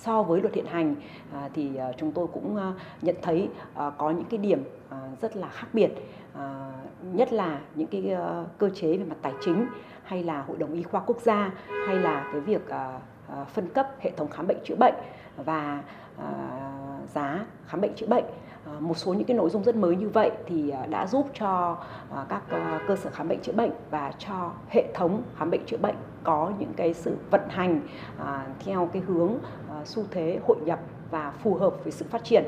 [0.04, 0.94] so với luật hiện hành
[1.32, 2.72] à, thì à, chúng tôi cũng à,
[3.02, 3.48] nhận thấy
[3.98, 4.64] có những cái điểm
[5.20, 5.90] rất là khác biệt
[7.02, 8.16] nhất là những cái
[8.58, 9.66] cơ chế về mặt tài chính
[10.04, 11.50] hay là hội đồng y khoa quốc gia
[11.86, 12.62] hay là cái việc
[13.52, 14.94] phân cấp hệ thống khám bệnh chữa bệnh
[15.36, 15.82] và
[17.14, 18.24] giá khám bệnh chữa bệnh.
[18.64, 21.26] Ờ, một số những cái nội dung rất mới như vậy thì ờ, đã giúp
[21.38, 21.78] cho
[22.10, 22.42] ờ, các
[22.88, 25.94] cơ sở khám bệnh chữa bệnh và cho hệ thống khám bệnh chữa bệnh
[26.24, 27.80] có những cái sự vận hành
[28.64, 29.38] theo cái hướng
[29.84, 30.80] xu thế hội nhập
[31.10, 32.44] và phù hợp với sự phát triển.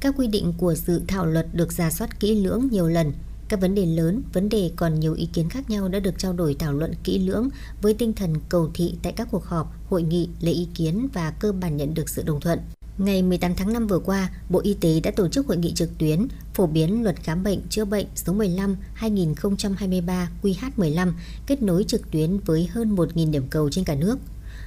[0.00, 3.12] Các quy định của dự thảo luật được giả soát kỹ lưỡng nhiều lần.
[3.48, 6.32] Các vấn đề lớn, vấn đề còn nhiều ý kiến khác nhau đã được trao
[6.32, 7.48] đổi thảo luận kỹ lưỡng
[7.82, 11.32] với tinh thần cầu thị tại các cuộc họp, hội nghị, lấy ý kiến và
[11.40, 12.58] cơ bản nhận được sự đồng thuận.
[13.04, 15.98] Ngày 18 tháng 5 vừa qua, Bộ Y tế đã tổ chức hội nghị trực
[15.98, 21.12] tuyến phổ biến luật khám bệnh chữa bệnh số 15 2023 QH15
[21.46, 24.18] kết nối trực tuyến với hơn 1.000 điểm cầu trên cả nước.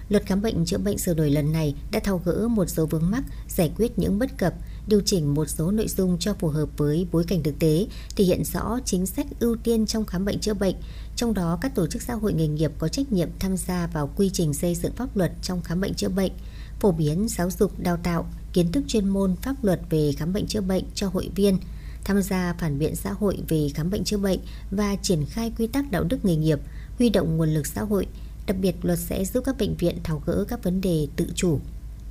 [0.10, 3.12] Luật khám bệnh chữa bệnh sửa đổi lần này đã thao gỡ một số vướng
[3.12, 4.54] mắc, giải quyết những bất cập,
[4.88, 8.24] điều chỉnh một số nội dung cho phù hợp với bối cảnh thực tế, thể
[8.24, 10.76] hiện rõ chính sách ưu tiên trong khám bệnh chữa bệnh,
[11.16, 14.10] trong đó các tổ chức xã hội nghề nghiệp có trách nhiệm tham gia vào
[14.16, 16.32] quy trình xây dựng pháp luật trong khám bệnh chữa bệnh,
[16.80, 20.48] phổ biến giáo dục đào tạo, kiến thức chuyên môn pháp luật về khám bệnh
[20.48, 21.58] chữa bệnh cho hội viên,
[22.04, 24.40] tham gia phản biện xã hội về khám bệnh chữa bệnh
[24.72, 26.60] và triển khai quy tắc đạo đức nghề nghiệp,
[26.98, 28.08] huy động nguồn lực xã hội,
[28.48, 31.58] Đặc biệt, luật sẽ giúp các bệnh viện tháo gỡ các vấn đề tự chủ.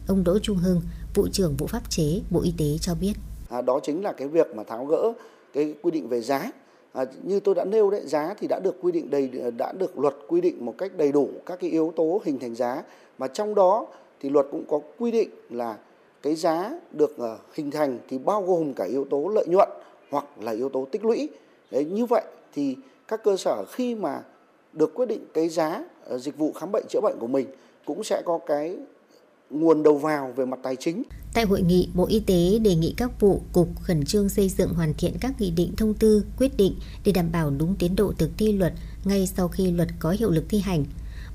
[0.08, 0.80] Ông Đỗ Trung Hưng,
[1.14, 3.12] vụ trưởng vụ pháp chế Bộ Y tế cho biết.
[3.48, 5.12] À, đó chính là cái việc mà tháo gỡ
[5.52, 6.50] cái quy định về giá.
[6.92, 9.98] À, như tôi đã nêu đấy, giá thì đã được quy định đầy đã được
[9.98, 12.82] luật quy định một cách đầy đủ các cái yếu tố hình thành giá
[13.18, 13.86] mà trong đó
[14.22, 15.78] thì luật cũng có quy định là
[16.22, 19.68] cái giá được ờ, hình thành thì bao gồm cả yếu tố lợi nhuận
[20.10, 21.28] hoặc là yếu tố tích lũy.
[21.70, 22.22] Đấy như vậy
[22.54, 22.76] thì
[23.08, 24.22] các cơ sở khi mà
[24.72, 27.46] được quyết định cái giá ờ, dịch vụ khám bệnh chữa bệnh của mình
[27.84, 28.76] cũng sẽ có cái
[29.50, 31.02] nguồn đầu vào về mặt tài chính.
[31.34, 34.74] Tại hội nghị, Bộ Y tế đề nghị các vụ, cục khẩn trương xây dựng
[34.74, 36.74] hoàn thiện các nghị định thông tư, quyết định
[37.04, 38.72] để đảm bảo đúng tiến độ thực thi luật
[39.04, 40.84] ngay sau khi luật có hiệu lực thi hành.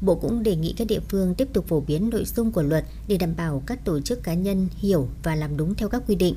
[0.02, 2.84] Bộ cũng đề nghị các địa phương tiếp tục phổ biến nội dung của luật
[3.08, 6.16] để đảm bảo các tổ chức cá nhân hiểu và làm đúng theo các quy
[6.16, 6.36] định.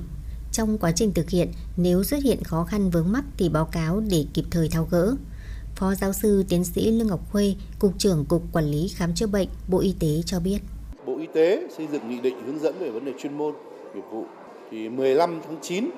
[0.52, 4.00] Trong quá trình thực hiện, nếu xuất hiện khó khăn vướng mắc thì báo cáo
[4.00, 5.14] để kịp thời tháo gỡ.
[5.74, 9.26] Phó giáo sư tiến sĩ Lương Ngọc Khuê, Cục trưởng Cục Quản lý Khám chữa
[9.26, 10.58] bệnh, Bộ Y tế cho biết.
[11.06, 13.54] Bộ Y tế xây dựng nghị định hướng dẫn về vấn đề chuyên môn,
[13.94, 14.24] nghiệp vụ
[14.70, 15.90] thì 15 tháng 9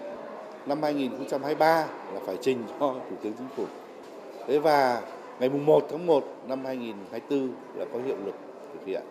[0.66, 3.64] năm 2023 là phải trình cho Thủ tướng Chính phủ.
[4.48, 5.02] Thế và
[5.42, 8.34] ngày 1 tháng 1 năm 2024 là có hiệu lực
[8.72, 9.02] thực hiện.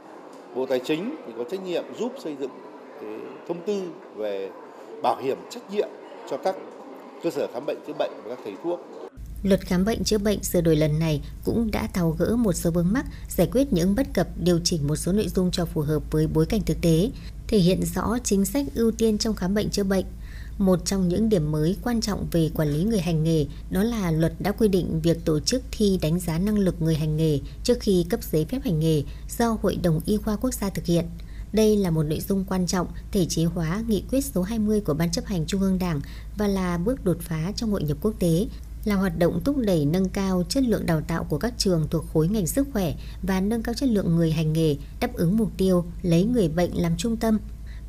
[0.55, 2.51] Bộ Tài chính thì có trách nhiệm giúp xây dựng
[3.01, 3.09] cái
[3.47, 3.83] thông tư
[4.15, 4.49] về
[5.03, 5.89] bảo hiểm trách nhiệm
[6.29, 6.55] cho các
[7.23, 8.79] cơ sở khám bệnh chữa bệnh và các thầy thuốc
[9.43, 12.71] Luật khám bệnh chữa bệnh sửa đổi lần này cũng đã tháo gỡ một số
[12.71, 15.81] vướng mắc, giải quyết những bất cập, điều chỉnh một số nội dung cho phù
[15.81, 17.09] hợp với bối cảnh thực tế,
[17.47, 20.05] thể hiện rõ chính sách ưu tiên trong khám bệnh chữa bệnh.
[20.57, 24.11] Một trong những điểm mới quan trọng về quản lý người hành nghề đó là
[24.11, 27.39] luật đã quy định việc tổ chức thi đánh giá năng lực người hành nghề
[27.63, 29.03] trước khi cấp giấy phép hành nghề
[29.37, 31.05] do Hội đồng Y khoa Quốc gia thực hiện.
[31.53, 34.93] Đây là một nội dung quan trọng thể chế hóa nghị quyết số 20 của
[34.93, 36.01] Ban chấp hành Trung ương Đảng
[36.37, 38.47] và là bước đột phá trong hội nhập quốc tế,
[38.85, 42.05] là hoạt động thúc đẩy nâng cao chất lượng đào tạo của các trường thuộc
[42.13, 45.51] khối ngành sức khỏe và nâng cao chất lượng người hành nghề, đáp ứng mục
[45.57, 47.37] tiêu lấy người bệnh làm trung tâm.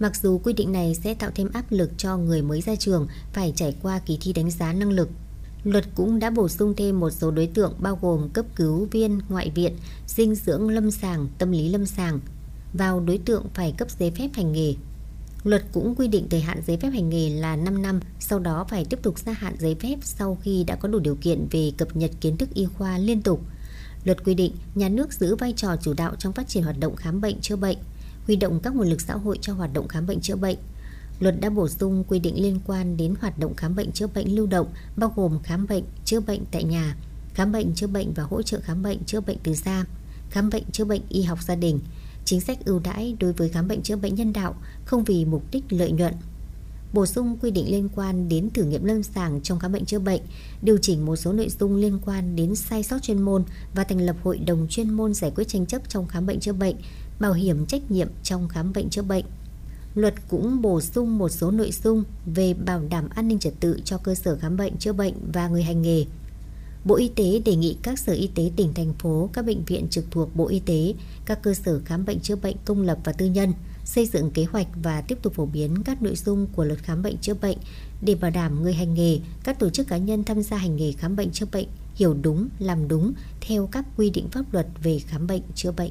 [0.02, 3.06] Mặc dù quy định này sẽ tạo thêm áp lực cho người mới ra trường
[3.32, 5.08] phải trải qua kỳ thi đánh giá năng lực.
[5.64, 9.20] Luật cũng đã bổ sung thêm một số đối tượng bao gồm cấp cứu viên,
[9.28, 9.76] ngoại viện,
[10.06, 12.20] dinh dưỡng lâm sàng, tâm lý lâm sàng
[12.72, 14.74] vào đối tượng phải cấp giấy phép hành nghề.
[15.44, 18.66] Luật cũng quy định thời hạn giấy phép hành nghề là 5 năm, sau đó
[18.68, 21.72] phải tiếp tục gia hạn giấy phép sau khi đã có đủ điều kiện về
[21.78, 23.40] cập nhật kiến thức y khoa liên tục.
[24.04, 26.96] Luật quy định nhà nước giữ vai trò chủ đạo trong phát triển hoạt động
[26.96, 27.78] khám bệnh chữa bệnh,
[28.26, 30.58] huy động các nguồn lực xã hội cho hoạt động khám bệnh chữa bệnh.
[31.20, 34.34] Luật đã bổ sung quy định liên quan đến hoạt động khám bệnh chữa bệnh
[34.34, 34.66] lưu động,
[34.96, 36.96] bao gồm khám bệnh chữa bệnh tại nhà,
[37.34, 39.84] khám bệnh chữa bệnh và hỗ trợ khám bệnh chữa bệnh từ xa,
[40.30, 41.80] khám bệnh chữa bệnh y học gia đình,
[42.24, 44.54] chính sách ưu đãi đối với khám bệnh chữa bệnh nhân đạo
[44.84, 46.14] không vì mục đích lợi nhuận.
[46.92, 49.98] Bổ sung quy định liên quan đến thử nghiệm lâm sàng trong khám bệnh chữa
[49.98, 50.22] bệnh,
[50.62, 53.44] điều chỉnh một số nội dung liên quan đến sai sót chuyên môn
[53.74, 56.52] và thành lập hội đồng chuyên môn giải quyết tranh chấp trong khám bệnh chữa
[56.52, 56.76] bệnh,
[57.22, 59.24] bảo hiểm trách nhiệm trong khám bệnh chữa bệnh.
[59.94, 63.80] Luật cũng bổ sung một số nội dung về bảo đảm an ninh trật tự
[63.84, 66.04] cho cơ sở khám bệnh chữa bệnh và người hành nghề.
[66.84, 69.86] Bộ Y tế đề nghị các sở y tế tỉnh thành phố, các bệnh viện
[69.90, 70.94] trực thuộc Bộ Y tế,
[71.24, 73.52] các cơ sở khám bệnh chữa bệnh công lập và tư nhân
[73.84, 77.02] xây dựng kế hoạch và tiếp tục phổ biến các nội dung của luật khám
[77.02, 77.58] bệnh chữa bệnh
[78.02, 80.92] để bảo đảm người hành nghề, các tổ chức cá nhân tham gia hành nghề
[80.92, 84.98] khám bệnh chữa bệnh hiểu đúng, làm đúng theo các quy định pháp luật về
[84.98, 85.90] khám bệnh chữa bệnh.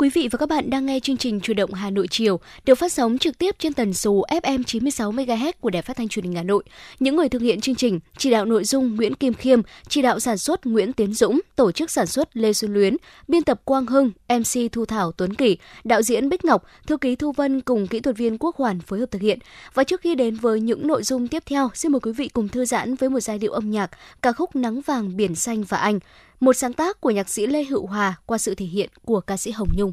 [0.00, 2.74] Quý vị và các bạn đang nghe chương trình Chủ động Hà Nội chiều được
[2.74, 6.24] phát sóng trực tiếp trên tần số FM 96 MHz của Đài Phát thanh Truyền
[6.24, 6.64] hình Hà Nội.
[7.00, 10.20] Những người thực hiện chương trình, chỉ đạo nội dung Nguyễn Kim Khiêm, chỉ đạo
[10.20, 12.96] sản xuất Nguyễn Tiến Dũng, tổ chức sản xuất Lê Xuân Luyến,
[13.28, 17.16] biên tập Quang Hưng, MC Thu Thảo Tuấn Kỳ, đạo diễn Bích Ngọc, thư ký
[17.16, 19.38] Thu Vân cùng kỹ thuật viên Quốc Hoàn phối hợp thực hiện.
[19.74, 22.48] Và trước khi đến với những nội dung tiếp theo, xin mời quý vị cùng
[22.48, 23.90] thư giãn với một giai điệu âm nhạc
[24.22, 25.98] ca khúc Nắng vàng biển xanh và anh
[26.40, 29.36] một sáng tác của nhạc sĩ Lê Hữu Hòa qua sự thể hiện của ca
[29.36, 29.92] sĩ Hồng Nhung.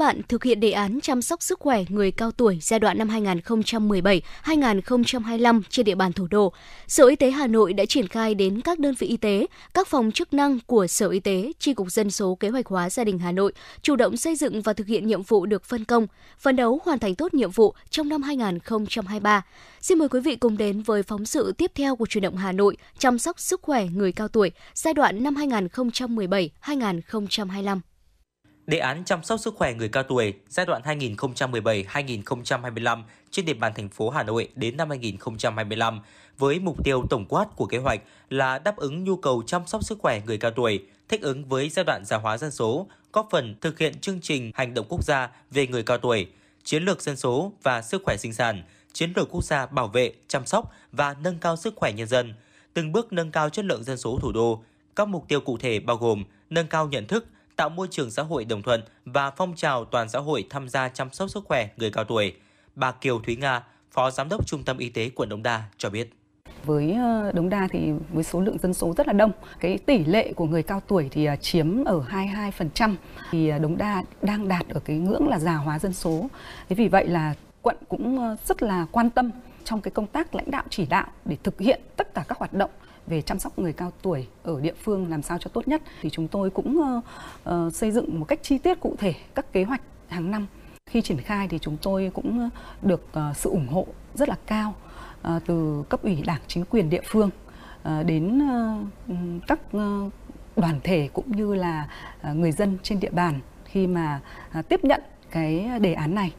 [0.00, 3.08] Bạn, thực hiện đề án chăm sóc sức khỏe người cao tuổi giai đoạn năm
[3.08, 6.52] 2017-2025 trên địa bàn thủ đô,
[6.86, 9.88] Sở Y tế Hà Nội đã triển khai đến các đơn vị y tế, các
[9.88, 13.04] phòng chức năng của Sở Y tế, tri cục Dân số Kế hoạch hóa gia
[13.04, 13.52] đình Hà Nội
[13.82, 16.06] chủ động xây dựng và thực hiện nhiệm vụ được phân công,
[16.38, 19.44] phấn đấu hoàn thành tốt nhiệm vụ trong năm 2023.
[19.80, 22.52] Xin mời quý vị cùng đến với phóng sự tiếp theo của truyền động Hà
[22.52, 27.80] Nội chăm sóc sức khỏe người cao tuổi giai đoạn năm 2017-2025.
[28.70, 33.72] Đề án chăm sóc sức khỏe người cao tuổi giai đoạn 2017-2025 trên địa bàn
[33.74, 36.00] thành phố Hà Nội đến năm 2025
[36.38, 39.84] với mục tiêu tổng quát của kế hoạch là đáp ứng nhu cầu chăm sóc
[39.84, 43.28] sức khỏe người cao tuổi, thích ứng với giai đoạn già hóa dân số, góp
[43.30, 46.26] phần thực hiện chương trình hành động quốc gia về người cao tuổi,
[46.64, 50.12] chiến lược dân số và sức khỏe sinh sản, chiến lược quốc gia bảo vệ,
[50.28, 52.34] chăm sóc và nâng cao sức khỏe nhân dân,
[52.74, 54.62] từng bước nâng cao chất lượng dân số thủ đô.
[54.96, 57.26] Các mục tiêu cụ thể bao gồm nâng cao nhận thức,
[57.60, 60.88] tạo môi trường xã hội đồng thuận và phong trào toàn xã hội tham gia
[60.88, 62.34] chăm sóc sức khỏe người cao tuổi.
[62.74, 65.90] Bà Kiều Thúy Nga, Phó Giám đốc Trung tâm Y tế quận Đống Đa cho
[65.90, 66.10] biết.
[66.64, 70.04] Với ờ, Đống Đa thì với số lượng dân số rất là đông, cái tỷ
[70.04, 72.94] lệ của người cao tuổi thì ờ, chiếm ở 22%,
[73.30, 76.28] thì ờ, Đống Đa đang đạt ở cái ngưỡng là già hóa dân số.
[76.68, 79.30] Thế vì vậy là quận cũng rất là quan tâm
[79.64, 82.52] trong cái công tác lãnh đạo chỉ đạo để thực hiện tất cả các hoạt
[82.52, 82.70] động
[83.10, 86.10] về chăm sóc người cao tuổi ở địa phương làm sao cho tốt nhất thì
[86.10, 87.04] chúng tôi cũng uh,
[87.50, 90.46] uh, xây dựng một cách chi tiết cụ thể các kế hoạch hàng năm.
[90.86, 92.50] Khi triển khai thì chúng tôi cũng
[92.82, 94.74] được uh, sự ủng hộ rất là cao
[95.36, 97.30] uh, từ cấp ủy đảng chính quyền địa phương
[97.82, 98.42] uh, đến
[99.08, 100.12] uh, các uh,
[100.56, 101.88] đoàn thể cũng như là
[102.30, 104.20] uh, người dân trên địa bàn khi mà
[104.58, 105.00] uh, tiếp nhận
[105.30, 106.32] cái đề án này.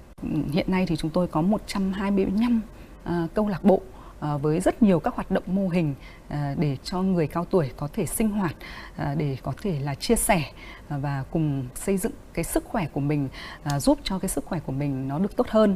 [0.52, 2.62] Hiện nay thì chúng tôi có 125
[3.04, 3.82] uh, câu lạc bộ
[4.22, 5.96] Ờ, với rất nhiều các hoạt động mô hình
[6.30, 8.56] ờ, để cho người cao tuổi có thể sinh hoạt
[8.98, 10.52] ờ, để có thể là chia sẻ
[10.90, 13.30] và cùng xây dựng cái sức khỏe của mình
[13.78, 15.76] giúp cho cái sức khỏe của mình nó được tốt hơn.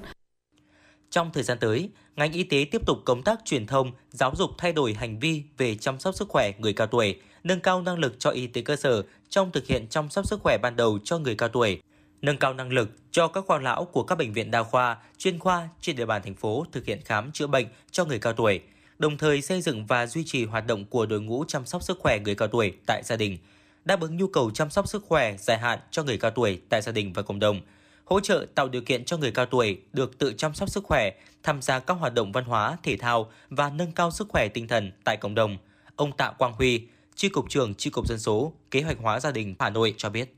[1.10, 4.50] Trong thời gian tới, ngành y tế tiếp tục công tác truyền thông, giáo dục
[4.58, 7.98] thay đổi hành vi về chăm sóc sức khỏe người cao tuổi, nâng cao năng
[8.00, 11.00] lực cho y tế cơ sở trong thực hiện chăm sóc sức khỏe ban đầu
[11.04, 11.82] cho người cao tuổi
[12.26, 15.40] nâng cao năng lực cho các khoa lão của các bệnh viện đa khoa, chuyên
[15.40, 18.62] khoa trên địa bàn thành phố thực hiện khám chữa bệnh cho người cao tuổi,
[19.00, 22.00] đồng thời xây dựng và duy trì hoạt động của đội ngũ chăm sóc sức
[22.00, 23.38] khỏe người cao tuổi tại gia đình,
[23.86, 26.82] đáp ứng nhu cầu chăm sóc sức khỏe dài hạn cho người cao tuổi tại
[26.82, 27.62] gia đình và cộng đồng,
[28.06, 31.12] hỗ trợ tạo điều kiện cho người cao tuổi được tự chăm sóc sức khỏe,
[31.44, 34.68] tham gia các hoạt động văn hóa, thể thao và nâng cao sức khỏe tinh
[34.68, 35.58] thần tại cộng đồng.
[35.96, 39.32] Ông Tạ Quang Huy, Tri cục trưởng Tri cục dân số, kế hoạch hóa gia
[39.32, 40.36] đình Hà Nội cho biết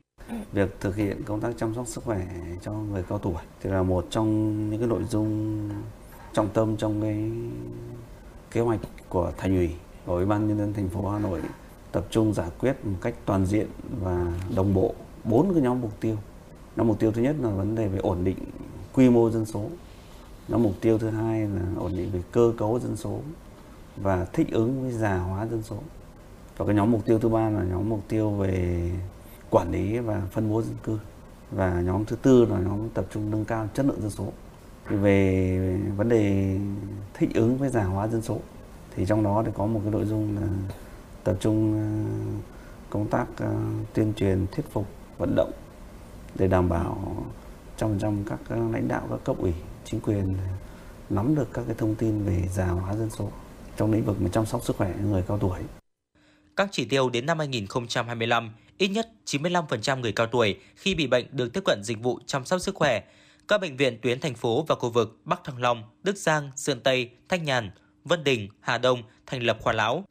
[0.52, 2.26] việc thực hiện công tác chăm sóc sức khỏe
[2.62, 5.60] cho người cao tuổi thì là một trong những cái nội dung
[6.32, 7.30] trọng tâm trong cái
[8.50, 9.70] kế hoạch của thành ủy
[10.06, 11.40] của ủy ban nhân dân thành phố Hà Nội
[11.92, 13.66] tập trung giải quyết một cách toàn diện
[14.02, 14.94] và đồng bộ
[15.24, 16.16] bốn cái nhóm mục tiêu.
[16.76, 18.36] Nhóm mục tiêu thứ nhất là vấn đề về ổn định
[18.92, 19.64] quy mô dân số.
[20.48, 23.20] Nhóm mục tiêu thứ hai là ổn định về cơ cấu dân số
[23.96, 25.76] và thích ứng với già hóa dân số.
[26.56, 28.90] Và cái nhóm mục tiêu thứ ba là nhóm mục tiêu về
[29.50, 30.98] quản lý và phân bố dân cư
[31.50, 34.32] và nhóm thứ tư là nhóm tập trung nâng cao chất lượng dân số
[34.90, 35.58] về
[35.96, 36.56] vấn đề
[37.14, 38.38] thích ứng với già hóa dân số,
[38.96, 40.48] thì trong đó thì có một cái nội dung là
[41.24, 41.84] tập trung ờ,
[42.90, 43.54] công tác ờ,
[43.94, 44.86] tuyên truyền, thuyết phục,
[45.18, 45.50] vận động
[46.34, 47.16] để đảm bảo
[47.76, 49.52] trong trong các ờ, lãnh đạo, các cấp ủy,
[49.84, 50.36] chính quyền
[51.10, 53.28] nắm được các cái thông tin về già hóa dân số
[53.76, 55.58] trong lĩnh vực chăm sóc sức khỏe người cao tuổi.
[56.56, 61.26] Các chỉ tiêu đến năm 2025 ít nhất 95% người cao tuổi khi bị bệnh
[61.32, 63.02] được tiếp cận dịch vụ chăm sóc sức khỏe.
[63.48, 66.80] Các bệnh viện tuyến thành phố và khu vực Bắc Thăng Long, Đức Giang, Sơn
[66.80, 67.70] Tây, Thanh Nhàn,
[68.04, 70.04] Vân Đình, Hà Đông thành lập khoa lão.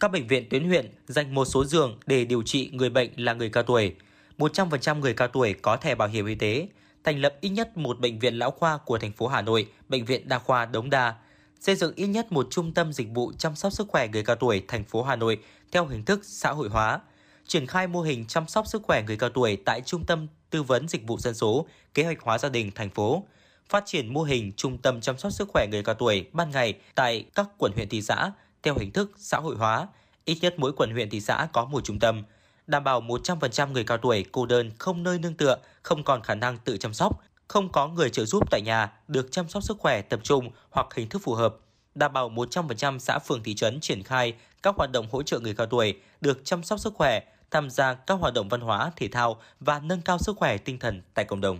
[0.00, 3.32] Các bệnh viện tuyến huyện dành một số giường để điều trị người bệnh là
[3.32, 3.94] người cao tuổi.
[4.38, 6.68] 100% người cao tuổi có thẻ bảo hiểm y tế,
[7.04, 10.04] thành lập ít nhất một bệnh viện lão khoa của thành phố Hà Nội, bệnh
[10.04, 11.14] viện đa khoa Đống Đa,
[11.60, 14.36] xây dựng ít nhất một trung tâm dịch vụ chăm sóc sức khỏe người cao
[14.36, 15.38] tuổi thành phố Hà Nội
[15.72, 17.00] theo hình thức xã hội hóa–
[17.46, 20.62] triển khai mô hình chăm sóc sức khỏe người cao tuổi tại Trung tâm Tư
[20.62, 23.24] vấn Dịch vụ Dân số, Kế hoạch hóa gia đình thành phố,
[23.68, 26.74] phát triển mô hình trung tâm chăm sóc sức khỏe người cao tuổi ban ngày
[26.94, 28.32] tại các quận huyện thị xã
[28.62, 29.88] theo hình thức xã hội hóa,
[30.24, 32.22] ít nhất mỗi quận huyện thị xã có một trung tâm,
[32.66, 36.34] đảm bảo 100% người cao tuổi cô đơn không nơi nương tựa, không còn khả
[36.34, 39.76] năng tự chăm sóc, không có người trợ giúp tại nhà được chăm sóc sức
[39.78, 41.56] khỏe tập trung hoặc hình thức phù hợp,
[41.94, 45.54] đảm bảo 100% xã phường thị trấn triển khai các hoạt động hỗ trợ người
[45.54, 47.20] cao tuổi được chăm sóc sức khỏe,
[47.50, 50.78] tham gia các hoạt động văn hóa, thể thao và nâng cao sức khỏe tinh
[50.78, 51.58] thần tại cộng đồng.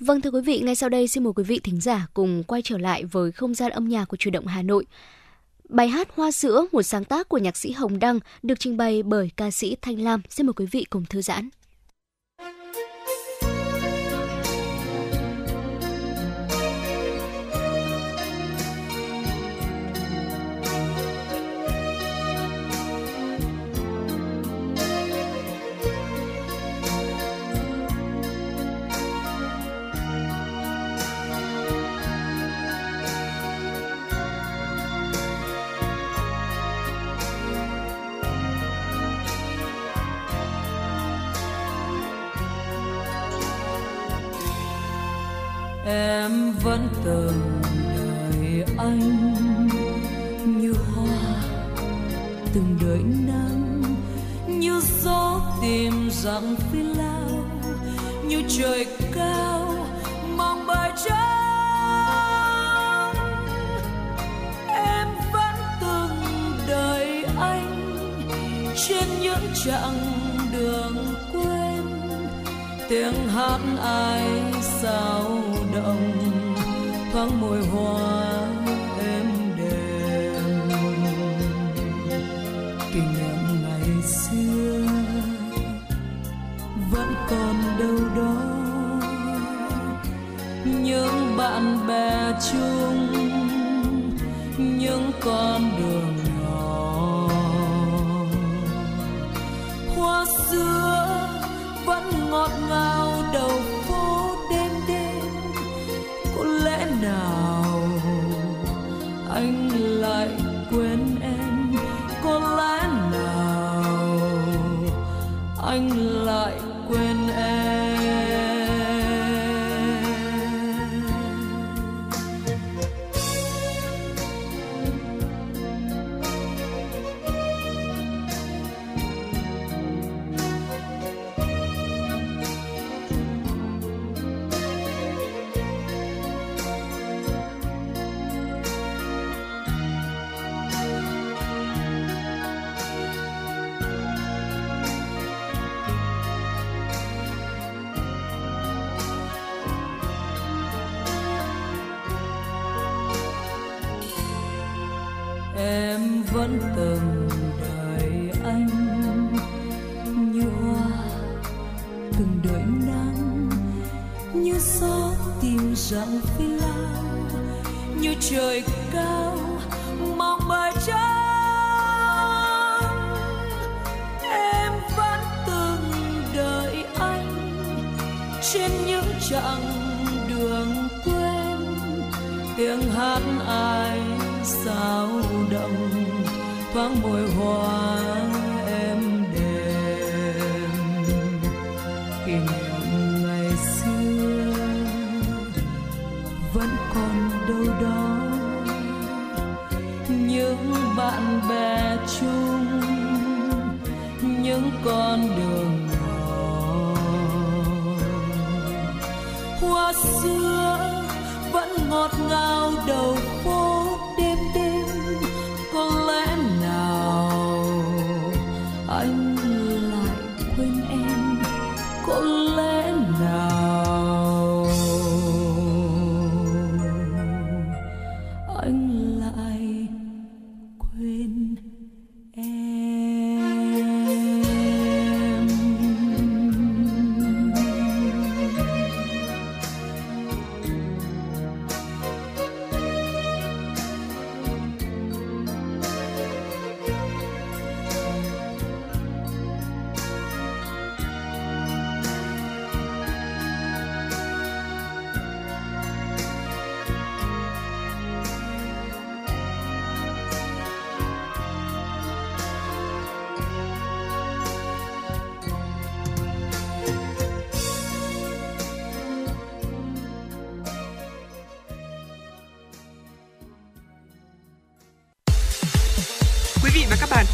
[0.00, 2.62] Vâng thưa quý vị, ngay sau đây xin mời quý vị thính giả cùng quay
[2.64, 4.86] trở lại với không gian âm nhạc của Chủ động Hà Nội.
[5.68, 9.02] Bài hát Hoa sữa, một sáng tác của nhạc sĩ Hồng Đăng, được trình bày
[9.02, 10.22] bởi ca sĩ Thanh Lam.
[10.28, 11.48] Xin mời quý vị cùng thư giãn.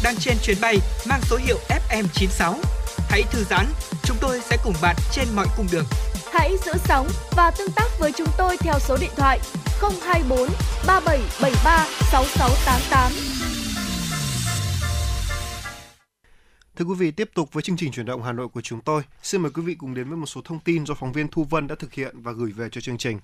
[0.05, 0.77] Đang trên chuyến bay
[1.09, 1.57] mang số hiệu
[1.89, 2.53] FM96.
[3.09, 3.65] Hãy thư giãn,
[4.03, 5.85] chúng tôi sẽ cùng bạn trên mọi cung đường.
[6.33, 9.39] Hãy giữ sóng và tương tác với chúng tôi theo số điện thoại
[9.81, 10.49] 024
[10.87, 13.11] 3773 6688.
[16.75, 19.01] Thưa quý vị, tiếp tục với chương trình chuyển động Hà Nội của chúng tôi.
[19.23, 21.43] Xin mời quý vị cùng đến với một số thông tin do phóng viên Thu
[21.43, 23.19] Vân đã thực hiện và gửi về cho chương trình.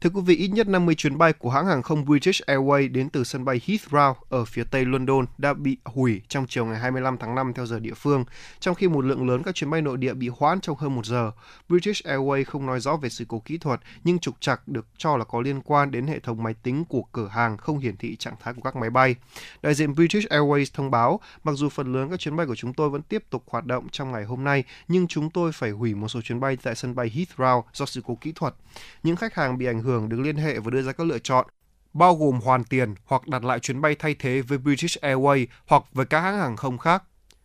[0.00, 3.10] Thưa quý vị, ít nhất 50 chuyến bay của hãng hàng không British Airways đến
[3.10, 7.18] từ sân bay Heathrow ở phía tây London đã bị hủy trong chiều ngày 25
[7.18, 8.24] tháng 5 theo giờ địa phương,
[8.60, 11.06] trong khi một lượng lớn các chuyến bay nội địa bị hoãn trong hơn một
[11.06, 11.30] giờ.
[11.68, 15.16] British Airways không nói rõ về sự cố kỹ thuật, nhưng trục trặc được cho
[15.16, 18.16] là có liên quan đến hệ thống máy tính của cửa hàng không hiển thị
[18.16, 19.14] trạng thái của các máy bay.
[19.62, 22.74] Đại diện British Airways thông báo, mặc dù phần lớn các chuyến bay của chúng
[22.74, 25.94] tôi vẫn tiếp tục hoạt động trong ngày hôm nay, nhưng chúng tôi phải hủy
[25.94, 28.54] một số chuyến bay tại sân bay Heathrow do sự cố kỹ thuật.
[29.02, 31.18] Những khách hàng bị ảnh hưởng hưởng được liên hệ và đưa ra các lựa
[31.18, 31.46] chọn,
[31.92, 35.82] bao gồm hoàn tiền hoặc đặt lại chuyến bay thay thế với British Airways hoặc
[35.92, 37.02] với các hãng hàng không khác.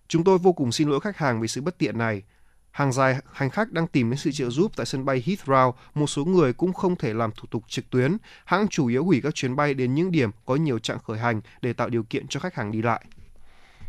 [0.07, 2.23] Chúng tôi vô cùng xin lỗi khách hàng vì sự bất tiện này.
[2.71, 6.07] Hàng dài hành khách đang tìm đến sự trợ giúp tại sân bay Heathrow, một
[6.07, 8.17] số người cũng không thể làm thủ tục trực tuyến.
[8.45, 11.41] Hãng chủ yếu hủy các chuyến bay đến những điểm có nhiều trạng khởi hành
[11.61, 13.05] để tạo điều kiện cho khách hàng đi lại.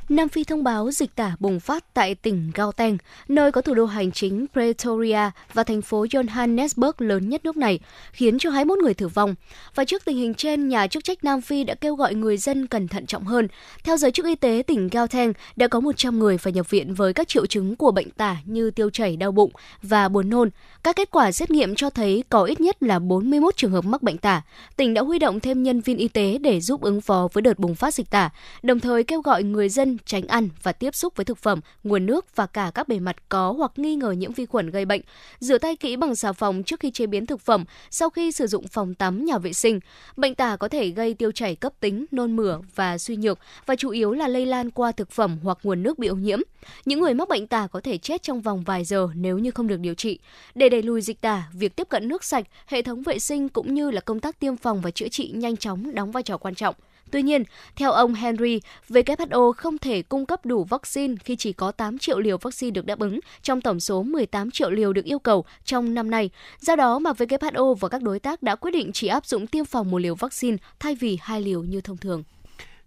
[0.08, 3.84] Nam Phi thông báo dịch tả bùng phát tại tỉnh Gauteng, nơi có thủ đô
[3.84, 7.78] hành chính Pretoria và thành phố Johannesburg lớn nhất nước này,
[8.12, 9.34] khiến cho 21 người tử vong.
[9.74, 12.66] Và trước tình hình trên, nhà chức trách Nam Phi đã kêu gọi người dân
[12.66, 13.48] cẩn thận trọng hơn.
[13.84, 17.12] Theo giới chức y tế tỉnh Gauteng, đã có 100 người phải nhập viện với
[17.12, 19.50] các triệu chứng của bệnh tả như tiêu chảy đau bụng
[19.82, 20.50] và buồn nôn.
[20.82, 24.02] Các kết quả xét nghiệm cho thấy có ít nhất là 41 trường hợp mắc
[24.02, 24.42] bệnh tả.
[24.76, 27.58] Tỉnh đã huy động thêm nhân viên y tế để giúp ứng phó với đợt
[27.58, 28.30] bùng phát dịch tả,
[28.62, 32.06] đồng thời kêu gọi người dân tránh ăn và tiếp xúc với thực phẩm, nguồn
[32.06, 35.00] nước và cả các bề mặt có hoặc nghi ngờ nhiễm vi khuẩn gây bệnh.
[35.38, 38.46] Rửa tay kỹ bằng xà phòng trước khi chế biến thực phẩm, sau khi sử
[38.46, 39.80] dụng phòng tắm, nhà vệ sinh.
[40.16, 43.76] Bệnh tả có thể gây tiêu chảy cấp tính, nôn mửa và suy nhược và
[43.76, 46.40] chủ yếu là lây lan qua thực phẩm hoặc nguồn nước bị ô nhiễm.
[46.84, 49.66] Những người mắc bệnh tả có thể chết trong vòng vài giờ nếu như không
[49.66, 50.18] được điều trị.
[50.54, 53.74] Để đẩy lùi dịch tả, việc tiếp cận nước sạch, hệ thống vệ sinh cũng
[53.74, 56.54] như là công tác tiêm phòng và chữa trị nhanh chóng đóng vai trò quan
[56.54, 56.74] trọng.
[57.10, 57.44] Tuy nhiên,
[57.76, 62.20] theo ông Henry, WHO không thể cung cấp đủ vaccine khi chỉ có 8 triệu
[62.20, 65.94] liều vaccine được đáp ứng trong tổng số 18 triệu liều được yêu cầu trong
[65.94, 66.30] năm nay.
[66.60, 69.64] Do đó mà WHO và các đối tác đã quyết định chỉ áp dụng tiêm
[69.64, 72.22] phòng một liều vaccine thay vì hai liều như thông thường.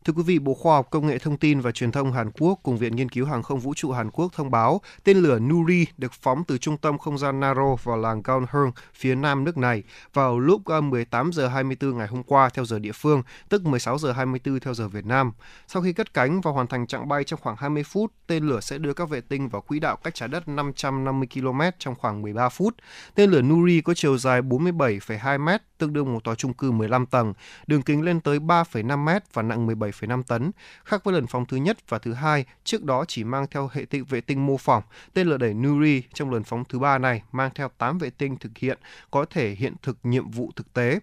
[0.05, 2.59] Thưa quý vị, Bộ Khoa học Công nghệ Thông tin và Truyền thông Hàn Quốc
[2.63, 5.85] cùng Viện Nghiên cứu Hàng không Vũ trụ Hàn Quốc thông báo tên lửa Nuri
[5.97, 9.83] được phóng từ trung tâm không gian Naro vào làng Gyeonghang phía nam nước này
[10.13, 13.97] vào lúc à, 18 giờ 24 ngày hôm qua theo giờ địa phương, tức 16
[13.97, 15.31] giờ 24 theo giờ Việt Nam.
[15.67, 18.59] Sau khi cất cánh và hoàn thành chặng bay trong khoảng 20 phút, tên lửa
[18.59, 22.21] sẽ đưa các vệ tinh vào quỹ đạo cách trái đất 550 km trong khoảng
[22.21, 22.75] 13 phút.
[23.15, 27.05] Tên lửa Nuri có chiều dài 47,2 m, tương đương một tòa trung cư 15
[27.05, 27.33] tầng,
[27.67, 30.51] đường kính lên tới 3,5 m và nặng 17 7,5 tấn.
[30.83, 33.85] Khác với lần phóng thứ nhất và thứ hai, trước đó chỉ mang theo hệ
[33.85, 34.83] tinh vệ tinh mô phỏng,
[35.13, 38.37] tên lửa đẩy Nuri trong lần phóng thứ ba này mang theo 8 vệ tinh
[38.37, 38.79] thực hiện
[39.11, 40.99] có thể hiện thực nhiệm vụ thực tế.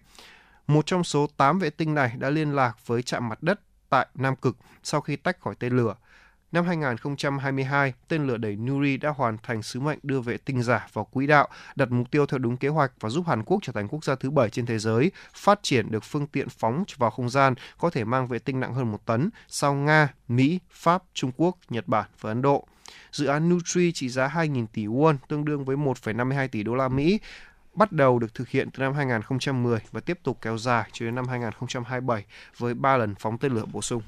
[0.67, 3.59] Một trong số 8 vệ tinh này đã liên lạc với trạm mặt đất
[3.89, 5.95] tại Nam Cực sau khi tách khỏi tên lửa.
[6.51, 10.87] Năm 2022, tên lửa đẩy Nuri đã hoàn thành sứ mệnh đưa vệ tinh giả
[10.93, 13.73] vào quỹ đạo, đặt mục tiêu theo đúng kế hoạch và giúp Hàn Quốc trở
[13.73, 17.09] thành quốc gia thứ bảy trên thế giới phát triển được phương tiện phóng vào
[17.09, 21.03] không gian có thể mang vệ tinh nặng hơn một tấn sau Nga, Mỹ, Pháp,
[21.13, 22.67] Trung Quốc, Nhật Bản và Ấn Độ.
[23.11, 26.87] Dự án Nutri trị giá 2.000 tỷ won, tương đương với 1,52 tỷ đô la
[26.87, 27.19] Mỹ,
[27.73, 31.15] bắt đầu được thực hiện từ năm 2010 và tiếp tục kéo dài cho đến
[31.15, 32.25] năm 2027
[32.57, 34.01] với 3 lần phóng tên lửa bổ sung.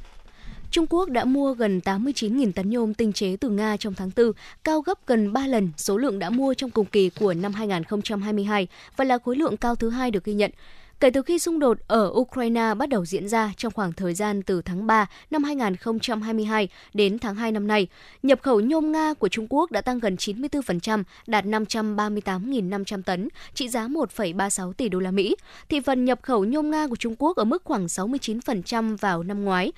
[0.72, 4.32] Trung Quốc đã mua gần 89.000 tấn nhôm tinh chế từ Nga trong tháng 4,
[4.64, 8.68] cao gấp gần 3 lần số lượng đã mua trong cùng kỳ của năm 2022
[8.98, 10.52] và là khối lượng cao thứ hai được ghi nhận.
[11.00, 14.44] Kể từ khi xung đột ở Ukraine bắt đầu diễn ra trong khoảng thời gian
[14.44, 17.88] từ tháng 3 năm 2022 đến tháng 2 năm nay,
[18.24, 23.70] nhập khẩu nhôm Nga của Trung Quốc đã tăng gần 94%, đạt 538.500 tấn, trị
[23.70, 25.36] giá 1,36 tỷ đô la Mỹ.
[25.70, 29.46] Thị phần nhập khẩu nhôm Nga của Trung Quốc ở mức khoảng 69% vào năm
[29.46, 29.72] ngoái,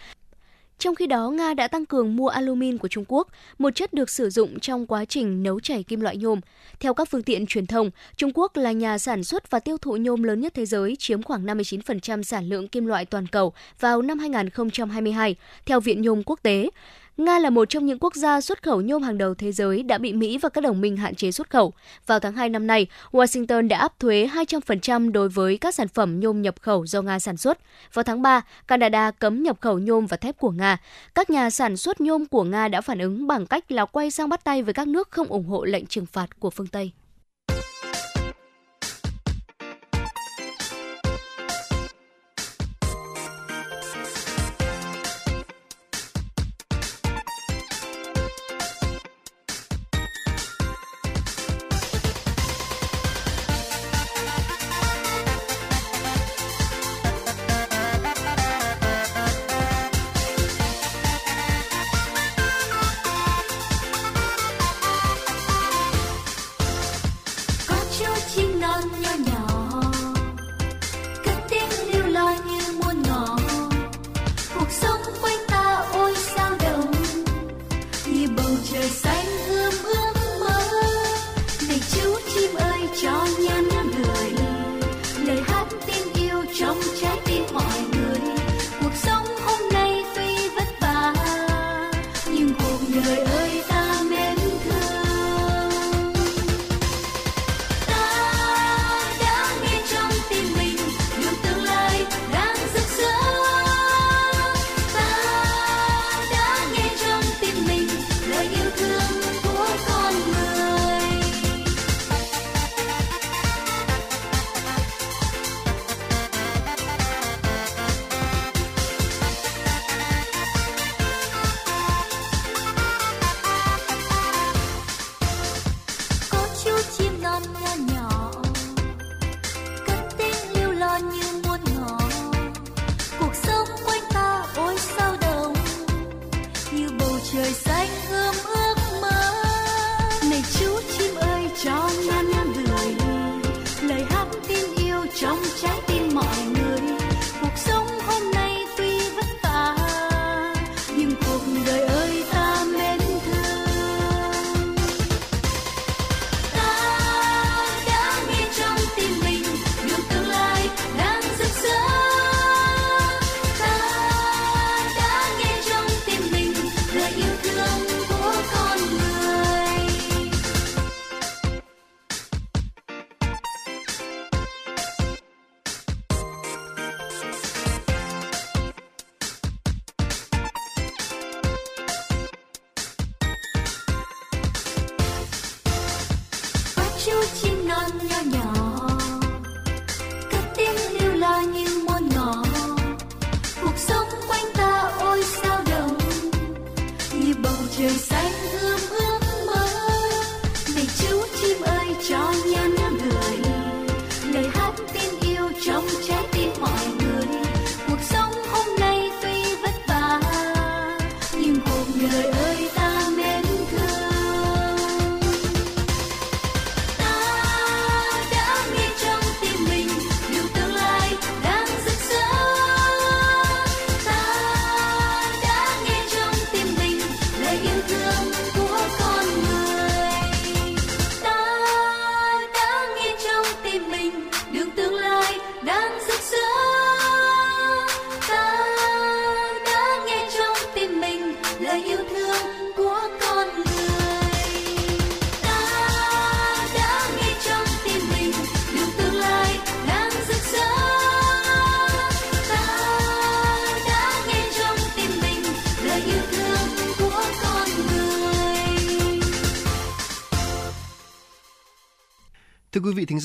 [0.81, 3.27] trong khi đó, Nga đã tăng cường mua alumin của Trung Quốc,
[3.57, 6.39] một chất được sử dụng trong quá trình nấu chảy kim loại nhôm.
[6.79, 9.95] Theo các phương tiện truyền thông, Trung Quốc là nhà sản xuất và tiêu thụ
[9.95, 14.01] nhôm lớn nhất thế giới, chiếm khoảng 59% sản lượng kim loại toàn cầu vào
[14.01, 15.35] năm 2022,
[15.65, 16.69] theo Viện Nhôm Quốc tế.
[17.17, 19.97] Nga là một trong những quốc gia xuất khẩu nhôm hàng đầu thế giới đã
[19.97, 21.73] bị Mỹ và các đồng minh hạn chế xuất khẩu.
[22.07, 26.19] Vào tháng 2 năm nay, Washington đã áp thuế 200% đối với các sản phẩm
[26.19, 27.59] nhôm nhập khẩu do Nga sản xuất.
[27.93, 30.77] Vào tháng 3, Canada cấm nhập khẩu nhôm và thép của Nga.
[31.15, 34.29] Các nhà sản xuất nhôm của Nga đã phản ứng bằng cách là quay sang
[34.29, 36.91] bắt tay với các nước không ủng hộ lệnh trừng phạt của phương Tây.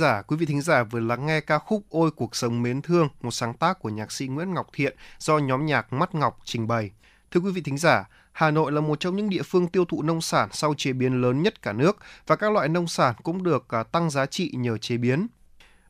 [0.06, 3.08] Giả, quý vị thính giả vừa lắng nghe ca khúc Ôi cuộc sống mến thương,
[3.22, 6.66] một sáng tác của nhạc sĩ Nguyễn Ngọc Thiện do nhóm nhạc Mắt Ngọc trình
[6.66, 6.90] bày.
[7.30, 10.02] Thưa quý vị thính giả, Hà Nội là một trong những địa phương tiêu thụ
[10.02, 11.96] nông sản sau chế biến lớn nhất cả nước
[12.26, 15.26] và các loại nông sản cũng được à, tăng giá trị nhờ chế biến.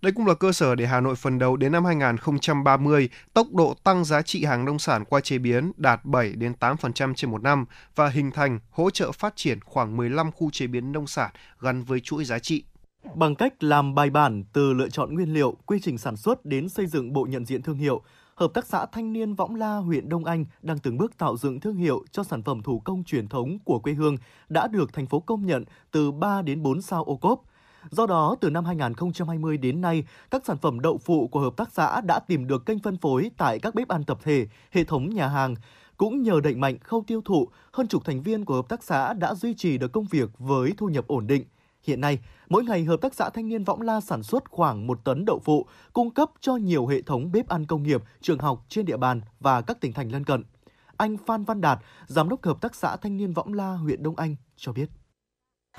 [0.03, 3.75] Đây cũng là cơ sở để Hà Nội phần đầu đến năm 2030, tốc độ
[3.85, 7.43] tăng giá trị hàng nông sản qua chế biến đạt 7 đến 8% trên một
[7.43, 7.65] năm
[7.95, 11.31] và hình thành hỗ trợ phát triển khoảng 15 khu chế biến nông sản
[11.61, 12.65] gắn với chuỗi giá trị.
[13.15, 16.69] Bằng cách làm bài bản từ lựa chọn nguyên liệu, quy trình sản xuất đến
[16.69, 18.03] xây dựng bộ nhận diện thương hiệu,
[18.37, 21.61] Hợp tác xã Thanh niên Võng La, huyện Đông Anh đang từng bước tạo dựng
[21.61, 24.17] thương hiệu cho sản phẩm thủ công truyền thống của quê hương
[24.49, 27.43] đã được thành phố công nhận từ 3 đến 4 sao ô cốp.
[27.91, 31.73] Do đó, từ năm 2020 đến nay, các sản phẩm đậu phụ của hợp tác
[31.73, 35.15] xã đã tìm được kênh phân phối tại các bếp ăn tập thể, hệ thống
[35.15, 35.55] nhà hàng.
[35.97, 39.13] Cũng nhờ đẩy mạnh khâu tiêu thụ, hơn chục thành viên của hợp tác xã
[39.13, 41.45] đã duy trì được công việc với thu nhập ổn định.
[41.87, 45.05] Hiện nay, mỗi ngày Hợp tác xã Thanh niên Võng La sản xuất khoảng 1
[45.05, 48.65] tấn đậu phụ, cung cấp cho nhiều hệ thống bếp ăn công nghiệp, trường học
[48.69, 50.45] trên địa bàn và các tỉnh thành lân cận.
[50.97, 54.17] Anh Phan Văn Đạt, Giám đốc Hợp tác xã Thanh niên Võng La, huyện Đông
[54.17, 54.87] Anh cho biết.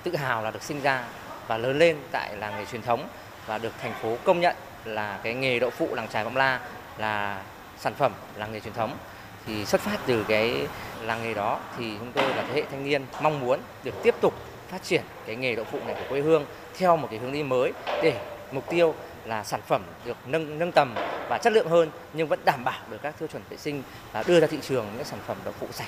[0.03, 1.07] tự hào là được sinh ra
[1.47, 3.07] và lớn lên tại làng nghề truyền thống
[3.45, 6.69] và được thành phố công nhận là cái nghề đậu phụ làng trài Võng La
[6.97, 7.43] là
[7.77, 8.97] sản phẩm làng nghề truyền thống
[9.45, 10.67] thì xuất phát từ cái
[11.01, 14.15] làng nghề đó thì chúng tôi là thế hệ thanh niên mong muốn được tiếp
[14.21, 14.33] tục
[14.67, 16.45] phát triển cái nghề đậu phụ này của quê hương
[16.77, 17.73] theo một cái hướng đi mới
[18.03, 18.21] để
[18.51, 18.95] mục tiêu
[19.25, 20.95] là sản phẩm được nâng nâng tầm
[21.29, 24.23] và chất lượng hơn nhưng vẫn đảm bảo được các tiêu chuẩn vệ sinh và
[24.27, 25.87] đưa ra thị trường những sản phẩm đậu phụ sạch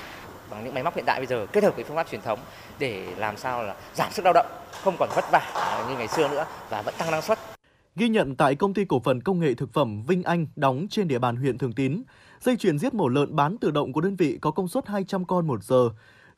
[0.50, 2.38] bằng những máy móc hiện đại bây giờ kết hợp với phương pháp truyền thống
[2.78, 4.46] để làm sao là giảm sức lao động
[4.82, 7.38] không còn vất vả à, như ngày xưa nữa và vẫn tăng năng suất
[7.96, 11.08] Ghi nhận tại công ty cổ phần công nghệ thực phẩm Vinh Anh đóng trên
[11.08, 12.02] địa bàn huyện Thường Tín,
[12.40, 15.24] dây chuyền giết mổ lợn bán tự động của đơn vị có công suất 200
[15.24, 15.90] con một giờ.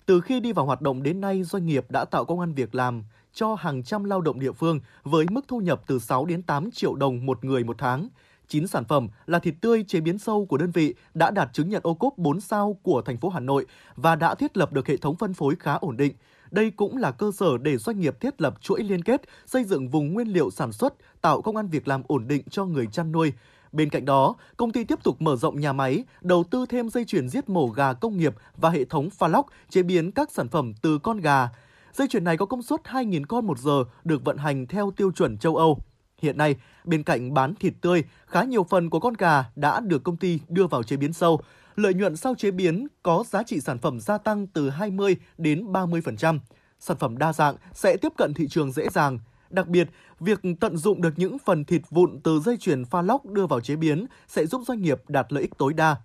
[0.06, 2.74] Từ khi đi vào hoạt động đến nay, doanh nghiệp đã tạo công an việc
[2.74, 3.04] làm
[3.34, 6.70] cho hàng trăm lao động địa phương với mức thu nhập từ 6 đến 8
[6.70, 8.08] triệu đồng một người một tháng.
[8.48, 11.68] 9 sản phẩm là thịt tươi chế biến sâu của đơn vị đã đạt chứng
[11.68, 13.66] nhận ô cốp 4 sao của thành phố Hà Nội
[13.96, 16.14] và đã thiết lập được hệ thống phân phối khá ổn định.
[16.50, 19.88] Đây cũng là cơ sở để doanh nghiệp thiết lập chuỗi liên kết, xây dựng
[19.88, 23.12] vùng nguyên liệu sản xuất, tạo công an việc làm ổn định cho người chăn
[23.12, 23.32] nuôi.
[23.72, 27.04] Bên cạnh đó, công ty tiếp tục mở rộng nhà máy, đầu tư thêm dây
[27.04, 30.48] chuyền giết mổ gà công nghiệp và hệ thống pha lóc chế biến các sản
[30.48, 31.48] phẩm từ con gà.
[31.92, 35.12] Dây chuyền này có công suất 2.000 con một giờ, được vận hành theo tiêu
[35.12, 35.78] chuẩn châu Âu.
[36.22, 40.02] Hiện nay, bên cạnh bán thịt tươi, khá nhiều phần của con gà đã được
[40.04, 41.40] công ty đưa vào chế biến sâu.
[41.76, 45.72] Lợi nhuận sau chế biến có giá trị sản phẩm gia tăng từ 20 đến
[45.72, 46.38] 30%.
[46.78, 49.18] Sản phẩm đa dạng sẽ tiếp cận thị trường dễ dàng.
[49.52, 49.88] Đặc biệt,
[50.20, 53.60] việc tận dụng được những phần thịt vụn từ dây chuyền pha lóc đưa vào
[53.60, 55.96] chế biến sẽ giúp doanh nghiệp đạt lợi ích tối đa.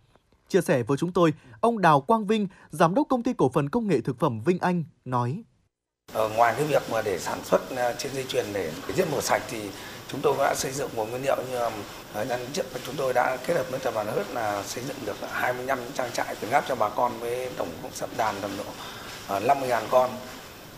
[0.48, 3.69] Chia sẻ với chúng tôi, ông Đào Quang Vinh, giám đốc công ty cổ phần
[3.69, 5.44] công nghệ thực phẩm Vinh Anh nói:
[6.14, 9.22] Ở ngoài cái việc mà để sản xuất ờ, trên dây chuyền để giết mổ
[9.22, 9.69] sạch thì
[10.07, 11.57] chúng tôi đã xây dựng một nguyên liệu như
[12.14, 14.98] ờ, nhân trước chúng tôi đã kết hợp với tập đoàn Hớt là xây dựng
[15.06, 18.52] được 25 trang trại từ ngáp cho bà con với tổng cộng sắp đàn tầm
[18.57, 18.64] độ
[19.40, 20.10] 50.000 con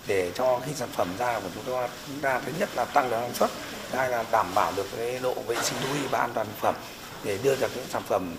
[0.07, 1.87] để cho khi sản phẩm ra của chúng tôi
[2.21, 3.49] ta thứ nhất là tăng được năng suất
[3.91, 6.57] hai là đảm bảo được cái độ vệ sinh thú y và an toàn thực
[6.61, 6.75] phẩm
[7.23, 8.35] để đưa ra những sản phẩm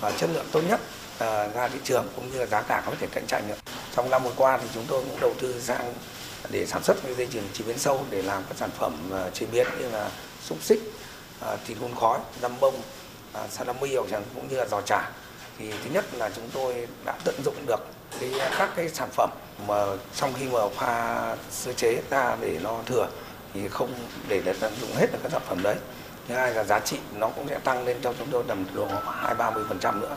[0.00, 0.80] và chất lượng tốt nhất
[1.18, 3.54] à, ra thị trường cũng như là giá cả có thể cạnh tranh được.
[3.96, 5.94] Trong năm vừa qua thì chúng tôi cũng đầu tư sang
[6.50, 9.30] để sản xuất cái dây chuyền chế biến sâu để làm các sản phẩm à,
[9.34, 10.10] chế biến như là
[10.42, 10.80] xúc xích,
[11.40, 12.74] à, thịt hun khói, dăm bông,
[13.44, 13.94] uh, salami
[14.34, 15.10] cũng như là giò chả.
[15.58, 17.80] Thì thứ nhất là chúng tôi đã tận dụng được
[18.20, 19.30] cái các cái sản phẩm
[19.68, 23.08] mà trong khi mà pha sơ chế ra để nó thừa
[23.54, 23.90] thì không
[24.28, 25.76] để là tận dụng hết được các sản phẩm đấy
[26.28, 28.86] thứ hai là giá trị nó cũng sẽ tăng lên cho chúng tôi tầm độ
[29.04, 30.16] hai ba mươi phần trăm nữa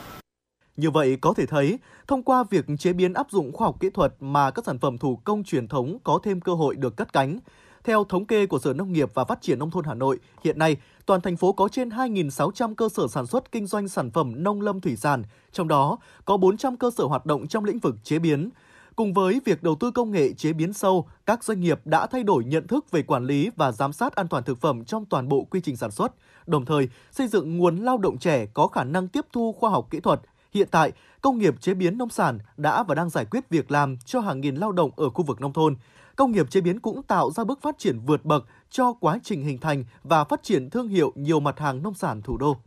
[0.77, 3.89] như vậy có thể thấy, thông qua việc chế biến áp dụng khoa học kỹ
[3.89, 7.13] thuật mà các sản phẩm thủ công truyền thống có thêm cơ hội được cất
[7.13, 7.39] cánh.
[7.83, 10.59] Theo thống kê của Sở Nông nghiệp và Phát triển Nông thôn Hà Nội, hiện
[10.59, 14.43] nay toàn thành phố có trên 2.600 cơ sở sản xuất kinh doanh sản phẩm
[14.43, 17.95] nông lâm thủy sản, trong đó có 400 cơ sở hoạt động trong lĩnh vực
[18.03, 18.49] chế biến.
[18.95, 22.23] Cùng với việc đầu tư công nghệ chế biến sâu, các doanh nghiệp đã thay
[22.23, 25.29] đổi nhận thức về quản lý và giám sát an toàn thực phẩm trong toàn
[25.29, 26.11] bộ quy trình sản xuất,
[26.47, 29.87] đồng thời xây dựng nguồn lao động trẻ có khả năng tiếp thu khoa học
[29.89, 30.21] kỹ thuật.
[30.53, 30.91] Hiện tại,
[31.21, 34.41] công nghiệp chế biến nông sản đã và đang giải quyết việc làm cho hàng
[34.41, 35.75] nghìn lao động ở khu vực nông thôn.
[36.15, 39.43] Công nghiệp chế biến cũng tạo ra bước phát triển vượt bậc cho quá trình
[39.43, 42.57] hình thành và phát triển thương hiệu nhiều mặt hàng nông sản thủ đô.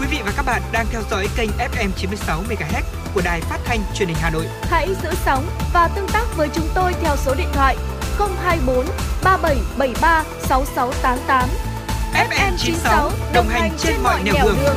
[0.00, 2.82] Quý vị và các bạn đang theo dõi kênh FM 96 MHz
[3.14, 4.46] của đài phát thanh truyền hình Hà Nội.
[4.62, 5.44] Hãy giữ sóng
[5.74, 7.76] và tương tác với chúng tôi theo số điện thoại
[8.18, 8.86] 024
[9.24, 11.48] 3773 6688.
[12.14, 14.56] FM 96 đồng hành trên mọi nẻo đường.
[14.64, 14.76] đường.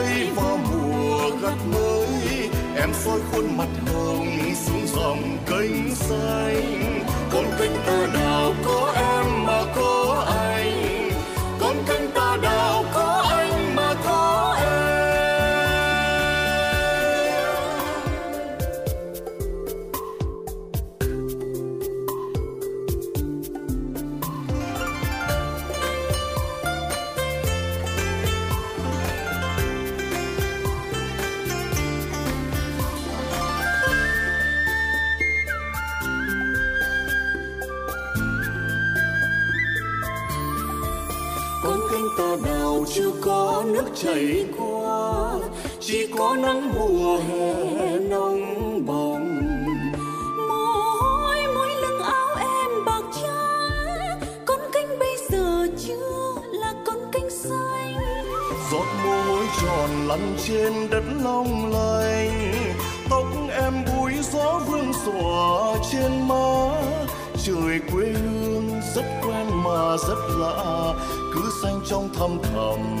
[3.03, 3.50] 我混。
[44.13, 45.33] thấy qua,
[45.79, 49.41] chỉ có nắng mùa hè nóng bỏng.
[50.49, 50.65] Mồ
[51.01, 57.29] hôi mỗi lưng áo em bạc trắng, con kênh bây giờ chưa là con kênh
[57.29, 57.95] xanh.
[58.71, 62.53] Giọt mồ hôi tròn lăn trên đất long lanh
[63.09, 63.25] tóc
[63.63, 66.71] em búi gió vương xòa trên má.
[67.45, 70.93] Trời quê hương rất quen mà rất lạ,
[71.33, 73.00] cứ xanh trong thăm thầm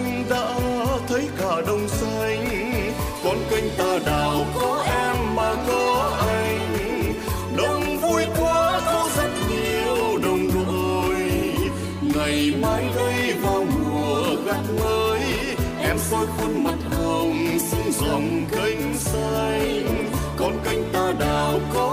[21.21, 21.90] kênh ta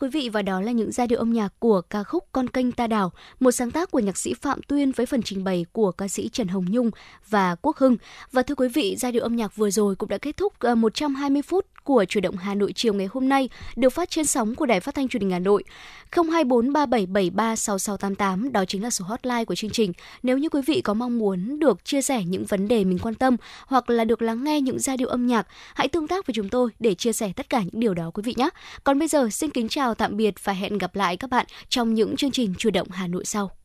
[0.00, 2.72] quý vị và đó là những giai điệu âm nhạc của ca khúc Con kênh
[2.72, 5.92] ta đào, một sáng tác của nhạc sĩ Phạm Tuyên với phần trình bày của
[5.92, 6.90] ca sĩ Trần Hồng Nhung
[7.28, 7.96] và Quốc Hưng.
[8.32, 10.74] Và thưa quý vị, giai điệu âm nhạc vừa rồi cũng đã kết thúc ờ,
[10.74, 14.54] 120 phút của chủ động Hà Nội chiều ngày hôm nay được phát trên sóng
[14.54, 15.64] của Đài Phát thanh Truyền hình Hà Nội.
[16.12, 19.92] 02437736688 đó chính là số hotline của chương trình.
[20.22, 23.14] Nếu như quý vị có mong muốn được chia sẻ những vấn đề mình quan
[23.14, 26.34] tâm hoặc là được lắng nghe những giai điệu âm nhạc, hãy tương tác với
[26.34, 28.50] chúng tôi để chia sẻ tất cả những điều đó quý vị nhé.
[28.84, 31.46] Còn bây giờ xin kính chào chào, tạm biệt và hẹn gặp lại các bạn
[31.68, 33.57] trong những chương trình chủ động Hà Nội sau.